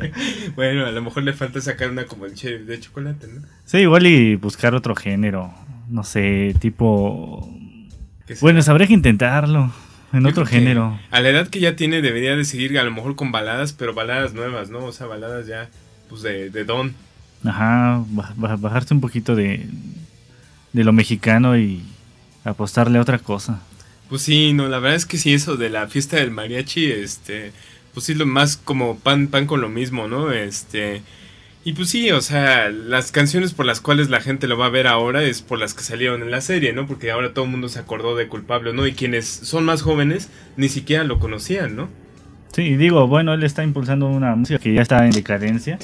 bueno, 0.56 0.86
a 0.86 0.90
lo 0.90 1.02
mejor 1.02 1.24
le 1.24 1.34
falta 1.34 1.60
sacar 1.60 1.90
una 1.90 2.04
como 2.04 2.24
el 2.26 2.34
de 2.34 2.80
chocolate, 2.80 3.26
¿no? 3.28 3.42
Sí, 3.66 3.78
igual 3.78 4.06
y 4.06 4.36
buscar 4.36 4.74
otro 4.74 4.94
género. 4.94 5.52
No 5.88 6.04
sé, 6.04 6.54
tipo. 6.58 7.50
Bueno, 8.40 8.60
habría 8.66 8.86
que 8.86 8.94
intentarlo. 8.94 9.72
En 10.14 10.26
otro 10.26 10.46
género. 10.46 10.98
A 11.10 11.20
la 11.20 11.28
edad 11.30 11.48
que 11.48 11.58
ya 11.58 11.74
tiene, 11.74 12.00
debería 12.00 12.36
de 12.36 12.44
seguir 12.44 12.78
a 12.78 12.84
lo 12.84 12.92
mejor 12.92 13.16
con 13.16 13.32
baladas, 13.32 13.72
pero 13.72 13.94
baladas 13.94 14.32
nuevas, 14.32 14.70
¿no? 14.70 14.84
O 14.84 14.92
sea, 14.92 15.06
baladas 15.06 15.46
ya 15.48 15.68
pues 16.08 16.22
de, 16.22 16.50
de 16.50 16.64
don. 16.64 16.94
Ajá, 17.44 18.04
bajarse 18.36 18.94
un 18.94 19.00
poquito 19.00 19.34
de, 19.34 19.66
de 20.72 20.84
lo 20.84 20.92
mexicano 20.92 21.58
y 21.58 21.82
apostarle 22.44 22.98
a 22.98 23.02
otra 23.02 23.18
cosa. 23.18 23.60
Pues 24.08 24.22
sí, 24.22 24.52
no, 24.52 24.68
la 24.68 24.78
verdad 24.78 24.96
es 24.96 25.06
que 25.06 25.18
sí, 25.18 25.34
eso 25.34 25.56
de 25.56 25.68
la 25.68 25.88
fiesta 25.88 26.16
del 26.16 26.30
mariachi, 26.30 26.92
este, 26.92 27.52
pues 27.92 28.06
sí, 28.06 28.14
lo 28.14 28.26
más 28.26 28.56
como 28.56 28.98
pan, 28.98 29.28
pan 29.28 29.46
con 29.46 29.60
lo 29.60 29.68
mismo, 29.68 30.06
¿no? 30.06 30.30
Este, 30.30 31.02
y 31.64 31.72
pues 31.72 31.88
sí, 31.88 32.10
o 32.10 32.20
sea, 32.20 32.68
las 32.68 33.10
canciones 33.10 33.54
por 33.54 33.64
las 33.64 33.80
cuales 33.80 34.10
la 34.10 34.20
gente 34.20 34.46
lo 34.46 34.58
va 34.58 34.66
a 34.66 34.70
ver 34.70 34.86
ahora 34.86 35.22
es 35.22 35.40
por 35.42 35.58
las 35.58 35.72
que 35.74 35.82
salieron 35.82 36.22
en 36.22 36.30
la 36.30 36.40
serie, 36.40 36.72
¿no? 36.72 36.86
Porque 36.86 37.10
ahora 37.10 37.32
todo 37.32 37.46
el 37.46 37.50
mundo 37.50 37.68
se 37.68 37.78
acordó 37.78 38.16
de 38.16 38.28
culpable, 38.28 38.72
¿no? 38.72 38.86
Y 38.86 38.92
quienes 38.92 39.26
son 39.26 39.64
más 39.64 39.82
jóvenes 39.82 40.30
ni 40.56 40.68
siquiera 40.68 41.04
lo 41.04 41.18
conocían, 41.18 41.74
¿no? 41.74 41.88
Sí, 42.52 42.76
digo, 42.76 43.08
bueno, 43.08 43.34
él 43.34 43.42
está 43.42 43.64
impulsando 43.64 44.06
una 44.06 44.36
música 44.36 44.58
que 44.60 44.74
ya 44.74 44.82
está 44.82 45.04
en 45.06 45.10
decadencia. 45.10 45.78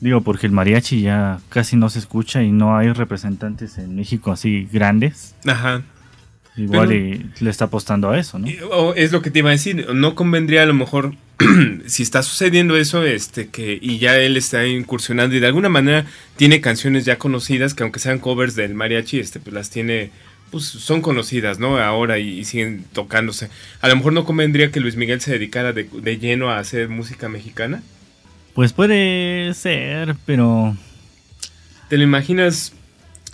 Digo, 0.00 0.20
porque 0.20 0.46
el 0.46 0.52
mariachi 0.52 1.02
ya 1.02 1.40
casi 1.48 1.76
no 1.76 1.88
se 1.88 1.98
escucha 1.98 2.42
y 2.42 2.52
no 2.52 2.76
hay 2.76 2.92
representantes 2.92 3.78
en 3.78 3.96
México 3.96 4.30
así 4.30 4.68
grandes. 4.72 5.34
Ajá. 5.46 5.82
Igual 6.58 6.92
y 6.92 7.30
le 7.40 7.50
está 7.50 7.66
apostando 7.66 8.10
a 8.10 8.18
eso, 8.18 8.38
¿no? 8.38 8.48
O 8.70 8.94
es 8.94 9.12
lo 9.12 9.22
que 9.22 9.30
te 9.30 9.38
iba 9.38 9.50
a 9.50 9.52
decir, 9.52 9.86
no 9.94 10.14
convendría 10.14 10.64
a 10.64 10.66
lo 10.66 10.74
mejor 10.74 11.14
si 11.86 12.02
está 12.02 12.22
sucediendo 12.22 12.76
eso, 12.76 13.04
este, 13.04 13.48
que, 13.48 13.78
y 13.80 13.98
ya 13.98 14.18
él 14.18 14.36
está 14.36 14.66
incursionando 14.66 15.36
y 15.36 15.40
de 15.40 15.46
alguna 15.46 15.68
manera 15.68 16.04
tiene 16.36 16.60
canciones 16.60 17.04
ya 17.04 17.16
conocidas 17.16 17.74
que 17.74 17.84
aunque 17.84 18.00
sean 18.00 18.18
covers 18.18 18.54
del 18.54 18.74
mariachi, 18.74 19.20
este, 19.20 19.40
pues 19.40 19.54
las 19.54 19.70
tiene, 19.70 20.10
pues 20.50 20.64
son 20.64 21.00
conocidas, 21.00 21.58
¿no? 21.58 21.78
Ahora 21.78 22.18
y, 22.18 22.40
y 22.40 22.44
siguen 22.44 22.84
tocándose. 22.92 23.48
A 23.80 23.88
lo 23.88 23.96
mejor 23.96 24.12
no 24.12 24.24
convendría 24.24 24.70
que 24.70 24.80
Luis 24.80 24.96
Miguel 24.96 25.20
se 25.20 25.32
dedicara 25.32 25.72
de, 25.72 25.84
de 25.84 26.18
lleno 26.18 26.50
a 26.50 26.58
hacer 26.58 26.88
música 26.88 27.28
mexicana. 27.28 27.82
Pues 28.54 28.72
puede 28.72 29.54
ser, 29.54 30.16
pero 30.26 30.76
¿Te 31.88 31.96
lo 31.96 32.04
imaginas 32.04 32.74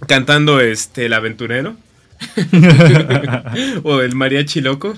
cantando 0.07 0.61
este 0.61 1.07
El 1.07 1.13
Aventurero? 1.13 1.77
o 3.83 4.01
el 4.01 4.15
Mariachi 4.15 4.61
Loco. 4.61 4.95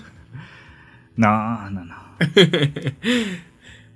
no, 1.16 1.70
no, 1.70 1.84
no. 1.84 1.96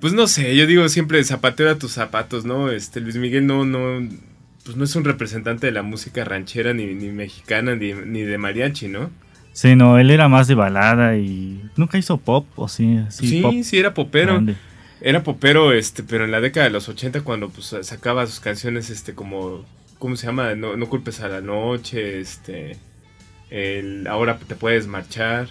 Pues 0.01 0.15
no 0.15 0.27
sé, 0.29 0.57
yo 0.57 0.67
digo 0.67 0.89
siempre 0.89 1.23
zapatero 1.25 1.69
a 1.71 1.79
tus 1.79 1.93
zapatos, 1.93 2.47
¿no? 2.47 2.71
Este 2.71 3.01
Luis 3.01 3.17
Miguel 3.17 3.47
no, 3.47 3.67
no, 3.67 4.09
pues 4.65 4.75
no 4.75 4.85
es 4.85 4.97
un 4.97 5.05
representante 5.05 5.67
de 5.67 5.73
la 5.73 5.83
música 5.83 6.25
ranchera, 6.25 6.73
ni, 6.73 6.87
ni 6.95 7.09
mexicana, 7.11 7.75
ni, 7.77 7.93
ni 7.93 8.23
de 8.23 8.39
mariachi, 8.39 8.89
¿no? 8.89 9.11
Sí, 9.53 9.77
no, 9.77 9.99
él 9.99 10.11
era 10.11 10.27
más 10.29 10.49
de 10.49 10.55
balada 10.55 11.19
y 11.19 11.63
nunca 11.77 11.99
hizo 11.99 12.17
pop, 12.17 12.47
o 12.57 12.67
sí, 12.67 12.99
sí, 13.11 13.29
Sí, 13.29 13.41
pop 13.43 13.53
sí, 13.63 13.79
era 13.79 13.93
popero. 13.93 14.33
grande. 14.35 14.57
Era 15.03 15.23
popero, 15.23 15.75
este, 15.75 16.03
pero 16.03 16.25
en 16.25 16.31
la 16.31 16.41
década 16.41 16.65
de 16.65 16.73
los 16.73 16.89
80 16.89 17.21
cuando 17.21 17.51
pues 17.51 17.75
sacaba 17.83 18.27
sus 18.27 18.41
canciones, 18.41 18.89
este, 18.89 19.15
como, 19.15 19.67
¿cómo 19.99 20.17
se 20.17 20.27
llama? 20.29 20.55
No, 20.55 20.79
no 20.79 20.89
culpes 20.89 21.21
a 21.21 21.29
la 21.29 21.43
noche, 21.43 22.21
este, 22.21 22.79
el 23.51 24.07
ahora 24.07 24.39
te 24.39 24.55
puedes 24.55 24.87
marchar. 24.87 25.49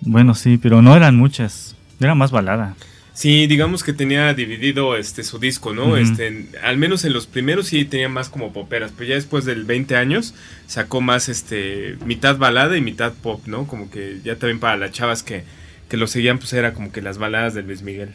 Bueno, 0.00 0.34
sí, 0.34 0.58
pero 0.58 0.82
no 0.82 0.96
eran 0.96 1.16
muchas. 1.16 1.76
Era 2.00 2.14
más 2.14 2.30
balada. 2.30 2.76
Sí, 3.16 3.46
digamos 3.46 3.82
que 3.82 3.94
tenía 3.94 4.34
dividido 4.34 4.94
este 4.94 5.22
su 5.22 5.38
disco, 5.38 5.72
¿no? 5.72 5.96
Este, 5.96 6.50
al 6.62 6.76
menos 6.76 7.02
en 7.06 7.14
los 7.14 7.26
primeros 7.26 7.68
sí 7.68 7.86
tenía 7.86 8.10
más 8.10 8.28
como 8.28 8.52
poperas, 8.52 8.92
pero 8.94 9.08
ya 9.08 9.14
después 9.14 9.46
del 9.46 9.64
20 9.64 9.96
años 9.96 10.34
sacó 10.66 11.00
más 11.00 11.30
este 11.30 11.96
mitad 12.04 12.36
balada 12.36 12.76
y 12.76 12.82
mitad 12.82 13.14
pop, 13.14 13.40
¿no? 13.46 13.66
Como 13.66 13.90
que 13.90 14.18
ya 14.22 14.36
también 14.36 14.60
para 14.60 14.76
las 14.76 14.92
chavas 14.92 15.22
que, 15.22 15.44
que 15.88 15.96
lo 15.96 16.08
seguían 16.08 16.36
pues 16.36 16.52
era 16.52 16.74
como 16.74 16.92
que 16.92 17.00
las 17.00 17.16
baladas 17.16 17.54
de 17.54 17.62
Luis 17.62 17.80
Miguel. 17.80 18.10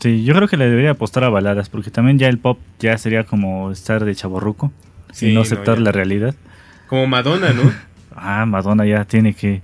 Sí, 0.00 0.22
yo 0.22 0.32
creo 0.32 0.46
que 0.46 0.56
le 0.56 0.68
debería 0.68 0.92
apostar 0.92 1.24
a 1.24 1.28
baladas, 1.28 1.68
porque 1.68 1.90
también 1.90 2.20
ya 2.20 2.28
el 2.28 2.38
pop 2.38 2.60
ya 2.78 2.96
sería 2.98 3.24
como 3.24 3.72
estar 3.72 4.04
de 4.04 4.14
chaborruco 4.14 4.70
Sí, 5.12 5.30
y 5.30 5.34
no 5.34 5.40
aceptar 5.40 5.80
la 5.80 5.90
realidad. 5.90 6.36
Como 6.86 7.08
Madonna, 7.08 7.52
¿no? 7.52 7.62
Ah, 8.16 8.46
Madonna 8.46 8.84
ya 8.86 9.04
tiene 9.04 9.34
que 9.34 9.62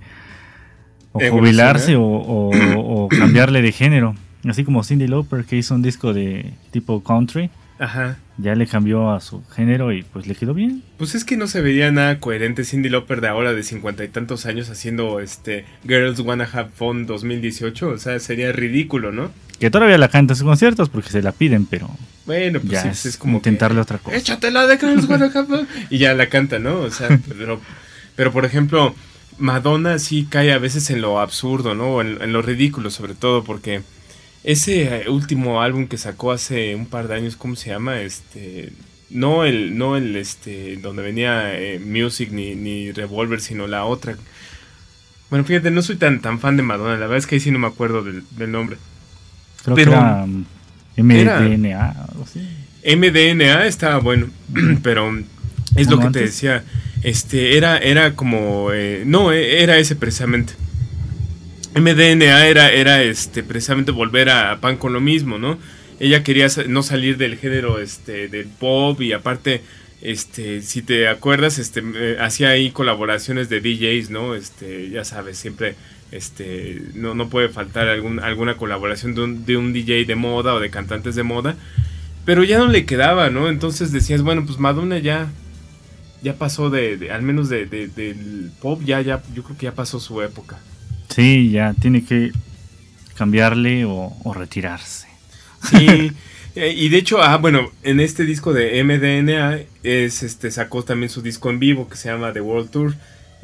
o 1.11 1.19
jubilarse 1.29 1.95
o, 1.95 2.01
o- 2.03 3.03
o 3.05 3.07
cambiarle 3.09 3.61
de 3.61 3.71
género. 3.71 4.15
Así 4.47 4.63
como 4.63 4.83
Cindy 4.83 5.07
Lauper 5.07 5.45
que 5.45 5.55
hizo 5.55 5.73
un 5.75 5.81
disco 5.81 6.13
de 6.13 6.53
tipo 6.71 7.01
country, 7.01 7.49
Ajá. 7.79 8.17
ya 8.37 8.55
le 8.55 8.67
cambió 8.67 9.11
a 9.11 9.21
su 9.21 9.41
género 9.47 9.93
y 9.93 10.03
pues 10.03 10.27
le 10.27 10.35
quedó 10.35 10.53
bien. 10.53 10.83
Pues 10.97 11.15
es 11.15 11.23
que 11.23 11.37
no 11.37 11.47
se 11.47 11.61
vería 11.61 11.91
nada 11.91 12.19
coherente 12.19 12.65
Cindy 12.65 12.89
Lauper 12.89 13.21
de 13.21 13.29
ahora 13.29 13.53
de 13.53 13.63
cincuenta 13.63 14.03
y 14.03 14.09
tantos 14.09 14.45
años 14.45 14.69
haciendo 14.69 15.19
este 15.21 15.65
Girls 15.87 16.19
Wanna 16.19 16.47
Have 16.51 16.69
Fun 16.75 17.05
2018, 17.05 17.87
o 17.89 17.97
sea, 17.97 18.19
sería 18.19 18.51
ridículo, 18.51 19.11
¿no? 19.13 19.31
Que 19.59 19.69
todavía 19.69 19.97
la 19.97 20.09
canta 20.09 20.33
en 20.33 20.37
sus 20.37 20.45
conciertos 20.45 20.89
porque 20.89 21.09
se 21.09 21.21
la 21.21 21.31
piden, 21.31 21.65
pero 21.65 21.89
Bueno, 22.25 22.59
pues 22.59 22.71
ya 22.73 22.81
sí, 22.81 22.87
es, 22.89 22.93
pues 23.01 23.05
es 23.05 23.17
como 23.17 23.41
que- 23.41 23.49
intentarle 23.49 23.79
otra 23.79 23.97
cosa. 23.99 24.17
échatela 24.17 24.67
de 24.67 24.77
Girls 24.77 25.07
Wanna 25.07 25.27
Have 25.27 25.45
Fun. 25.47 25.67
Y 25.89 25.99
ya 25.99 26.13
la 26.15 26.27
canta, 26.27 26.59
¿no? 26.59 26.79
O 26.79 26.91
sea, 26.91 27.07
pero, 27.29 27.61
pero 28.15 28.31
por 28.31 28.45
ejemplo, 28.45 28.93
Madonna 29.37 29.99
sí 29.99 30.27
cae 30.29 30.51
a 30.53 30.57
veces 30.59 30.89
en 30.89 31.01
lo 31.01 31.19
absurdo, 31.19 31.75
¿no? 31.75 32.01
En, 32.01 32.21
en 32.21 32.33
lo 32.33 32.41
ridículo, 32.41 32.89
sobre 32.91 33.15
todo, 33.15 33.43
porque 33.43 33.81
ese 34.43 35.03
eh, 35.03 35.09
último 35.09 35.61
álbum 35.61 35.87
que 35.87 35.97
sacó 35.97 36.31
hace 36.31 36.75
un 36.75 36.85
par 36.85 37.07
de 37.07 37.15
años, 37.15 37.35
¿cómo 37.35 37.55
se 37.55 37.69
llama? 37.69 37.99
Este. 38.01 38.71
No 39.09 39.43
el, 39.45 39.77
no 39.77 39.95
el 39.95 40.15
este, 40.15 40.75
donde 40.77 41.03
venía 41.03 41.53
eh, 41.59 41.79
Music 41.79 42.29
ni, 42.31 42.55
ni 42.55 42.91
Revolver, 42.91 43.39
sino 43.41 43.67
la 43.67 43.85
otra. 43.85 44.15
Bueno, 45.29 45.45
fíjate, 45.45 45.69
no 45.71 45.81
soy 45.83 45.97
tan, 45.97 46.19
tan 46.19 46.39
fan 46.39 46.57
de 46.57 46.63
Madonna, 46.63 46.93
la 46.93 46.99
verdad 47.01 47.17
es 47.17 47.27
que 47.27 47.35
ahí 47.35 47.39
sí 47.41 47.51
no 47.51 47.59
me 47.59 47.67
acuerdo 47.67 48.03
del, 48.03 48.23
del 48.31 48.51
nombre. 48.51 48.77
Creo 49.63 49.75
pero- 49.75 49.91
que 49.91 49.97
era 49.97 50.25
Era- 51.21 51.39
MDNA, 51.41 51.89
algo 52.09 52.23
así. 52.23 52.39
MDNA 52.95 53.65
estaba 53.65 53.99
bueno, 53.99 54.27
pero 54.83 55.11
es 55.75 55.89
lo 55.89 55.99
que 55.99 56.09
te 56.09 56.19
decía. 56.19 56.63
Este, 57.03 57.57
era, 57.57 57.77
era 57.77 58.15
como. 58.15 58.71
eh, 58.73 59.03
no, 59.05 59.31
eh, 59.31 59.61
era 59.61 59.77
ese 59.77 59.95
precisamente. 59.95 60.53
MDNA 61.75 62.47
era, 62.47 62.71
era 62.71 63.01
este, 63.03 63.43
precisamente 63.43 63.91
volver 63.91 64.29
a 64.29 64.59
pan 64.61 64.77
con 64.77 64.93
lo 64.93 65.01
mismo, 65.01 65.37
¿no? 65.37 65.57
Ella 65.99 66.23
quería 66.23 66.47
no 66.67 66.83
salir 66.83 67.17
del 67.17 67.37
género 67.37 67.79
este, 67.79 68.27
del 68.27 68.45
pop 68.47 69.01
y 69.01 69.13
aparte, 69.13 69.61
este, 70.01 70.61
si 70.61 70.81
te 70.81 71.07
acuerdas, 71.07 71.59
este, 71.59 71.81
eh, 71.95 72.17
hacía 72.19 72.49
ahí 72.49 72.71
colaboraciones 72.71 73.49
de 73.49 73.59
DJs, 73.59 74.11
¿no? 74.11 74.35
Este, 74.35 74.89
ya 74.89 75.03
sabes, 75.03 75.37
siempre 75.37 75.75
este, 76.11 76.81
no, 76.93 77.15
no 77.15 77.29
puede 77.29 77.49
faltar 77.49 77.87
algún, 77.87 78.19
alguna 78.19 78.55
colaboración 78.55 79.15
de 79.15 79.21
un, 79.21 79.45
de 79.45 79.57
un 79.57 79.73
DJ 79.73 80.05
de 80.05 80.15
moda 80.15 80.53
o 80.53 80.59
de 80.59 80.69
cantantes 80.69 81.15
de 81.15 81.23
moda. 81.23 81.55
Pero 82.25 82.43
ya 82.43 82.59
no 82.59 82.67
le 82.67 82.85
quedaba, 82.85 83.29
¿no? 83.29 83.49
Entonces 83.49 83.91
decías, 83.91 84.21
bueno, 84.21 84.45
pues 84.45 84.59
Madonna 84.59 84.99
ya, 84.99 85.31
ya 86.23 86.33
pasó 86.35 86.69
de, 86.69 86.97
de- 86.97 87.11
al 87.11 87.21
menos 87.21 87.49
de, 87.49 87.65
de- 87.65 87.87
del 87.87 88.51
pop, 88.61 88.81
ya, 88.83 89.01
ya, 89.01 89.21
yo 89.35 89.43
creo 89.43 89.57
que 89.57 89.65
ya 89.65 89.73
pasó 89.75 89.99
su 89.99 90.21
época. 90.21 90.57
Sí, 91.09 91.51
ya 91.51 91.73
tiene 91.79 92.03
que 92.03 92.31
cambiarle 93.17 93.85
o, 93.85 94.13
o 94.23 94.33
retirarse. 94.33 95.07
Sí, 95.69 96.11
eh, 96.55 96.73
y 96.75 96.89
de 96.89 96.97
hecho, 96.97 97.21
ah, 97.21 97.37
bueno, 97.37 97.69
en 97.83 97.99
este 97.99 98.25
disco 98.25 98.53
de 98.53 98.83
MDNA 98.83 99.59
es, 99.83 100.23
este, 100.23 100.49
sacó 100.51 100.83
también 100.83 101.09
su 101.09 101.21
disco 101.21 101.49
en 101.49 101.59
vivo 101.59 101.87
que 101.87 101.97
se 101.97 102.09
llama 102.09 102.33
The 102.33 102.41
World 102.41 102.69
Tour. 102.71 102.95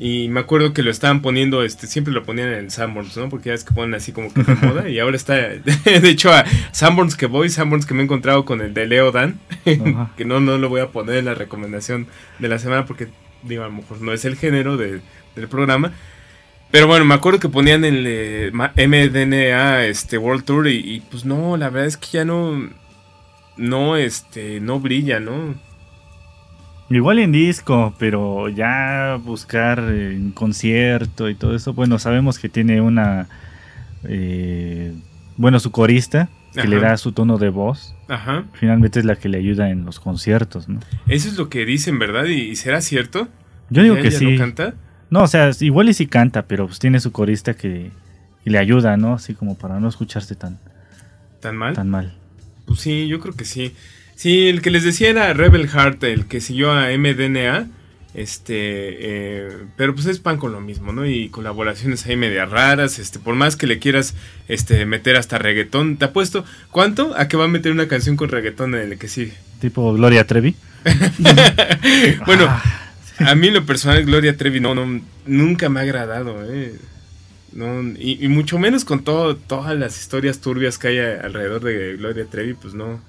Y 0.01 0.29
me 0.29 0.39
acuerdo 0.39 0.71
que 0.73 0.81
lo 0.81 0.91
estaban 0.91 1.21
poniendo, 1.21 1.61
este, 1.61 1.85
siempre 1.85 2.13
lo 2.13 2.23
ponían 2.23 2.53
en 2.53 2.71
Sanborns, 2.71 3.17
¿no? 3.17 3.27
Porque 3.27 3.49
ya 3.49 3.53
es 3.55 3.65
que 3.65 3.73
ponen 3.73 3.95
así 3.95 4.13
como 4.13 4.33
que 4.33 4.43
de 4.43 4.55
moda. 4.65 4.87
Y 4.89 4.97
ahora 4.97 5.17
está, 5.17 5.33
de 5.35 6.09
hecho, 6.09 6.31
a 6.31 6.45
Sanborns 6.71 7.17
que 7.17 7.25
voy, 7.25 7.49
Sanborns 7.49 7.85
que 7.85 7.93
me 7.93 7.99
he 7.99 8.03
encontrado 8.05 8.45
con 8.45 8.61
el 8.61 8.73
de 8.73 8.87
Leo 8.87 9.11
Dan, 9.11 9.39
que 9.65 10.23
no, 10.25 10.39
no 10.39 10.57
lo 10.57 10.69
voy 10.69 10.79
a 10.79 10.87
poner 10.87 11.17
en 11.17 11.25
la 11.25 11.33
recomendación 11.35 12.07
de 12.39 12.47
la 12.47 12.59
semana 12.59 12.85
porque, 12.85 13.09
digo, 13.43 13.63
a 13.63 13.67
lo 13.67 13.73
mejor 13.73 13.99
no 14.01 14.13
es 14.13 14.23
el 14.23 14.37
género 14.37 14.77
de- 14.77 15.01
del 15.35 15.47
programa. 15.49 15.91
Pero 16.71 16.87
bueno, 16.87 17.03
me 17.03 17.15
acuerdo 17.15 17.39
que 17.39 17.49
ponían 17.49 17.83
el 17.83 18.05
eh, 18.07 18.51
MDNA 18.53 19.85
este 19.87 20.17
World 20.17 20.45
Tour 20.45 20.67
y, 20.69 20.77
y, 20.77 20.99
pues 21.01 21.25
no, 21.25 21.57
la 21.57 21.69
verdad 21.69 21.87
es 21.87 21.97
que 21.97 22.07
ya 22.13 22.23
no 22.25 22.69
no 23.57 23.97
este 23.97 24.61
no 24.61 24.79
brilla, 24.79 25.19
¿no? 25.19 25.55
Igual 26.89 27.19
en 27.19 27.31
disco, 27.31 27.93
pero 27.99 28.49
ya 28.49 29.19
buscar 29.23 29.79
en 29.79 30.31
concierto 30.31 31.29
y 31.29 31.35
todo 31.35 31.55
eso, 31.55 31.73
bueno, 31.73 31.99
sabemos 31.99 32.39
que 32.39 32.49
tiene 32.49 32.81
una, 32.81 33.27
eh, 34.03 34.93
bueno, 35.37 35.59
su 35.59 35.71
corista, 35.71 36.29
que 36.53 36.67
le 36.67 36.79
da 36.79 36.97
su 36.97 37.11
tono 37.11 37.37
de 37.37 37.49
voz, 37.49 37.95
Ajá. 38.07 38.45
finalmente 38.53 38.99
es 38.99 39.05
la 39.05 39.15
que 39.15 39.29
le 39.29 39.37
ayuda 39.37 39.69
en 39.69 39.85
los 39.85 39.99
conciertos, 39.99 40.67
¿no? 40.67 40.79
Eso 41.07 41.29
es 41.29 41.37
lo 41.37 41.47
que 41.47 41.63
dicen, 41.63 41.99
¿verdad? 41.99 42.25
¿Y, 42.25 42.55
será 42.55 42.81
cierto? 42.81 43.27
Yo 43.69 43.83
digo 43.83 43.95
¿Ya 43.95 44.01
que 44.01 44.07
ella 44.07 44.17
sí. 44.17 44.31
no 44.31 44.39
canta? 44.39 44.73
No, 45.11 45.23
o 45.23 45.27
sea, 45.27 45.51
igual 45.59 45.89
y 45.89 45.93
sí 45.93 46.07
canta, 46.07 46.47
pero 46.47 46.65
pues 46.65 46.79
tiene 46.79 46.99
su 46.99 47.11
corista 47.11 47.53
que, 47.53 47.91
que 48.43 48.49
le 48.49 48.57
ayuda, 48.57 48.97
¿no? 48.97 49.13
Así 49.13 49.35
como 49.35 49.55
para 49.55 49.79
no 49.79 49.87
escucharse 49.87 50.35
tan, 50.35 50.57
¿Tan 51.39 51.55
mal? 51.55 51.75
tan 51.75 51.89
mal. 51.89 52.15
Pues 52.65 52.79
sí, 52.79 53.07
yo 53.07 53.19
creo 53.19 53.35
que 53.35 53.45
sí. 53.45 53.75
Sí, 54.19 54.49
el 54.49 54.61
que 54.61 54.69
les 54.69 54.83
decía 54.83 55.09
era 55.09 55.31
Rebel 55.33 55.69
Heart, 55.69 56.03
el 56.03 56.25
que 56.25 56.41
siguió 56.41 56.73
a 56.73 56.89
MDNA. 56.89 57.67
Este, 58.13 58.53
eh, 58.57 59.57
pero 59.77 59.95
pues 59.95 60.07
es 60.07 60.19
pan 60.19 60.35
con 60.35 60.51
lo 60.51 60.59
mismo, 60.59 60.91
¿no? 60.91 61.05
Y 61.05 61.29
colaboraciones 61.29 62.05
ahí 62.05 62.17
media 62.17 62.45
raras, 62.45 62.99
este, 62.99 63.17
por 63.17 63.35
más 63.35 63.55
que 63.55 63.65
le 63.65 63.79
quieras, 63.79 64.15
este, 64.49 64.85
meter 64.85 65.15
hasta 65.15 65.37
reggaetón, 65.37 65.95
te 65.95 66.03
apuesto, 66.03 66.43
¿cuánto? 66.69 67.15
A 67.17 67.29
que 67.29 67.37
va 67.37 67.45
a 67.45 67.47
meter 67.47 67.71
una 67.71 67.87
canción 67.87 68.17
con 68.17 68.27
reggaetón 68.27 68.75
en 68.75 68.91
el 68.91 68.97
que 68.99 69.07
sigue. 69.07 69.35
Tipo 69.61 69.93
Gloria 69.93 70.27
Trevi. 70.27 70.53
Bueno, 72.25 72.45
Ah. 72.49 72.61
a 73.19 73.35
mí 73.35 73.51
lo 73.51 73.65
personal 73.65 74.03
Gloria 74.03 74.35
Trevi 74.35 74.59
no, 74.59 74.75
no 74.75 75.01
nunca 75.25 75.69
me 75.69 75.79
ha 75.79 75.83
agradado, 75.83 76.43
eh. 76.51 76.73
No, 77.53 77.81
y, 77.97 78.17
y 78.19 78.27
mucho 78.27 78.59
menos 78.59 78.83
con 78.83 79.05
todo, 79.05 79.37
todas 79.37 79.77
las 79.79 79.97
historias 79.97 80.41
turbias 80.41 80.77
que 80.77 80.89
hay 80.89 80.97
alrededor 80.99 81.63
de 81.63 81.95
Gloria 81.95 82.25
Trevi, 82.29 82.53
pues 82.53 82.73
no. 82.73 82.99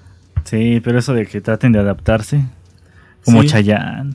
Sí, 0.50 0.80
pero 0.82 0.98
eso 0.98 1.14
de 1.14 1.26
que 1.26 1.40
traten 1.40 1.70
de 1.70 1.78
adaptarse, 1.78 2.42
como 3.24 3.42
Sí. 3.42 3.48
Chayanne. 3.50 4.14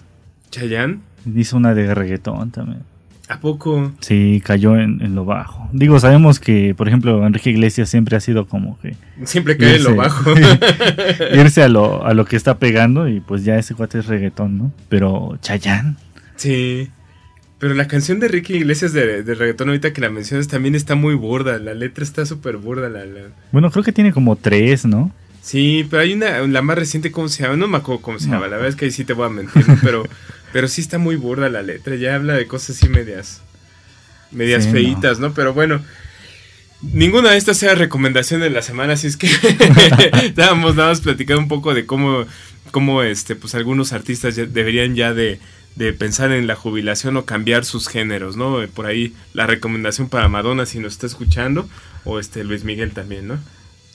Chayanne. 0.52 1.00
Hizo 1.34 1.56
una 1.56 1.74
de 1.74 1.96
reggaetón 1.96 2.52
también. 2.52 2.82
¿A 3.30 3.40
poco? 3.40 3.94
Sí, 4.02 4.42
cayó 4.44 4.76
en, 4.76 5.16
lo 5.16 5.24
bajo. 5.24 5.70
Digo, 5.72 5.98
sabemos 5.98 6.42
que, 6.42 6.76
por 6.76 6.90
ejemplo, 6.90 7.26
Enrique 7.26 7.52
Iglesias 7.52 7.88
siempre 7.88 8.18
ha 8.18 8.20
sido 8.20 8.48
como 8.48 8.78
que... 8.82 8.98
Siempre 9.24 9.56
cae 9.56 9.78
en 9.78 9.86
lo 9.86 9.96
bajo. 9.96 10.30
irse 11.34 11.64
a 11.64 11.70
lo, 11.70 12.06
a 12.06 12.14
lo 12.14 12.26
que 12.26 12.36
está 12.36 12.60
pegando 12.60 13.08
y 13.08 13.22
pues 13.22 13.46
ya 13.46 13.58
ese 13.58 13.74
cuate 13.74 14.00
es 14.00 14.08
reggaetón, 14.08 14.58
¿no? 14.58 14.72
Pero 14.90 15.38
Chayán. 15.42 15.96
Sí. 16.36 16.90
Pero 17.60 17.76
la 17.76 17.88
canción 17.88 18.20
de 18.20 18.26
Enrique 18.26 18.58
Iglesias 18.58 18.92
de, 18.92 19.24
de, 19.24 19.36
reggaetón 19.36 19.70
ahorita 19.70 19.94
que 19.94 20.02
la 20.02 20.10
mencionas 20.10 20.50
también 20.50 20.76
está 20.76 20.96
muy 20.96 21.16
burda. 21.16 21.58
La 21.60 21.74
letra 21.74 22.04
está 22.04 22.26
súper 22.26 22.58
burda. 22.58 22.90
La, 22.90 23.06
Bueno, 23.54 23.72
creo 23.72 23.86
que 23.86 23.94
tiene 23.94 24.12
como 24.12 24.36
tres, 24.36 24.86
¿no? 24.86 25.14
Sí, 25.46 25.86
pero 25.92 26.02
hay 26.02 26.14
una, 26.14 26.40
la 26.40 26.64
más 26.64 26.76
reciente, 26.76 27.12
¿cómo 27.12 27.30
se 27.30 27.44
llama? 27.44 27.56
No 27.56 27.68
me 27.68 27.78
acuerdo 27.78 28.02
cómo 28.02 28.18
se 28.18 28.26
llama. 28.26 28.48
La 28.48 28.56
verdad 28.56 28.70
es 28.70 28.76
que 28.76 28.86
ahí 28.86 28.92
sí 28.92 29.06
te 29.06 29.14
voy 29.14 29.28
a 29.28 29.30
mentir, 29.30 29.64
pero... 29.82 30.04
Pero 30.56 30.70
sí 30.70 30.80
está 30.80 30.98
muy 30.98 31.18
burda 31.18 31.50
la 31.50 31.62
letra, 31.62 31.98
ya 31.98 32.16
habla 32.16 32.34
de 32.34 32.48
cosas 32.48 32.78
así 32.78 32.88
medias, 32.88 33.42
medias 34.32 34.70
feitas, 34.70 35.20
no. 35.20 35.34
Pero 35.34 35.54
bueno, 35.54 35.82
ninguna 36.82 37.32
de 37.32 37.38
estas 37.38 37.58
sea 37.58 37.76
recomendación 37.76 38.40
de 38.40 38.50
la 38.50 38.62
semana, 38.62 38.94
así 38.94 39.08
es 39.08 39.18
que 39.18 39.28
estábamos 40.24 40.78
nada 40.78 40.92
más 40.92 41.02
platicando 41.02 41.42
un 41.42 41.50
poco 41.50 41.74
de 41.74 41.86
cómo, 41.86 42.26
cómo 42.72 43.04
este, 43.04 43.36
pues 43.36 43.54
algunos 43.54 43.92
artistas 43.92 44.38
deberían 44.38 44.96
ya 44.96 45.14
de, 45.14 45.42
de 45.76 45.92
pensar 45.92 46.32
en 46.32 46.48
la 46.48 46.56
jubilación 46.56 47.18
o 47.18 47.26
cambiar 47.26 47.66
sus 47.66 47.90
géneros, 47.90 48.38
¿no? 48.38 48.66
Por 48.74 48.86
ahí 48.86 49.14
la 49.34 49.48
recomendación 49.48 50.08
para 50.08 50.30
Madonna 50.30 50.66
si 50.66 50.80
nos 50.80 50.94
está 50.94 51.06
escuchando, 51.06 51.68
o 52.06 52.18
este 52.18 52.46
Luis 52.46 52.64
Miguel 52.64 52.92
también, 52.92 53.28
¿no? 53.28 53.40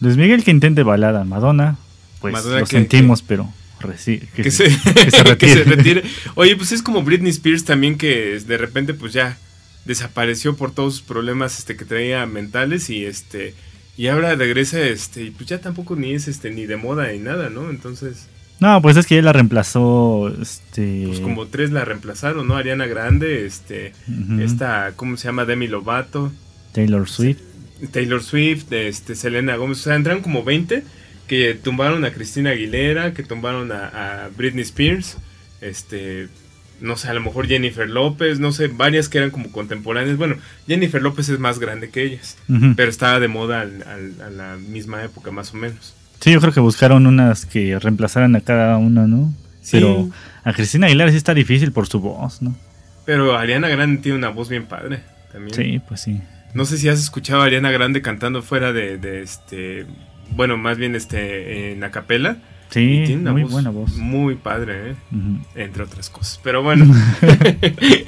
Luis 0.00 0.16
Miguel 0.16 0.44
que 0.44 0.50
intente 0.50 0.82
balada, 0.82 1.24
Madonna, 1.24 1.76
pues 2.20 2.44
lo 2.44 2.66
sentimos, 2.66 3.22
pero 3.22 3.52
que, 4.34 4.50
se, 4.50 4.68
retire. 5.64 6.02
Oye, 6.34 6.56
pues 6.56 6.72
es 6.72 6.82
como 6.82 7.02
Britney 7.02 7.30
Spears 7.30 7.64
también 7.64 7.96
que 7.96 8.38
de 8.40 8.58
repente 8.58 8.94
pues 8.94 9.12
ya 9.12 9.38
desapareció 9.84 10.56
por 10.56 10.72
todos 10.72 10.94
sus 10.96 11.02
problemas 11.02 11.58
este 11.58 11.76
que 11.76 11.84
traía 11.84 12.26
mentales 12.26 12.90
y 12.90 13.04
este 13.04 13.54
y 13.96 14.08
ahora 14.08 14.34
regresa 14.34 14.80
este 14.80 15.24
y 15.24 15.30
pues 15.30 15.48
ya 15.48 15.60
tampoco 15.60 15.96
ni 15.96 16.12
es 16.12 16.28
este 16.28 16.50
ni 16.50 16.66
de 16.66 16.76
moda 16.76 17.10
ni 17.10 17.18
nada, 17.18 17.48
¿no? 17.48 17.70
Entonces 17.70 18.28
no, 18.60 18.82
pues 18.82 18.98
es 18.98 19.06
que 19.06 19.14
ella 19.14 19.24
la 19.24 19.32
reemplazó, 19.32 20.28
este... 20.40 21.04
Pues 21.06 21.20
como 21.20 21.46
tres 21.46 21.70
la 21.70 21.86
reemplazaron, 21.86 22.46
¿no? 22.46 22.56
Ariana 22.56 22.86
Grande, 22.86 23.46
este, 23.46 23.94
esta, 24.38 24.92
¿cómo 24.96 25.16
se 25.16 25.28
llama? 25.28 25.46
Demi 25.46 25.66
Lovato. 25.66 26.30
Taylor 26.72 27.08
Swift. 27.08 27.40
Taylor 27.88 28.22
Swift, 28.22 28.72
este, 28.72 29.14
Selena 29.14 29.56
Gómez, 29.56 29.80
o 29.80 29.82
sea, 29.82 29.96
entraron 29.96 30.22
como 30.22 30.44
20 30.44 30.82
que 31.26 31.54
tumbaron 31.54 32.04
a 32.04 32.12
Cristina 32.12 32.50
Aguilera, 32.50 33.14
que 33.14 33.22
tumbaron 33.22 33.70
a, 33.70 34.28
Britney 34.36 34.62
Spears, 34.62 35.16
este, 35.60 36.28
no 36.80 36.96
sé, 36.96 37.08
a 37.08 37.14
lo 37.14 37.20
mejor 37.20 37.46
Jennifer 37.46 37.88
López, 37.88 38.40
no 38.40 38.50
sé, 38.50 38.66
varias 38.66 39.08
que 39.08 39.18
eran 39.18 39.30
como 39.30 39.52
contemporáneas. 39.52 40.16
Bueno, 40.16 40.36
Jennifer 40.66 41.00
López 41.00 41.28
es 41.28 41.38
más 41.38 41.60
grande 41.60 41.90
que 41.90 42.02
ellas, 42.02 42.36
pero 42.74 42.90
estaba 42.90 43.20
de 43.20 43.28
moda 43.28 43.60
a 43.60 44.30
la 44.30 44.56
misma 44.56 45.04
época 45.04 45.30
más 45.30 45.54
o 45.54 45.56
menos. 45.56 45.94
Sí, 46.18 46.32
yo 46.32 46.40
creo 46.40 46.52
que 46.52 46.60
buscaron 46.60 47.06
unas 47.06 47.46
que 47.46 47.78
reemplazaran 47.78 48.34
a 48.34 48.40
cada 48.40 48.76
una, 48.76 49.06
¿no? 49.06 49.32
Sí. 49.62 49.76
Pero 49.76 50.10
a 50.42 50.52
Cristina 50.52 50.86
Aguilera 50.88 51.12
sí 51.12 51.16
está 51.16 51.32
difícil 51.32 51.70
por 51.70 51.86
su 51.86 52.00
voz, 52.00 52.42
¿no? 52.42 52.56
Pero 53.06 53.36
Ariana 53.36 53.68
Grande 53.68 54.02
tiene 54.02 54.18
una 54.18 54.30
voz 54.30 54.48
bien 54.48 54.66
padre 54.66 55.00
también. 55.32 55.54
Sí, 55.54 55.80
pues 55.86 56.00
sí. 56.00 56.20
No 56.54 56.64
sé 56.64 56.78
si 56.78 56.88
has 56.88 57.00
escuchado 57.00 57.42
a 57.42 57.44
Ariana 57.44 57.70
Grande 57.70 58.02
cantando 58.02 58.42
fuera 58.42 58.72
de, 58.72 58.98
de 58.98 59.22
este 59.22 59.86
bueno, 60.30 60.56
más 60.56 60.78
bien 60.78 60.94
este 60.94 61.72
en 61.72 61.82
acapela. 61.84 62.38
Sí, 62.70 63.02
tiene 63.04 63.22
una 63.22 63.32
muy 63.32 63.42
buena 63.42 63.70
voz. 63.70 63.94
Muy 63.96 64.36
padre, 64.36 64.90
¿eh? 64.90 64.94
entre 65.56 65.82
otras 65.82 66.08
cosas. 66.08 66.38
Pero 66.42 66.62
bueno, 66.62 66.86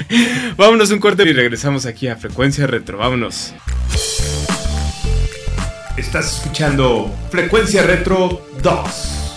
vámonos 0.57 0.90
un 0.93 1.01
corte 1.01 1.28
y 1.28 1.32
regresamos 1.32 1.84
aquí 1.84 2.07
a 2.07 2.16
Frecuencia 2.16 2.66
Retro. 2.66 2.99
Vámonos. 2.99 3.55
Estás 5.97 6.36
escuchando 6.36 7.12
Frecuencia 7.30 7.82
Retro 7.82 8.47
2. 8.62 9.32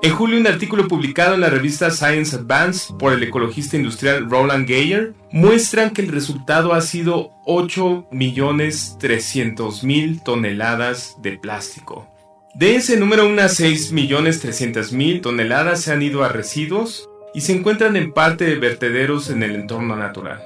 En 0.00 0.12
julio, 0.12 0.38
un 0.38 0.46
artículo 0.46 0.86
publicado 0.86 1.34
en 1.34 1.40
la 1.40 1.50
revista 1.50 1.90
Science 1.90 2.36
Advance 2.36 2.94
por 3.00 3.12
el 3.12 3.24
ecologista 3.24 3.76
industrial 3.76 4.30
Roland 4.30 4.68
Geyer 4.68 5.14
muestran 5.32 5.90
que 5.90 6.02
el 6.02 6.12
resultado 6.12 6.72
ha 6.72 6.80
sido 6.82 7.32
8.300.000 7.46 10.22
toneladas 10.22 11.16
de 11.20 11.36
plástico. 11.36 12.06
De 12.54 12.76
ese 12.76 12.96
número, 12.96 13.26
unas 13.26 13.58
6.300.000 13.58 15.20
toneladas 15.20 15.80
se 15.80 15.90
han 15.90 16.02
ido 16.02 16.22
a 16.22 16.28
residuos 16.28 17.10
y 17.34 17.40
se 17.40 17.56
encuentran 17.56 17.96
en 17.96 18.12
parte 18.12 18.44
de 18.44 18.54
vertederos 18.54 19.30
en 19.30 19.42
el 19.42 19.56
entorno 19.56 19.96
natural. 19.96 20.40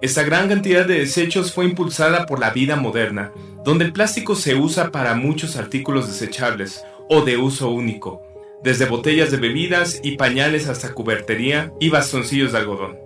Esta 0.00 0.22
gran 0.22 0.48
cantidad 0.48 0.86
de 0.86 1.00
desechos 1.00 1.52
fue 1.52 1.64
impulsada 1.64 2.26
por 2.26 2.38
la 2.38 2.50
vida 2.50 2.76
moderna, 2.76 3.32
donde 3.64 3.86
el 3.86 3.92
plástico 3.92 4.36
se 4.36 4.54
usa 4.54 4.92
para 4.92 5.16
muchos 5.16 5.56
artículos 5.56 6.06
desechables 6.06 6.84
o 7.08 7.22
de 7.22 7.36
uso 7.36 7.68
único, 7.70 8.22
desde 8.62 8.86
botellas 8.86 9.30
de 9.30 9.36
bebidas 9.36 10.00
y 10.02 10.16
pañales 10.16 10.68
hasta 10.68 10.94
cubertería 10.94 11.72
y 11.80 11.90
bastoncillos 11.90 12.52
de 12.52 12.58
algodón. 12.58 12.98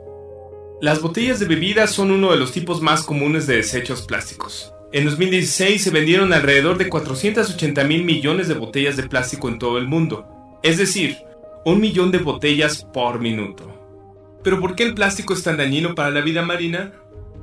Las 0.81 1.01
botellas 1.01 1.41
de 1.41 1.47
bebidas 1.47 1.91
son 1.91 2.11
uno 2.11 2.31
de 2.31 2.37
los 2.37 2.53
tipos 2.53 2.83
más 2.83 3.03
comunes 3.03 3.47
de 3.47 3.57
desechos 3.57 4.03
plásticos. 4.03 4.73
En 4.93 5.07
2016 5.07 5.83
se 5.83 5.91
vendieron 5.91 6.33
alrededor 6.33 6.79
de 6.79 6.89
480 6.89 7.85
mil 7.85 8.05
millones 8.05 8.49
de 8.49 8.55
botellas 8.55 8.97
de 8.97 9.09
plástico 9.09 9.49
en 9.49 9.59
todo 9.59 9.79
el 9.79 9.89
mundo, 9.89 10.27
es 10.63 10.79
decir, 10.79 11.17
un 11.65 11.81
millón 11.81 12.11
de 12.13 12.19
botellas 12.19 12.85
por 12.93 13.19
minuto. 13.19 13.73
Pero 14.45 14.61
¿por 14.61 14.77
qué 14.77 14.85
el 14.85 14.95
plástico 14.95 15.35
es 15.35 15.43
tan 15.43 15.57
dañino 15.57 15.95
para 15.95 16.11
la 16.11 16.21
vida 16.21 16.43
marina? 16.43 16.93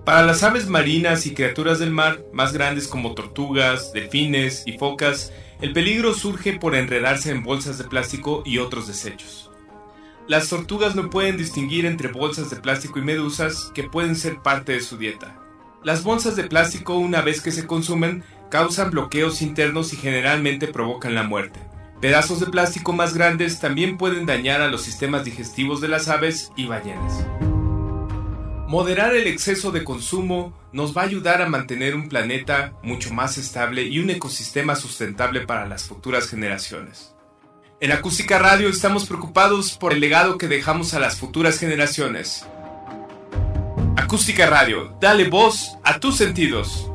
Para 0.05 0.26
las 0.26 0.43
aves 0.43 0.68
marinas 0.68 1.26
y 1.26 1.34
criaturas 1.34 1.80
del 1.80 1.91
mar, 1.91 2.22
más 2.32 2.53
grandes 2.53 2.88
como 2.88 3.14
tortugas, 3.14 3.91
delfines 3.93 4.64
y 4.66 4.78
focas, 4.78 5.34
el 5.62 5.74
peligro 5.74 6.14
surge 6.14 6.54
por 6.54 6.76
enredarse 6.76 7.32
en 7.32 7.43
bolsas 7.43 7.78
de 7.78 7.86
plástico 7.86 8.43
y 8.45 8.58
otros 8.58 8.88
desechos. 8.88 9.49
Las 10.28 10.47
tortugas 10.47 10.95
no 10.95 11.10
pueden 11.10 11.38
distinguir 11.38 11.86
entre 11.86 12.10
bolsas 12.10 12.49
de 12.49 12.56
plástico 12.56 12.99
y 12.99 13.01
medusas 13.01 13.72
que 13.74 13.84
pueden 13.84 14.16
ser 14.16 14.41
parte 14.41 14.72
de 14.72 14.80
su 14.80 14.97
dieta. 14.97 15.39
Las 15.84 16.04
bolsas 16.04 16.36
de 16.36 16.45
plástico 16.45 16.95
una 16.95 17.22
vez 17.22 17.41
que 17.41 17.51
se 17.51 17.68
consumen 17.68 18.24
causan 18.49 18.91
bloqueos 18.91 19.41
internos 19.41 19.91
y 19.91 19.97
generalmente 19.97 20.68
provocan 20.68 21.14
la 21.14 21.24
muerte. 21.24 21.60
Pedazos 21.99 22.39
de 22.39 22.47
plástico 22.47 22.93
más 22.93 23.14
grandes 23.14 23.60
también 23.60 23.97
pueden 23.97 24.26
dañar 24.26 24.62
a 24.62 24.68
los 24.68 24.82
sistemas 24.82 25.26
digestivos 25.26 25.82
de 25.82 25.88
las 25.88 26.08
aves 26.08 26.51
y 26.56 26.68
ballenas. 26.68 27.26
Moderar 28.74 29.15
el 29.15 29.28
exceso 29.28 29.71
de 29.71 29.84
consumo 29.84 30.51
nos 30.71 30.97
va 30.97 31.03
a 31.03 31.05
ayudar 31.05 31.43
a 31.43 31.47
mantener 31.47 31.93
un 31.93 32.09
planeta 32.09 32.74
mucho 32.82 33.13
más 33.13 33.38
estable 33.38 33.84
y 33.84 33.99
un 33.99 34.09
ecosistema 34.09 34.76
sustentable 34.76 35.41
para 35.41 35.67
las 35.67 35.84
futuras 35.84 36.28
generaciones. 36.28 37.13
En 37.80 37.91
Acústica 37.91 38.39
Radio 38.39 38.69
estamos 38.69 39.05
preocupados 39.05 39.78
por 39.78 39.93
el 39.93 39.99
legado 39.99 40.39
que 40.39 40.47
dejamos 40.47 40.95
a 40.95 40.99
las 40.99 41.19
futuras 41.19 41.59
generaciones. 41.59 42.47
Acústica 43.95 44.47
Radio, 44.47 44.97
dale 44.99 45.30
voz 45.30 45.78
a 45.84 45.99
tus 45.99 46.17
sentidos. 46.17 46.89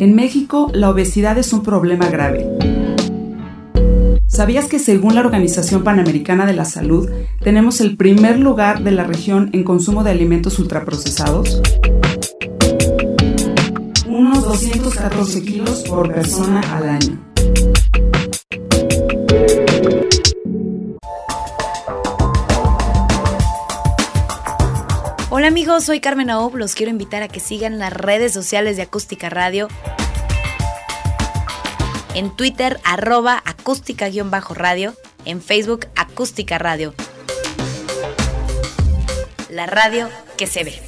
En 0.00 0.14
México, 0.14 0.70
la 0.72 0.90
obesidad 0.90 1.38
es 1.38 1.52
un 1.52 1.64
problema 1.64 2.08
grave. 2.08 2.46
¿Sabías 4.26 4.66
que 4.66 4.78
según 4.78 5.16
la 5.16 5.22
Organización 5.22 5.82
Panamericana 5.82 6.46
de 6.46 6.52
la 6.52 6.64
Salud, 6.64 7.10
tenemos 7.42 7.80
el 7.80 7.96
primer 7.96 8.38
lugar 8.38 8.84
de 8.84 8.92
la 8.92 9.02
región 9.02 9.50
en 9.52 9.64
consumo 9.64 10.04
de 10.04 10.12
alimentos 10.12 10.60
ultraprocesados? 10.60 11.60
Unos 14.06 14.44
214 14.44 15.42
kilos 15.42 15.80
por 15.88 16.14
persona 16.14 16.60
al 16.76 16.88
año. 16.90 17.27
Hola 25.38 25.46
amigos, 25.46 25.84
soy 25.84 26.00
Carmen 26.00 26.30
Aob, 26.30 26.56
los 26.56 26.74
quiero 26.74 26.90
invitar 26.90 27.22
a 27.22 27.28
que 27.28 27.38
sigan 27.38 27.78
las 27.78 27.92
redes 27.92 28.32
sociales 28.32 28.76
de 28.76 28.82
Acústica 28.82 29.30
Radio. 29.30 29.68
En 32.16 32.34
Twitter, 32.34 32.80
arroba 32.82 33.40
acústica-radio. 33.44 34.94
En 35.24 35.40
Facebook, 35.40 35.86
acústica 35.94 36.58
radio. 36.58 36.92
La 39.48 39.66
radio 39.66 40.08
que 40.36 40.48
se 40.48 40.64
ve. 40.64 40.82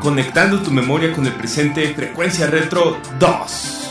Conectando 0.00 0.62
tu 0.62 0.70
memoria 0.70 1.12
con 1.12 1.26
el 1.26 1.34
presente, 1.34 1.92
Frecuencia 1.94 2.46
Retro 2.46 2.96
2. 3.18 3.85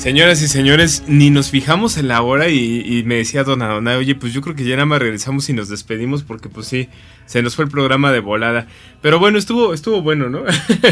Señoras 0.00 0.40
y 0.40 0.48
señores, 0.48 1.04
ni 1.08 1.28
nos 1.28 1.50
fijamos 1.50 1.98
en 1.98 2.08
la 2.08 2.22
hora 2.22 2.48
y, 2.48 3.02
me 3.04 3.16
decía 3.16 3.44
Dona 3.44 3.68
Dona, 3.68 3.98
oye, 3.98 4.14
pues 4.14 4.32
yo 4.32 4.40
creo 4.40 4.56
que 4.56 4.64
ya 4.64 4.74
nada 4.74 4.86
más 4.86 4.98
regresamos 4.98 5.46
y 5.50 5.52
nos 5.52 5.68
despedimos 5.68 6.22
porque 6.22 6.48
pues 6.48 6.68
sí, 6.68 6.88
se 7.26 7.42
nos 7.42 7.54
fue 7.54 7.66
el 7.66 7.70
programa 7.70 8.10
de 8.10 8.20
volada. 8.20 8.66
Pero 9.02 9.18
bueno, 9.18 9.36
estuvo, 9.36 9.74
estuvo 9.74 10.00
bueno, 10.00 10.30
¿no? 10.30 10.44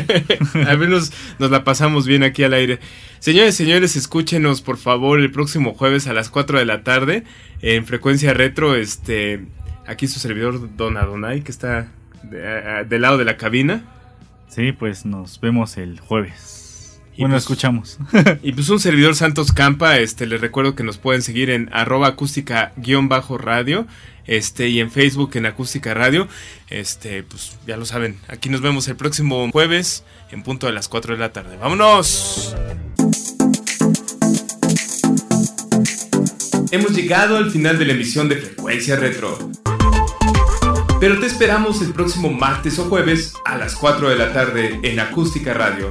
Al 0.69 0.77
menos 0.77 1.11
nos 1.39 1.51
la 1.51 1.65
pasamos 1.65 2.07
bien 2.07 2.23
aquí 2.23 2.43
al 2.45 2.53
aire. 2.53 2.81
Señores 3.19 3.55
y 3.55 3.65
señores, 3.65 3.97
escúchenos 3.97 4.61
por 4.61 4.77
favor 4.77 5.21
el 5.21 5.33
próximo 5.33 5.73
jueves 5.73 6.07
a 6.07 6.13
las 6.13 6.29
4 6.29 6.59
de 6.59 6.67
la 6.67 6.83
tarde 6.83 7.25
en 7.63 7.87
Frecuencia 7.87 8.35
Retro, 8.35 8.75
este, 8.75 9.47
aquí 9.87 10.07
su 10.07 10.21
servidor 10.21 10.77
Dona 10.77 11.07
Donay, 11.07 11.41
que 11.41 11.51
está 11.51 11.91
del 12.23 13.01
lado 13.01 13.17
de 13.17 13.25
la 13.25 13.39
cabina. 13.39 13.85
Sí, 14.49 14.73
pues 14.73 15.07
nos 15.07 15.41
vemos 15.41 15.79
el 15.79 15.99
jueves 15.99 16.68
bueno, 17.19 17.35
pues, 17.35 17.45
escuchamos. 17.45 17.99
y 18.43 18.53
pues 18.53 18.69
un 18.69 18.81
servidor 18.81 19.15
Santos 19.15 19.53
Campa, 19.53 19.99
este, 19.99 20.27
les 20.27 20.41
recuerdo 20.41 20.75
que 20.75 20.85
nos 20.85 20.99
pueden 20.99 21.23
seguir 21.23 21.51
en 21.51 21.69
arroba 21.73 22.09
acústica-radio, 22.09 23.87
este, 24.27 24.69
y 24.69 24.81
en 24.81 24.91
Facebook 24.91 25.31
en 25.35 25.47
acústica 25.47 25.95
radio. 25.95 26.29
Este, 26.69 27.23
pues 27.25 27.57
ya 27.67 27.77
lo 27.77 27.87
saben, 27.87 28.19
aquí 28.29 28.49
nos 28.49 28.61
vemos 28.61 28.87
el 28.89 28.97
próximo 28.97 29.51
jueves 29.51 30.05
en 30.31 30.43
punto 30.43 30.67
de 30.67 30.73
las 30.73 30.89
4 30.89 31.15
de 31.15 31.21
la 31.21 31.33
tarde. 31.33 31.57
¡Vámonos! 31.57 32.55
Hemos 36.71 36.93
llegado 36.93 37.39
al 37.39 37.51
final 37.51 37.79
de 37.79 37.87
la 37.87 37.95
emisión 37.95 38.29
de 38.29 38.37
Frecuencia 38.37 38.97
Retro. 38.97 39.39
Pero 41.01 41.19
te 41.19 41.27
esperamos 41.27 41.81
el 41.81 41.93
próximo 41.93 42.31
martes 42.31 42.79
o 42.79 42.85
jueves 42.85 43.33
a 43.45 43.57
las 43.57 43.75
4 43.77 44.11
de 44.11 44.17
la 44.17 44.33
tarde 44.33 44.81
en 44.83 45.01
Acústica 45.01 45.55
Radio. 45.55 45.91